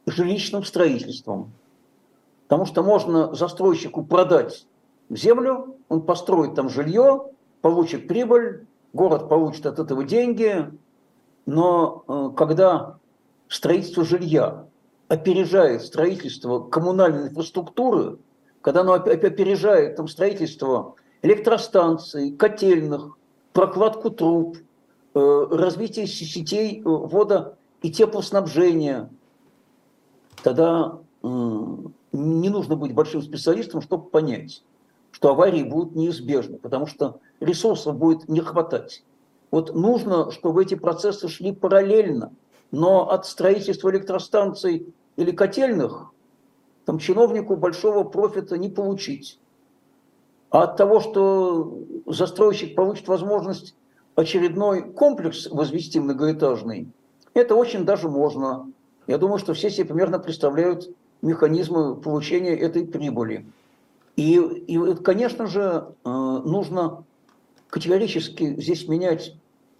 Жилищным 0.06 0.64
строительством, 0.64 1.52
Потому 2.50 2.66
что 2.66 2.82
можно 2.82 3.32
застройщику 3.32 4.02
продать 4.02 4.66
землю, 5.08 5.76
он 5.88 6.02
построит 6.02 6.56
там 6.56 6.68
жилье, 6.68 7.26
получит 7.60 8.08
прибыль, 8.08 8.66
город 8.92 9.28
получит 9.28 9.66
от 9.66 9.78
этого 9.78 10.02
деньги, 10.02 10.68
но 11.46 12.02
э, 12.08 12.30
когда 12.36 12.98
строительство 13.46 14.04
жилья 14.04 14.66
опережает 15.06 15.82
строительство 15.84 16.58
коммунальной 16.58 17.28
инфраструктуры, 17.28 18.18
когда 18.62 18.80
оно 18.80 18.94
опережает 18.94 19.94
там, 19.94 20.08
строительство 20.08 20.96
электростанций, 21.22 22.32
котельных, 22.32 23.16
прокладку 23.52 24.10
труб, 24.10 24.56
э, 25.14 25.46
развитие 25.52 26.08
сетей 26.08 26.80
э, 26.80 26.82
вода 26.84 27.54
и 27.80 27.92
теплоснабжения, 27.92 29.08
тогда 30.42 30.98
не 32.12 32.48
нужно 32.48 32.76
быть 32.76 32.94
большим 32.94 33.22
специалистом, 33.22 33.80
чтобы 33.80 34.08
понять, 34.08 34.64
что 35.10 35.30
аварии 35.30 35.62
будут 35.62 35.94
неизбежны, 35.94 36.58
потому 36.58 36.86
что 36.86 37.20
ресурсов 37.40 37.96
будет 37.96 38.28
не 38.28 38.40
хватать. 38.40 39.04
Вот 39.50 39.74
нужно, 39.74 40.30
чтобы 40.30 40.62
эти 40.62 40.74
процессы 40.74 41.28
шли 41.28 41.52
параллельно, 41.52 42.32
но 42.70 43.10
от 43.10 43.26
строительства 43.26 43.90
электростанций 43.90 44.92
или 45.16 45.32
котельных 45.32 46.12
там 46.84 46.98
чиновнику 46.98 47.56
большого 47.56 48.04
профита 48.04 48.58
не 48.58 48.68
получить. 48.68 49.38
А 50.50 50.64
от 50.64 50.76
того, 50.76 51.00
что 51.00 51.78
застройщик 52.06 52.74
получит 52.74 53.06
возможность 53.06 53.76
очередной 54.16 54.92
комплекс 54.92 55.46
возвести 55.46 56.00
многоэтажный, 56.00 56.88
это 57.34 57.54
очень 57.54 57.84
даже 57.84 58.08
можно. 58.08 58.70
Я 59.06 59.18
думаю, 59.18 59.38
что 59.38 59.54
все 59.54 59.70
себе 59.70 59.86
примерно 59.86 60.18
представляют 60.18 60.90
механизмы 61.22 61.96
получения 61.96 62.56
этой 62.56 62.86
прибыли. 62.86 63.46
И, 64.16 64.36
и 64.36 64.94
конечно 64.96 65.46
же, 65.46 65.94
э, 66.04 66.08
нужно 66.08 67.04
категорически 67.68 68.60
здесь 68.60 68.88
менять 68.88 69.34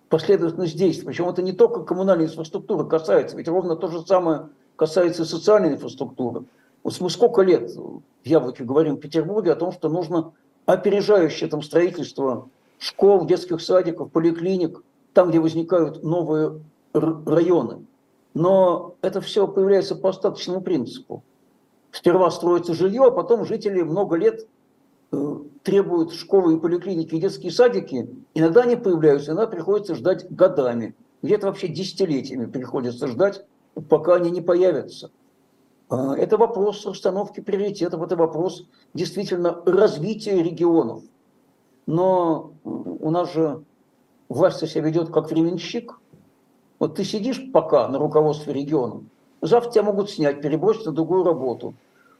последовательность 0.08 0.76
действий. 0.76 1.06
Причем 1.06 1.28
это 1.28 1.42
не 1.42 1.52
только 1.52 1.82
коммунальной 1.82 2.26
инфраструктуры 2.26 2.86
касается, 2.86 3.36
ведь 3.36 3.48
ровно 3.48 3.76
то 3.76 3.88
же 3.88 4.02
самое 4.06 4.48
касается 4.76 5.22
и 5.22 5.26
социальной 5.26 5.72
инфраструктуры. 5.72 6.44
Вот 6.82 7.00
мы 7.00 7.10
сколько 7.10 7.42
лет 7.42 7.70
в 7.70 8.02
Яблоке 8.24 8.64
говорим 8.64 8.96
в 8.96 9.00
Петербурге 9.00 9.52
о 9.52 9.56
том, 9.56 9.72
что 9.72 9.88
нужно 9.88 10.32
опережающее 10.66 11.48
там 11.48 11.62
строительство 11.62 12.48
школ, 12.78 13.26
детских 13.26 13.60
садиков, 13.60 14.10
поликлиник, 14.10 14.82
там, 15.12 15.30
где 15.30 15.38
возникают 15.38 16.02
новые 16.02 16.60
районы. 16.92 17.84
Но 18.34 18.94
это 19.02 19.20
все 19.20 19.46
появляется 19.46 19.96
по 19.96 20.10
остаточному 20.10 20.60
принципу. 20.60 21.22
Сперва 21.92 22.30
строится 22.30 22.74
жилье, 22.74 23.04
а 23.06 23.10
потом 23.10 23.44
жители 23.44 23.82
много 23.82 24.16
лет 24.16 24.46
э, 25.12 25.36
требуют 25.62 26.12
школы 26.12 26.54
и 26.54 26.60
поликлиники, 26.60 27.14
и 27.14 27.20
детские 27.20 27.50
садики. 27.52 28.08
Иногда 28.34 28.62
они 28.62 28.76
появляются, 28.76 29.32
иногда 29.32 29.48
приходится 29.48 29.94
ждать 29.94 30.30
годами. 30.30 30.94
Где-то 31.22 31.48
вообще 31.48 31.68
десятилетиями 31.68 32.46
приходится 32.46 33.08
ждать, 33.08 33.44
пока 33.88 34.14
они 34.14 34.30
не 34.30 34.40
появятся. 34.40 35.10
А, 35.88 36.16
это 36.16 36.36
вопрос 36.36 36.86
расстановки 36.86 37.40
приоритетов, 37.40 38.02
это 38.02 38.16
вопрос 38.16 38.66
действительно 38.94 39.60
развития 39.66 40.42
регионов. 40.42 41.02
Но 41.86 42.52
у 42.64 43.10
нас 43.10 43.32
же 43.32 43.64
власть 44.28 44.66
себя 44.66 44.82
ведет 44.82 45.10
как 45.10 45.30
временщик. 45.30 45.98
Вот 46.78 46.94
ты 46.94 47.04
сидишь 47.04 47.50
пока 47.52 47.88
на 47.88 47.98
руководстве 47.98 48.54
региона, 48.54 49.02
завтра 49.40 49.70
тебя 49.70 49.82
могут 49.84 50.10
снять, 50.10 50.40
перебросить 50.40 50.86
на 50.86 50.92
другую 50.92 51.24
работу. 51.24 51.74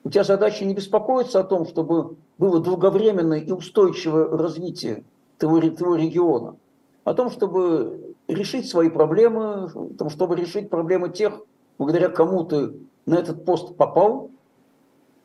У 0.04 0.10
тебя 0.10 0.24
задача 0.24 0.64
не 0.64 0.74
беспокоиться 0.74 1.40
о 1.40 1.44
том, 1.44 1.66
чтобы 1.66 2.16
было 2.38 2.60
долговременное 2.60 3.40
и 3.40 3.52
устойчивое 3.52 4.28
развитие 4.28 5.04
твоего, 5.38 5.76
твоего 5.76 5.96
региона, 5.96 6.56
о 7.04 7.14
том, 7.14 7.30
чтобы 7.30 8.14
решить 8.28 8.68
свои 8.68 8.88
проблемы, 8.88 9.70
о 9.74 9.94
том, 9.98 10.08
чтобы 10.08 10.36
решить 10.36 10.70
проблемы 10.70 11.10
тех, 11.10 11.40
благодаря 11.78 12.08
кому 12.08 12.44
ты 12.44 12.72
на 13.04 13.16
этот 13.16 13.44
пост 13.44 13.76
попал, 13.76 14.30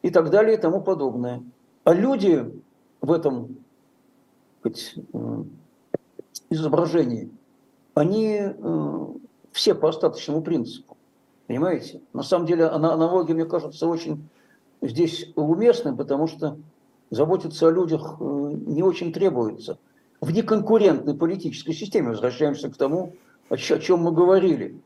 и 0.02 0.12
так 0.12 0.30
далее 0.30 0.56
и 0.56 0.62
тому 0.62 0.82
подобное. 0.82 1.42
А 1.84 1.94
люди 1.94 2.46
в 3.02 3.12
этом 3.12 3.58
сказать, 4.60 4.96
изображении, 6.50 7.30
они 7.94 8.40
э, 8.40 9.06
все 9.52 9.74
по 9.74 9.90
остаточному 9.90 10.42
принципу. 10.42 10.95
Понимаете? 11.48 12.02
На 12.14 12.24
самом 12.24 12.48
деле 12.48 12.66
аналогия, 12.66 13.34
мне 13.34 13.46
кажется, 13.46 13.88
очень 13.88 14.28
здесь 14.82 15.32
уместной, 15.36 15.96
потому 15.96 16.28
что 16.28 16.58
заботиться 17.12 17.68
о 17.68 17.72
людях 17.72 18.18
э, 18.20 18.24
не 18.24 18.82
очень 18.82 19.14
требуется. 19.14 19.78
В 20.22 20.32
неконкурентной 20.32 21.14
политической 21.14 21.74
системе 21.74 22.10
возвращаемся 22.10 22.70
к 22.70 22.78
тому, 22.78 23.14
о 23.50 23.58
чем 23.58 24.00
мы 24.00 24.12
говорили, 24.12 24.80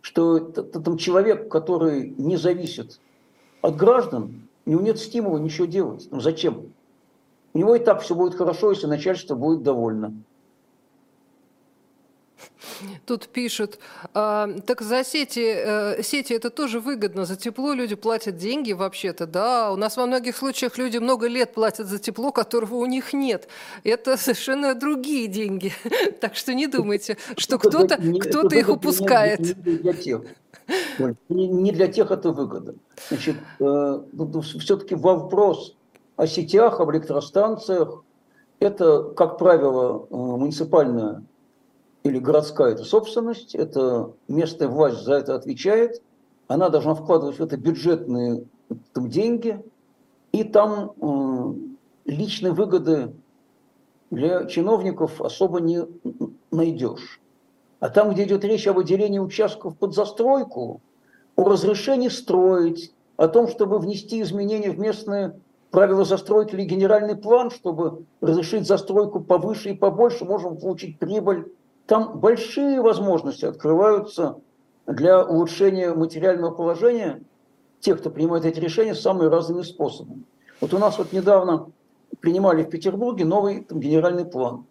что 0.00 0.40
там 0.40 0.96
человек, 0.96 1.48
который 1.48 2.10
не 2.18 2.36
зависит 2.36 2.98
от 3.60 3.76
граждан, 3.76 4.48
у 4.66 4.70
него 4.70 4.80
нет 4.82 4.98
стимула 4.98 5.38
ничего 5.38 5.66
делать. 5.66 6.08
Ну 6.10 6.20
зачем? 6.20 6.72
У 7.54 7.58
него 7.58 7.76
и 7.76 7.78
так 7.78 8.00
все 8.00 8.16
будет 8.16 8.34
хорошо, 8.34 8.70
если 8.70 8.86
начальство 8.86 9.36
будет 9.36 9.62
довольно. 9.62 10.14
Тут 13.06 13.28
пишут, 13.28 13.78
а, 14.14 14.48
так 14.66 14.82
за 14.82 15.04
сети, 15.04 15.44
э, 15.44 16.02
сети 16.02 16.32
это 16.32 16.50
тоже 16.50 16.80
выгодно, 16.80 17.24
за 17.24 17.36
тепло 17.36 17.72
люди 17.72 17.94
платят 17.94 18.36
деньги 18.36 18.72
вообще-то, 18.72 19.26
да, 19.26 19.72
у 19.72 19.76
нас 19.76 19.96
во 19.96 20.06
многих 20.06 20.36
случаях 20.36 20.78
люди 20.78 20.98
много 20.98 21.26
лет 21.26 21.54
платят 21.54 21.86
за 21.86 21.98
тепло, 21.98 22.32
которого 22.32 22.76
у 22.76 22.86
них 22.86 23.12
нет. 23.12 23.48
Это 23.84 24.16
совершенно 24.16 24.74
другие 24.74 25.26
деньги, 25.26 25.72
так 26.20 26.36
что 26.36 26.54
не 26.54 26.66
думайте, 26.66 27.16
что 27.36 27.58
кто-то 27.58 27.96
кто 27.96 28.48
их 28.48 28.68
упускает. 28.68 29.40
Не 29.40 29.54
для 31.72 31.88
тех. 31.88 32.10
Это 32.10 32.30
выгода. 32.30 32.74
Значит, 33.08 33.36
э, 33.60 34.00
все-таки 34.60 34.94
вопрос 34.94 35.76
о 36.16 36.26
сетях, 36.26 36.80
об 36.80 36.90
электростанциях, 36.90 38.04
это, 38.60 39.02
как 39.16 39.38
правило, 39.38 40.06
э, 40.08 40.14
муниципальная 40.14 41.22
или 42.04 42.18
городская 42.18 42.72
это 42.72 42.84
собственность, 42.84 43.54
это 43.54 44.12
местная 44.28 44.68
власть 44.68 45.02
за 45.02 45.14
это 45.14 45.34
отвечает, 45.34 46.02
она 46.48 46.68
должна 46.68 46.94
вкладывать 46.94 47.38
в 47.38 47.42
это 47.42 47.56
бюджетные 47.56 48.44
там, 48.92 49.08
деньги, 49.08 49.62
и 50.32 50.44
там 50.44 50.92
э, 51.00 52.10
личной 52.10 52.52
выгоды 52.52 53.14
для 54.10 54.44
чиновников 54.46 55.20
особо 55.20 55.60
не 55.60 55.86
найдешь. 56.50 57.20
А 57.80 57.88
там, 57.88 58.12
где 58.12 58.24
идет 58.24 58.44
речь 58.44 58.66
о 58.66 58.72
выделении 58.72 59.18
участков 59.18 59.76
под 59.76 59.94
застройку, 59.94 60.80
о 61.36 61.48
разрешении 61.48 62.08
строить, 62.08 62.92
о 63.16 63.28
том, 63.28 63.48
чтобы 63.48 63.78
внести 63.78 64.20
изменения 64.22 64.70
в 64.70 64.78
местные 64.78 65.38
правила 65.70 66.04
застройки 66.04 66.54
или 66.54 66.64
генеральный 66.64 67.16
план, 67.16 67.50
чтобы 67.50 68.04
разрешить 68.20 68.66
застройку 68.66 69.20
повыше 69.20 69.70
и 69.70 69.76
побольше, 69.76 70.24
можем 70.24 70.58
получить 70.58 70.98
прибыль 70.98 71.52
там 71.86 72.18
большие 72.18 72.80
возможности 72.80 73.44
открываются 73.44 74.38
для 74.86 75.24
улучшения 75.24 75.92
материального 75.94 76.52
положения 76.52 77.22
тех, 77.80 77.98
кто 77.98 78.10
принимает 78.10 78.44
эти 78.44 78.60
решения, 78.60 78.94
самыми 78.94 79.28
разными 79.28 79.62
способами. 79.62 80.24
Вот 80.60 80.72
у 80.74 80.78
нас 80.78 80.98
вот 80.98 81.12
недавно 81.12 81.70
принимали 82.20 82.62
в 82.62 82.70
Петербурге 82.70 83.24
новый 83.24 83.64
там, 83.64 83.80
генеральный 83.80 84.24
план. 84.24 84.64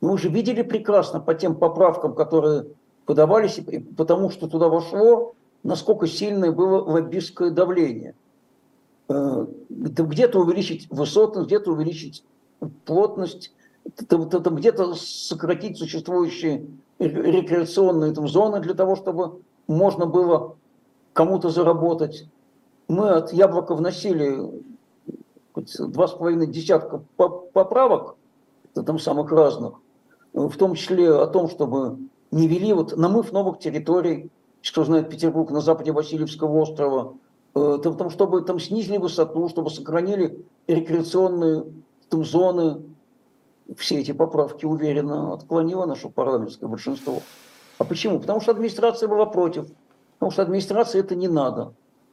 Мы 0.00 0.12
уже 0.12 0.28
видели 0.28 0.62
прекрасно 0.62 1.20
по 1.20 1.34
тем 1.34 1.54
поправкам, 1.54 2.14
которые 2.14 2.66
подавались, 3.06 3.58
и 3.58 3.78
потому 3.78 4.30
что 4.30 4.48
туда 4.48 4.68
вошло, 4.68 5.34
насколько 5.62 6.06
сильное 6.06 6.52
было 6.52 6.82
лоббистское 6.82 7.50
давление. 7.50 8.14
Э, 9.08 9.46
где-то 9.68 10.40
увеличить 10.40 10.88
высотность, 10.90 11.46
где-то 11.46 11.72
увеличить 11.72 12.24
плотность, 12.84 13.52
там 14.08 14.56
где-то 14.56 14.94
сократить 14.94 15.78
существующие 15.78 16.66
рекреационные 16.98 18.12
там, 18.12 18.28
зоны 18.28 18.60
для 18.60 18.74
того, 18.74 18.96
чтобы 18.96 19.40
можно 19.66 20.06
было 20.06 20.56
кому-то 21.12 21.48
заработать. 21.48 22.28
Мы 22.88 23.08
от 23.10 23.32
яблока 23.32 23.74
вносили 23.74 24.62
два 25.78 26.08
с 26.08 26.12
половиной 26.12 26.46
десятка 26.46 27.02
поправок, 27.16 28.16
там 28.74 28.98
самых 28.98 29.30
разных, 29.32 29.74
в 30.32 30.56
том 30.56 30.74
числе 30.74 31.12
о 31.14 31.26
том, 31.26 31.48
чтобы 31.48 31.98
не 32.30 32.46
вели 32.46 32.72
вот 32.72 32.96
намыв 32.96 33.32
новых 33.32 33.58
территорий, 33.58 34.30
что 34.62 34.84
знает 34.84 35.08
Петербург 35.08 35.50
на 35.50 35.60
западе 35.60 35.92
Васильевского 35.92 36.60
острова, 36.60 37.14
э, 37.54 37.78
там, 37.82 38.10
чтобы 38.10 38.42
там 38.42 38.60
снизили 38.60 38.98
высоту, 38.98 39.48
чтобы 39.48 39.70
сохранили 39.70 40.44
рекреационные 40.66 41.64
там, 42.08 42.24
зоны, 42.24 42.82
все 43.76 44.00
эти 44.00 44.12
поправки 44.12 44.64
уверенно 44.64 45.34
отклонило 45.34 45.86
наше 45.86 46.08
парламентское 46.08 46.68
большинство. 46.68 47.20
А 47.78 47.84
почему? 47.84 48.20
Потому 48.20 48.40
что 48.40 48.52
администрация 48.52 49.08
была 49.08 49.26
против. 49.26 49.68
Потому 50.18 50.32
что 50.32 50.42
администрации 50.42 51.00
это 51.00 51.14
не 51.14 51.28
надо. 51.28 51.72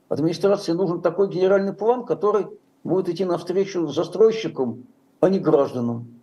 Администрации 0.10 0.72
нужен 0.72 1.02
такой 1.02 1.30
генеральный 1.30 1.74
план, 1.74 2.06
который 2.06 2.48
будет 2.84 3.10
идти 3.10 3.26
навстречу 3.26 3.88
застройщикам, 3.88 4.86
а 5.20 5.30
не 5.30 5.40
гражданам. 5.40 6.22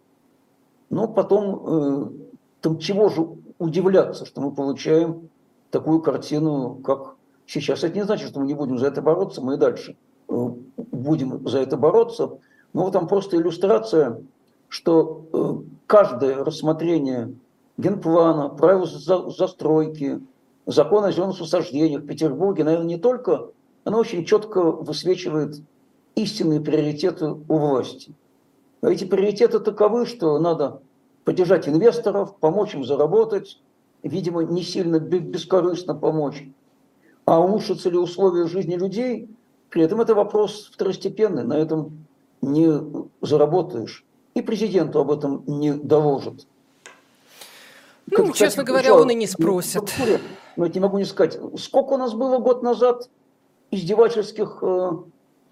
Но 0.88 1.08
потом, 1.08 1.62
э, 1.66 2.08
там 2.60 2.78
чего 2.78 3.08
же 3.08 3.26
удивляться, 3.58 4.24
что 4.24 4.40
мы 4.40 4.52
получаем 4.52 5.28
такую 5.70 6.00
картину, 6.00 6.76
как 6.76 7.16
сейчас. 7.46 7.84
Это 7.84 7.96
не 7.96 8.04
значит, 8.04 8.28
что 8.28 8.40
мы 8.40 8.46
не 8.46 8.54
будем 8.54 8.78
за 8.78 8.86
это 8.86 9.02
бороться, 9.02 9.42
мы 9.42 9.54
и 9.54 9.58
дальше 9.58 9.96
э, 10.28 10.48
будем 10.76 11.46
за 11.46 11.58
это 11.58 11.76
бороться. 11.76 12.38
Но 12.72 12.90
там 12.90 13.06
просто 13.06 13.36
иллюстрация 13.36 14.22
что 14.74 15.24
э, 15.32 15.54
каждое 15.86 16.42
рассмотрение 16.42 17.32
генплана, 17.76 18.48
правил 18.48 18.86
застройки, 18.86 20.20
закона 20.66 21.06
о 21.06 21.12
зеленых 21.12 21.38
насаждениях 21.38 22.02
в 22.02 22.06
Петербурге, 22.06 22.64
наверное, 22.64 22.88
не 22.88 22.98
только, 22.98 23.50
оно 23.84 24.00
очень 24.00 24.24
четко 24.24 24.72
высвечивает 24.72 25.62
истинные 26.16 26.60
приоритеты 26.60 27.28
у 27.28 27.56
власти. 27.56 28.14
А 28.80 28.90
эти 28.90 29.04
приоритеты 29.04 29.60
таковы, 29.60 30.06
что 30.06 30.40
надо 30.40 30.80
поддержать 31.24 31.68
инвесторов, 31.68 32.36
помочь 32.38 32.74
им 32.74 32.84
заработать, 32.84 33.60
видимо, 34.02 34.42
не 34.42 34.64
сильно 34.64 34.98
бескорыстно 34.98 35.94
помочь. 35.94 36.48
А 37.26 37.40
улучшатся 37.40 37.90
ли 37.90 37.96
условия 37.96 38.48
жизни 38.48 38.74
людей, 38.74 39.28
при 39.70 39.84
этом 39.84 40.00
это 40.00 40.16
вопрос 40.16 40.68
второстепенный, 40.72 41.44
на 41.44 41.56
этом 41.56 42.04
не 42.42 42.68
заработаешь 43.20 44.04
и 44.34 44.42
президенту 44.42 45.00
об 45.00 45.10
этом 45.10 45.42
не 45.46 45.72
доложат. 45.72 46.46
Ну, 48.10 48.18
как, 48.18 48.34
честно 48.34 48.64
кстати, 48.64 48.66
говоря, 48.66 48.94
он 48.94 49.10
и 49.10 49.14
не 49.14 49.26
спросит. 49.26 49.92
Но 50.56 50.66
я 50.66 50.72
не 50.72 50.80
могу 50.80 50.98
не 50.98 51.04
сказать, 51.04 51.38
сколько 51.58 51.94
у 51.94 51.96
нас 51.96 52.12
было 52.12 52.38
год 52.38 52.62
назад 52.62 53.08
издевательских 53.70 54.58
э, 54.62 54.90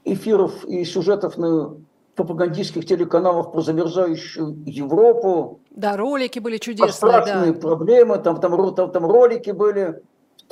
эфиров 0.04 0.64
и 0.64 0.84
сюжетов 0.84 1.38
на 1.38 1.76
пропагандистских 2.14 2.84
телеканалах 2.86 3.52
про 3.52 3.62
замерзающую 3.62 4.62
Европу. 4.66 5.60
Да, 5.70 5.96
ролики 5.96 6.38
были 6.38 6.58
чудесные. 6.58 6.92
Страшные 6.92 7.52
да. 7.52 7.58
проблемы, 7.58 8.18
там, 8.18 8.38
там, 8.38 8.74
там, 8.74 8.90
там 8.92 9.06
ролики 9.06 9.50
были, 9.50 10.02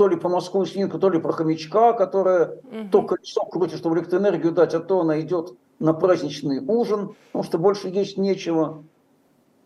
то 0.00 0.08
ли 0.08 0.16
по 0.16 0.30
Москву 0.30 0.64
свинку, 0.64 0.98
то 0.98 1.10
ли 1.10 1.20
про 1.20 1.30
хомячка, 1.32 1.92
которая 1.92 2.52
угу. 2.52 2.88
то 2.90 3.02
колесо 3.02 3.44
крутит, 3.44 3.80
чтобы 3.80 3.98
электроэнергию 3.98 4.50
дать, 4.50 4.72
а 4.72 4.80
то 4.80 5.00
она 5.00 5.20
идет 5.20 5.52
на 5.78 5.92
праздничный 5.92 6.64
ужин, 6.66 7.16
потому 7.26 7.44
что 7.44 7.58
больше 7.58 7.88
есть 7.88 8.16
нечего. 8.16 8.82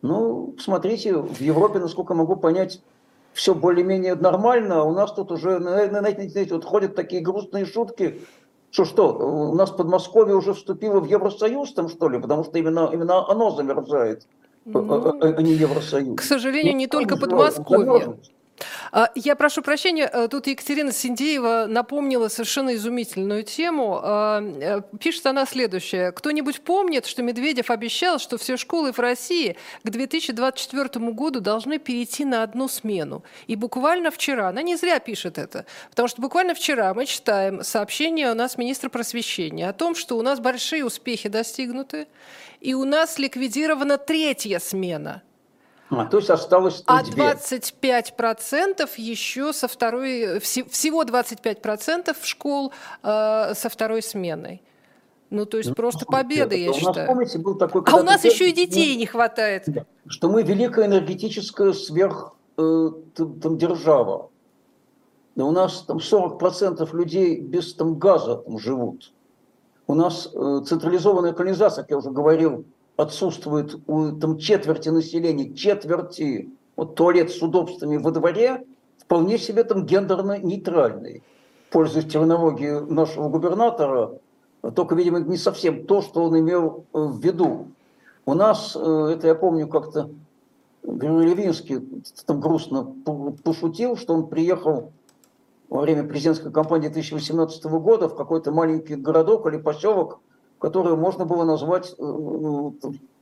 Ну, 0.02 0.56
смотрите, 0.58 1.14
в 1.14 1.40
Европе, 1.40 1.78
насколько 1.78 2.14
могу 2.14 2.34
понять, 2.34 2.82
все 3.32 3.54
более-менее 3.54 4.16
нормально, 4.16 4.80
а 4.80 4.82
у 4.82 4.92
нас 4.92 5.12
тут 5.12 5.30
уже, 5.30 5.60
знаете, 5.60 6.48
вот 6.52 6.64
ходят 6.64 6.96
такие 6.96 7.22
грустные 7.22 7.64
шутки, 7.64 8.20
что 8.72 8.84
что, 8.84 9.12
у 9.12 9.54
нас 9.54 9.70
Подмосковье 9.70 10.34
уже 10.34 10.52
вступило 10.54 10.98
в 10.98 11.06
Евросоюз 11.06 11.74
там, 11.74 11.88
что 11.88 12.08
ли, 12.08 12.18
потому 12.18 12.42
что 12.42 12.58
именно, 12.58 12.90
именно 12.92 13.30
оно 13.30 13.52
замерзает, 13.52 14.26
ну, 14.64 14.92
а, 14.92 15.10
а, 15.10 15.28
а 15.28 15.42
не 15.42 15.52
Евросоюз. 15.52 16.18
К 16.18 16.22
сожалению, 16.24 16.72
ну, 16.72 16.78
не 16.80 16.86
только 16.88 17.16
Подмосковье. 17.16 18.16
А, 18.20 18.34
я 19.16 19.34
прошу 19.34 19.60
прощения, 19.60 20.08
э, 20.12 20.28
тут 20.28 20.46
Екатерина 20.46 20.92
Синдеева 20.92 21.66
напомнила 21.68 22.28
совершенно 22.28 22.76
изумительную 22.76 23.42
тему. 23.42 23.98
А, 24.00 24.40
э, 24.40 24.82
пишет 25.00 25.26
она 25.26 25.46
следующее. 25.46 26.12
Кто-нибудь 26.12 26.60
помнит, 26.60 27.06
что 27.06 27.22
Медведев 27.22 27.70
обещал, 27.70 28.20
что 28.20 28.38
все 28.38 28.56
школы 28.56 28.92
в 28.92 29.00
России 29.00 29.56
к 29.82 29.90
2024 29.90 31.10
году 31.10 31.40
должны 31.40 31.78
перейти 31.78 32.24
на 32.24 32.44
одну 32.44 32.68
смену? 32.68 33.24
И 33.48 33.56
буквально 33.56 34.12
вчера, 34.12 34.48
она 34.48 34.62
не 34.62 34.76
зря 34.76 35.00
пишет 35.00 35.38
это, 35.38 35.66
потому 35.90 36.06
что 36.06 36.22
буквально 36.22 36.54
вчера 36.54 36.94
мы 36.94 37.06
читаем 37.06 37.64
сообщение 37.64 38.30
у 38.30 38.34
нас 38.34 38.56
министра 38.56 38.90
просвещения 38.90 39.68
о 39.68 39.72
том, 39.72 39.96
что 39.96 40.16
у 40.16 40.22
нас 40.22 40.38
большие 40.38 40.84
успехи 40.84 41.28
достигнуты, 41.28 42.06
и 42.60 42.74
у 42.74 42.84
нас 42.84 43.18
ликвидирована 43.18 43.98
третья 43.98 44.60
смена– 44.60 45.22
а, 45.90 46.06
то 46.06 46.16
есть 46.16 46.30
осталось 46.30 46.82
А 46.86 47.02
25% 47.02 48.90
еще 48.96 49.52
со 49.52 49.68
второй, 49.68 50.40
всего 50.40 51.04
25% 51.04 52.16
школ 52.22 52.72
э, 53.02 53.54
со 53.54 53.68
второй 53.68 54.02
сменой. 54.02 54.62
Ну, 55.30 55.46
то 55.46 55.56
есть 55.56 55.70
ну, 55.70 55.74
просто 55.74 56.06
победа, 56.06 56.54
я 56.54 56.72
считаю. 56.72 56.94
У 56.94 56.98
нас, 56.98 57.06
помните, 57.08 57.38
был 57.38 57.56
такой, 57.56 57.82
а 57.86 57.96
у 57.96 58.02
нас 58.02 58.24
еще 58.24 58.50
и 58.50 58.52
детей 58.52 58.96
не 58.96 59.06
хватает. 59.06 59.66
Что 60.06 60.28
мы 60.28 60.42
великая 60.42 60.86
энергетическая 60.86 61.72
сверх 61.72 62.34
э, 62.56 62.90
там, 63.16 63.58
держава. 63.58 64.30
Да 65.34 65.44
у 65.44 65.50
нас 65.50 65.82
там 65.82 65.98
40% 65.98 66.94
людей 66.96 67.40
без 67.40 67.74
там, 67.74 67.98
газа 67.98 68.36
там, 68.36 68.58
живут. 68.58 69.12
У 69.86 69.94
нас 69.94 70.30
э, 70.32 70.60
централизованная 70.66 71.32
колонизация, 71.32 71.82
как 71.82 71.90
я 71.90 71.98
уже 71.98 72.10
говорил, 72.10 72.64
отсутствует 72.96 73.76
у 73.86 74.12
там, 74.12 74.38
четверти 74.38 74.88
населения, 74.88 75.52
четверти, 75.54 76.50
вот 76.76 76.94
туалет 76.94 77.30
с 77.30 77.42
удобствами 77.42 77.96
во 77.96 78.10
дворе, 78.10 78.64
вполне 78.98 79.38
себе 79.38 79.64
там 79.64 79.84
гендерно 79.86 80.38
нейтральный. 80.38 81.22
Пользуясь 81.70 82.06
терминологией 82.06 82.80
нашего 82.86 83.28
губернатора, 83.28 84.18
только, 84.74 84.94
видимо, 84.94 85.20
не 85.20 85.36
совсем 85.36 85.86
то, 85.86 86.02
что 86.02 86.22
он 86.22 86.38
имел 86.38 86.84
э, 86.92 86.98
в 86.98 87.20
виду. 87.20 87.68
У 88.24 88.34
нас, 88.34 88.76
э, 88.76 89.08
это 89.12 89.26
я 89.26 89.34
помню 89.34 89.66
как-то, 89.68 90.10
Левинский 90.84 91.80
там 92.26 92.40
грустно 92.40 92.94
пошутил, 93.42 93.96
что 93.96 94.14
он 94.14 94.28
приехал 94.28 94.92
во 95.68 95.80
время 95.80 96.04
президентской 96.04 96.52
кампании 96.52 96.88
2018 96.88 97.64
года 97.64 98.08
в 98.08 98.14
какой-то 98.14 98.52
маленький 98.52 98.94
городок 98.94 99.46
или 99.46 99.56
поселок, 99.56 100.20
которую 100.64 100.96
можно 100.96 101.26
было 101.26 101.44
назвать 101.44 101.94
э, 101.98 102.70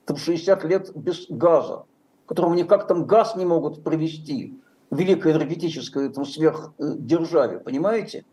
там, 0.07 0.17
60 0.17 0.63
лет 0.63 0.93
без 0.95 1.27
газа, 1.29 1.87
которому 2.27 2.55
никак 2.55 2.87
там 2.87 3.05
газ 3.05 3.35
не 3.35 3.45
могут 3.45 3.83
провести 3.83 4.57
в 4.91 4.97
великой 4.97 5.33
энергетической 5.33 6.09
там, 6.11 6.25
сверхдержаве, 6.25 7.59
понимаете? 7.59 8.25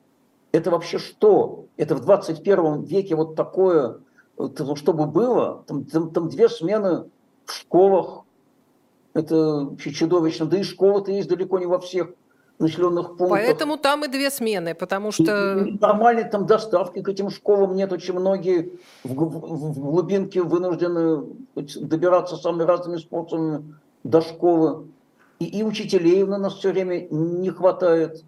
Это 0.52 0.70
вообще 0.70 1.00
что? 1.00 1.66
Это 1.76 1.96
в 1.96 2.02
21 2.02 2.84
веке 2.84 3.16
вот 3.16 3.36
такое, 3.36 3.98
чтобы 4.76 5.08
было, 5.08 5.64
там, 5.66 5.86
там, 5.86 6.12
там 6.12 6.30
две 6.30 6.48
смены 6.48 7.10
в 7.46 7.54
школах, 7.54 8.26
это 9.16 9.76
чудовищно, 9.80 10.46
да 10.46 10.60
и 10.60 10.64
школы-то 10.64 11.12
есть 11.12 11.30
далеко 11.30 11.58
не 11.58 11.66
во 11.66 11.80
всех 11.80 12.12
населенных 12.60 13.18
пунктах. 13.18 13.30
Поэтому 13.30 13.78
там 13.78 14.04
и 14.06 14.08
две 14.08 14.30
смены, 14.30 14.76
потому 14.76 15.12
что... 15.12 15.56
Нормальной 15.80 16.26
там 16.26 16.46
доставки 16.46 17.02
к 17.02 17.08
этим 17.08 17.30
школам 17.30 17.76
нет. 17.76 17.92
Очень 17.92 18.16
многие 18.16 18.74
в, 19.04 19.14
в, 19.14 19.74
в 19.74 19.80
глубинке 19.80 20.44
вынуждены 20.44 21.24
добираться 21.56 22.36
самыми 22.36 22.64
разными 22.64 22.98
способами 22.98 23.76
до 24.04 24.22
школы. 24.22 24.88
И, 25.40 25.46
и 25.46 25.64
учителей 25.64 26.22
у 26.24 26.28
нас 26.28 26.56
все 26.56 26.72
время 26.72 27.08
не 27.10 27.50
хватает. 27.50 28.24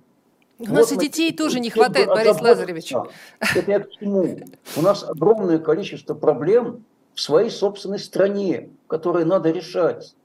У 0.59 0.65
вот 0.65 0.73
нас 0.73 0.91
и 0.91 0.97
детей 0.97 1.35
тоже 1.35 1.59
не 1.59 1.69
хватает, 1.69 2.07
Борис 2.07 2.39
Лазаревич. 2.39 2.93
Это 3.39 3.71
я 3.71 3.79
к 3.79 3.89
чему? 3.89 4.39
У 4.77 4.81
нас 4.81 5.03
огромное 5.03 5.59
количество 5.59 6.13
проблем 6.13 6.85
в 7.15 7.19
своей 7.19 7.49
собственной 7.49 7.99
стране, 7.99 8.69
которые 8.87 9.25
надо 9.25 9.51
решать. 9.51 10.15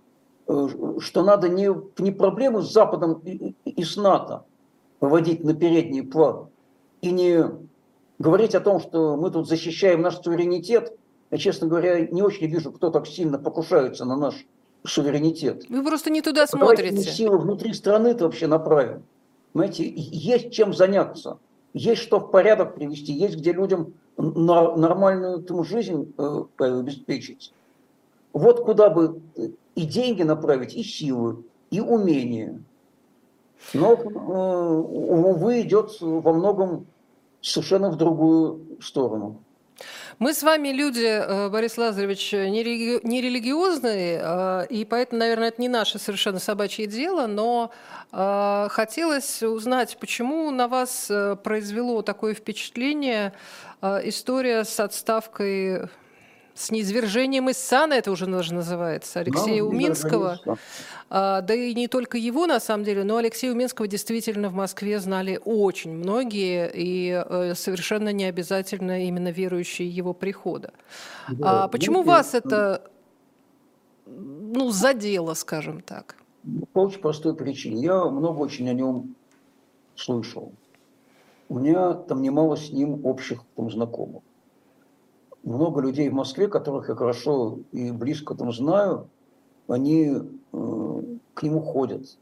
Э, 0.48 0.68
что 1.00 1.24
надо 1.24 1.48
не, 1.48 1.70
не 1.98 2.12
проблемы 2.12 2.62
с 2.62 2.72
Западом 2.72 3.20
и, 3.24 3.54
и 3.64 3.82
с 3.82 3.96
НАТО 3.96 4.44
выводить 5.00 5.42
на 5.42 5.54
передний 5.54 6.04
план, 6.04 6.48
и 7.00 7.10
не 7.10 7.44
говорить 8.18 8.54
о 8.54 8.60
том, 8.60 8.80
что 8.80 9.16
мы 9.16 9.30
тут 9.30 9.48
защищаем 9.48 10.02
наш 10.02 10.20
суверенитет. 10.20 10.96
Я, 11.32 11.38
честно 11.38 11.66
говоря, 11.66 12.06
не 12.06 12.22
очень 12.22 12.46
вижу, 12.46 12.70
кто 12.70 12.90
так 12.90 13.08
сильно 13.08 13.38
покушается 13.38 14.04
на 14.04 14.16
наш 14.16 14.46
суверенитет. 14.84 15.64
Вы 15.68 15.82
просто 15.82 16.10
не 16.10 16.22
туда 16.22 16.46
смотрите. 16.46 16.90
Давайте 16.90 17.10
силы 17.10 17.38
внутри 17.38 17.72
страны-то 17.72 18.24
вообще 18.24 18.46
направим. 18.46 19.02
Понимаете, 19.52 19.92
есть 19.96 20.52
чем 20.52 20.72
заняться, 20.72 21.38
есть 21.74 22.02
что 22.02 22.20
в 22.20 22.30
порядок 22.30 22.76
привести, 22.76 23.12
есть 23.12 23.36
где 23.36 23.52
людям 23.52 23.94
нормальную 24.16 25.42
там, 25.42 25.64
жизнь 25.64 26.14
э, 26.16 26.42
обеспечить. 26.58 27.52
Вот 28.36 28.64
куда 28.64 28.90
бы 28.90 29.22
и 29.74 29.86
деньги 29.86 30.22
направить, 30.22 30.74
и 30.74 30.82
силы, 30.82 31.42
и 31.70 31.80
умения. 31.80 32.60
Но, 33.72 33.94
э, 33.94 34.04
увы, 34.04 35.62
идет 35.62 35.96
во 36.00 36.34
многом 36.34 36.86
совершенно 37.40 37.88
в 37.88 37.96
другую 37.96 38.60
сторону. 38.82 39.42
Мы 40.18 40.34
с 40.34 40.42
вами 40.42 40.68
люди, 40.68 41.06
э, 41.06 41.48
Борис 41.48 41.78
Лазаревич, 41.78 42.30
не 42.34 42.62
религиозные, 43.22 44.20
э, 44.22 44.66
и 44.68 44.84
поэтому, 44.84 45.20
наверное, 45.20 45.48
это 45.48 45.62
не 45.62 45.70
наше 45.70 45.98
совершенно 45.98 46.38
собачье 46.38 46.86
дело, 46.86 47.26
но 47.26 47.70
хотелось 48.12 49.42
узнать, 49.42 49.96
почему 49.98 50.50
на 50.50 50.68
вас 50.68 51.10
произвело 51.42 52.02
такое 52.02 52.34
впечатление 52.34 53.32
история 53.82 54.64
с 54.64 54.78
отставкой 54.78 55.88
с 56.56 56.70
низвержением 56.70 57.50
из 57.50 57.58
сана, 57.58 57.94
это 57.94 58.10
уже 58.10 58.26
даже 58.26 58.54
называется, 58.54 59.20
Алексея 59.20 59.62
ну, 59.62 59.68
Уминского. 59.68 60.40
А, 61.08 61.42
да 61.42 61.54
и 61.54 61.74
не 61.74 61.86
только 61.86 62.18
его, 62.18 62.46
на 62.46 62.60
самом 62.60 62.84
деле, 62.84 63.04
но 63.04 63.18
Алексея 63.18 63.52
Уминского 63.52 63.86
действительно 63.86 64.48
в 64.48 64.54
Москве 64.54 64.98
знали 64.98 65.38
очень 65.44 65.92
многие, 65.92 66.70
и 66.74 67.10
э, 67.10 67.54
совершенно 67.54 68.12
не 68.12 68.24
обязательно 68.24 69.04
именно 69.06 69.30
верующие 69.30 69.88
его 69.88 70.14
прихода. 70.14 70.72
Да, 71.28 71.64
а 71.64 71.68
почему 71.68 72.02
знаете, 72.02 72.10
вас 72.10 72.34
это 72.34 72.90
ну, 74.06 74.70
задело, 74.70 75.34
скажем 75.34 75.82
так? 75.82 76.16
По 76.72 76.80
очень 76.80 77.00
простой 77.00 77.36
причине. 77.36 77.82
Я 77.82 78.04
много 78.06 78.40
очень 78.40 78.68
о 78.68 78.72
нем 78.72 79.14
слышал. 79.94 80.52
У 81.48 81.58
меня 81.58 81.92
там 81.92 82.22
немало 82.22 82.56
с 82.56 82.70
ним 82.70 83.04
общих 83.04 83.42
там, 83.54 83.70
знакомых 83.70 84.22
много 85.46 85.80
людей 85.80 86.08
в 86.08 86.14
Москве, 86.14 86.48
которых 86.48 86.88
я 86.88 86.96
хорошо 86.96 87.60
и 87.70 87.92
близко 87.92 88.34
там 88.34 88.52
знаю, 88.52 89.08
они 89.68 90.12
э, 90.52 91.02
к 91.34 91.42
нему 91.42 91.60
ходят. 91.60 92.18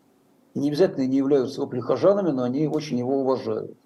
не 0.54 0.68
обязательно 0.68 1.06
не 1.06 1.16
являются 1.16 1.60
его 1.60 1.66
прихожанами, 1.66 2.30
но 2.30 2.42
они 2.44 2.68
очень 2.68 2.98
его 2.98 3.20
уважают. 3.20 3.76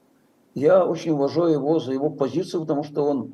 Я 0.54 0.84
очень 0.84 1.12
уважаю 1.12 1.52
его 1.52 1.78
за 1.78 1.92
его 1.92 2.10
позицию, 2.10 2.62
потому 2.62 2.82
что 2.82 3.04
он 3.04 3.32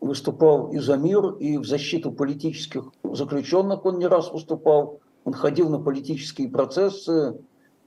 выступал 0.00 0.70
и 0.70 0.78
за 0.78 0.96
мир, 0.96 1.30
и 1.32 1.58
в 1.58 1.66
защиту 1.66 2.12
политических 2.12 2.84
заключенных 3.02 3.84
он 3.84 3.98
не 3.98 4.06
раз 4.06 4.32
выступал. 4.32 5.00
Он 5.24 5.32
ходил 5.32 5.68
на 5.68 5.80
политические 5.80 6.48
процессы, 6.48 7.36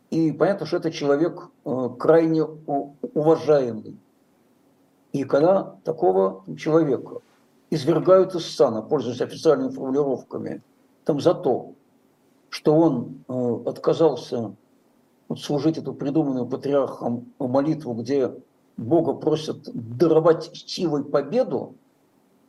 и 0.09 0.33
понятно, 0.33 0.65
что 0.65 0.75
это 0.75 0.91
человек 0.91 1.49
э, 1.63 1.89
крайне 1.97 2.43
уважаемый. 2.43 3.97
И 5.13 5.23
когда 5.23 5.75
такого 5.85 6.43
человека 6.57 7.21
извергают 7.69 8.35
из 8.35 8.55
сана, 8.55 8.81
пользуясь 8.81 9.21
официальными 9.21 9.71
формулировками, 9.71 10.61
там 11.05 11.19
за 11.19 11.33
то, 11.33 11.73
что 12.49 12.75
он 12.75 13.23
э, 13.27 13.69
отказался 13.69 14.55
служить 15.37 15.77
эту 15.77 15.93
придуманную 15.93 16.47
патриархом 16.47 17.31
молитву, 17.37 17.93
где 17.93 18.33
Бога 18.77 19.13
просят 19.13 19.69
даровать 19.73 20.49
силой 20.53 21.03
победу, 21.03 21.75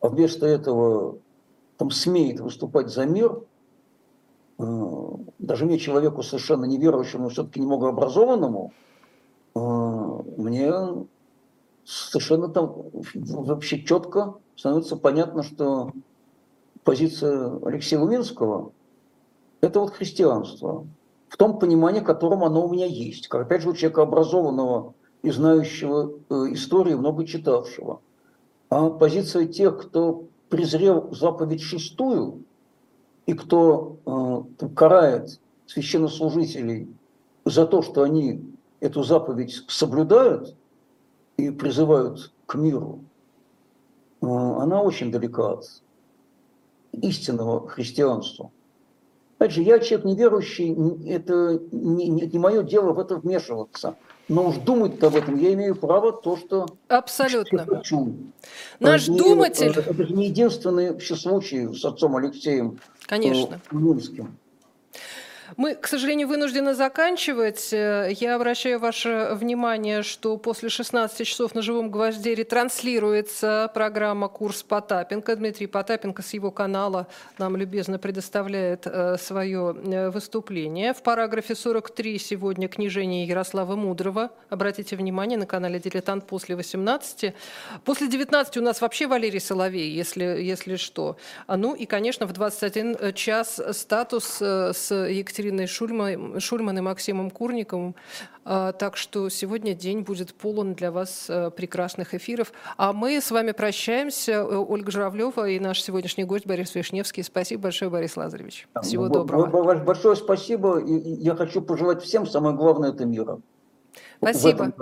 а 0.01 0.09
вместо 0.09 0.47
этого 0.47 1.19
там 1.77 1.91
смеет 1.91 2.41
выступать 2.41 2.89
за 2.89 3.05
мир, 3.05 3.43
э, 4.59 4.89
даже 5.39 5.67
мне, 5.67 5.79
человеку 5.79 6.23
совершенно 6.23 6.65
неверующему, 6.65 7.25
но 7.25 7.29
все-таки 7.29 7.61
немного 7.61 7.89
образованному, 7.89 8.73
э, 9.55 9.59
мне 9.59 10.73
совершенно 11.85 12.49
там 12.49 12.75
вообще 13.15 13.83
четко 13.83 14.35
становится 14.57 14.97
понятно, 14.97 15.43
что 15.43 15.93
позиция 16.85 17.59
Алексея 17.65 18.01
Луминского– 18.01 18.73
это 19.61 19.81
вот 19.81 19.93
христианство, 19.93 20.87
в 21.29 21.37
том 21.37 21.59
понимании, 21.59 22.01
котором 22.01 22.45
оно 22.45 22.67
у 22.67 22.73
меня 22.73 22.87
есть. 22.87 23.29
Как, 23.29 23.43
опять 23.43 23.63
же, 23.63 23.71
у 23.71 23.75
человека 23.75 24.03
образованного 24.03 24.95
и 25.23 25.31
знающего 25.31 26.13
э, 26.29 26.35
истории, 26.53 26.95
много 26.95 27.27
читавшего. 27.27 28.01
А 28.69 28.91
позиция 28.91 29.47
тех, 29.47 29.79
кто 29.79 30.25
презрел 30.49 31.13
заповедь 31.13 31.61
шестую 31.61 32.45
и 33.27 33.35
кто 33.35 33.99
э, 34.61 34.69
карает 34.75 35.39
священнослужителей 35.67 36.89
за 37.45 37.67
то, 37.67 37.83
что 37.83 38.03
они 38.03 38.43
эту 38.81 39.03
заповедь 39.03 39.63
соблюдают 39.69 40.57
и 41.47 41.51
призывают 41.51 42.33
к 42.47 42.55
миру, 42.55 43.01
э, 44.23 44.27
она 44.27 44.83
очень 44.83 45.11
далека 45.11 45.53
от 45.55 45.65
истинного 46.93 47.69
христианства. 47.69 48.51
Опять 49.39 49.53
же, 49.53 49.63
я 49.63 49.79
человек 49.79 50.05
неверующий, 50.07 50.75
это 51.09 51.61
не, 51.73 52.09
не, 52.09 52.27
не 52.27 52.39
мое 52.39 52.63
дело 52.63 52.93
в 52.93 52.99
это 52.99 53.17
вмешиваться. 53.17 53.97
Но 54.29 54.49
уж 54.49 54.59
думать 54.59 55.03
об 55.03 55.17
этом 55.17 55.37
я 55.39 55.55
имею 55.55 55.75
право 55.75 56.13
то, 56.13 56.37
что 56.37 56.67
Абсолютно. 56.89 57.65
хочу. 57.65 58.17
Наш 58.79 59.09
И, 59.09 59.17
думатель... 59.17 59.73
э, 59.75 59.81
Это 59.81 60.07
же 60.07 60.15
не 60.15 60.27
единственный 60.27 61.01
случай 61.01 61.73
с 61.75 61.85
отцом 61.85 62.17
Алексеем 62.17 62.79
Конечно. 63.07 63.61
э, 63.73 63.77
Минским. 63.77 64.37
Мы, 65.57 65.75
к 65.75 65.87
сожалению, 65.87 66.29
вынуждены 66.29 66.75
заканчивать. 66.75 67.73
Э, 67.73 68.11
Я 68.13 68.37
обращаю 68.37 68.79
ваше 68.79 69.31
внимание, 69.33 70.03
что 70.03 70.37
после 70.37 70.69
16 70.69 71.27
часов 71.27 71.55
на 71.55 71.63
«Живом 71.63 71.91
гвозде» 71.91 72.35
ретранслируется 72.35 73.71
программа 73.75 74.29
«Курс 74.29 74.63
Потапенко». 74.63 75.35
Дмитрий 75.37 75.67
Потапенко 75.67 76.23
с 76.23 76.33
его 76.35 76.51
канала 76.51 77.09
нам 77.39 77.57
любезно 77.57 77.99
предоставляет 77.99 78.87
э, 78.87 79.17
свое 79.19 79.75
э, 79.77 80.11
выступление. 80.11 80.95
В 80.95 81.03
параграфе 81.03 81.55
43 81.55 82.19
сегодня 82.19 82.69
книжение 82.69 83.27
Ярослава 83.27 83.75
Мудрого. 83.75 84.31
Обратите 84.51 84.97
внимание, 84.97 85.39
на 85.39 85.47
канале 85.47 85.81
«Дилетант» 85.81 86.27
после 86.27 86.55
18. 86.55 87.35
После 87.85 88.09
19 88.09 88.57
у 88.57 88.63
нас 88.63 88.81
вообще 88.81 89.07
Валерий 89.07 89.41
Соловей, 89.41 89.91
если, 89.91 90.25
если 90.25 90.77
что. 90.77 91.17
А 91.47 91.57
Ну 91.57 91.75
и, 91.75 91.87
конечно, 91.87 92.27
в 92.27 92.33
21 92.33 93.15
час 93.15 93.61
статус 93.73 94.41
с 94.41 94.95
Екатериной 94.95 95.40
Шульман, 95.67 96.41
Шульман 96.41 96.79
и 96.79 96.81
Максимом 96.81 97.31
Курниковым. 97.31 97.95
А, 98.45 98.73
Так 98.73 98.97
что 98.97 99.29
сегодня 99.29 99.75
день 99.75 100.01
будет 100.01 100.35
полон 100.35 100.75
для 100.75 100.91
вас 100.91 101.27
э, 101.29 101.51
прекрасных 101.51 102.15
эфиров. 102.15 102.53
А 102.77 102.93
мы 102.93 103.21
с 103.21 103.31
вами 103.31 103.53
прощаемся. 103.53 104.33
Э, 104.33 104.57
Ольга 104.57 104.91
Журавлева 104.91 105.49
и 105.49 105.59
наш 105.61 105.83
сегодняшний 105.83 106.25
гость 106.25 106.47
Борис 106.47 106.75
Вишневский. 106.75 107.23
Спасибо 107.23 107.65
большое, 107.65 107.91
Борис 107.91 108.17
Лазаревич. 108.17 108.69
Всего 108.83 109.07
Б- 109.07 109.15
доброго. 109.15 109.75
Большое 109.85 110.17
спасибо. 110.17 110.83
Я 110.85 111.35
хочу 111.37 111.63
пожелать 111.63 112.03
всем 112.03 112.27
самое 112.27 112.55
главное 112.57 112.91
это 112.91 113.05
мира. 113.05 113.41
Спасибо. 114.19 114.73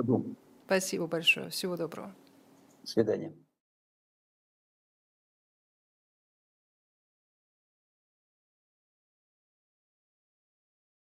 Спасибо 0.67 1.07
большое. 1.07 1.51
Всего 1.51 1.77
доброго. 1.77 2.13
До 2.83 2.89
свидания. 2.89 3.33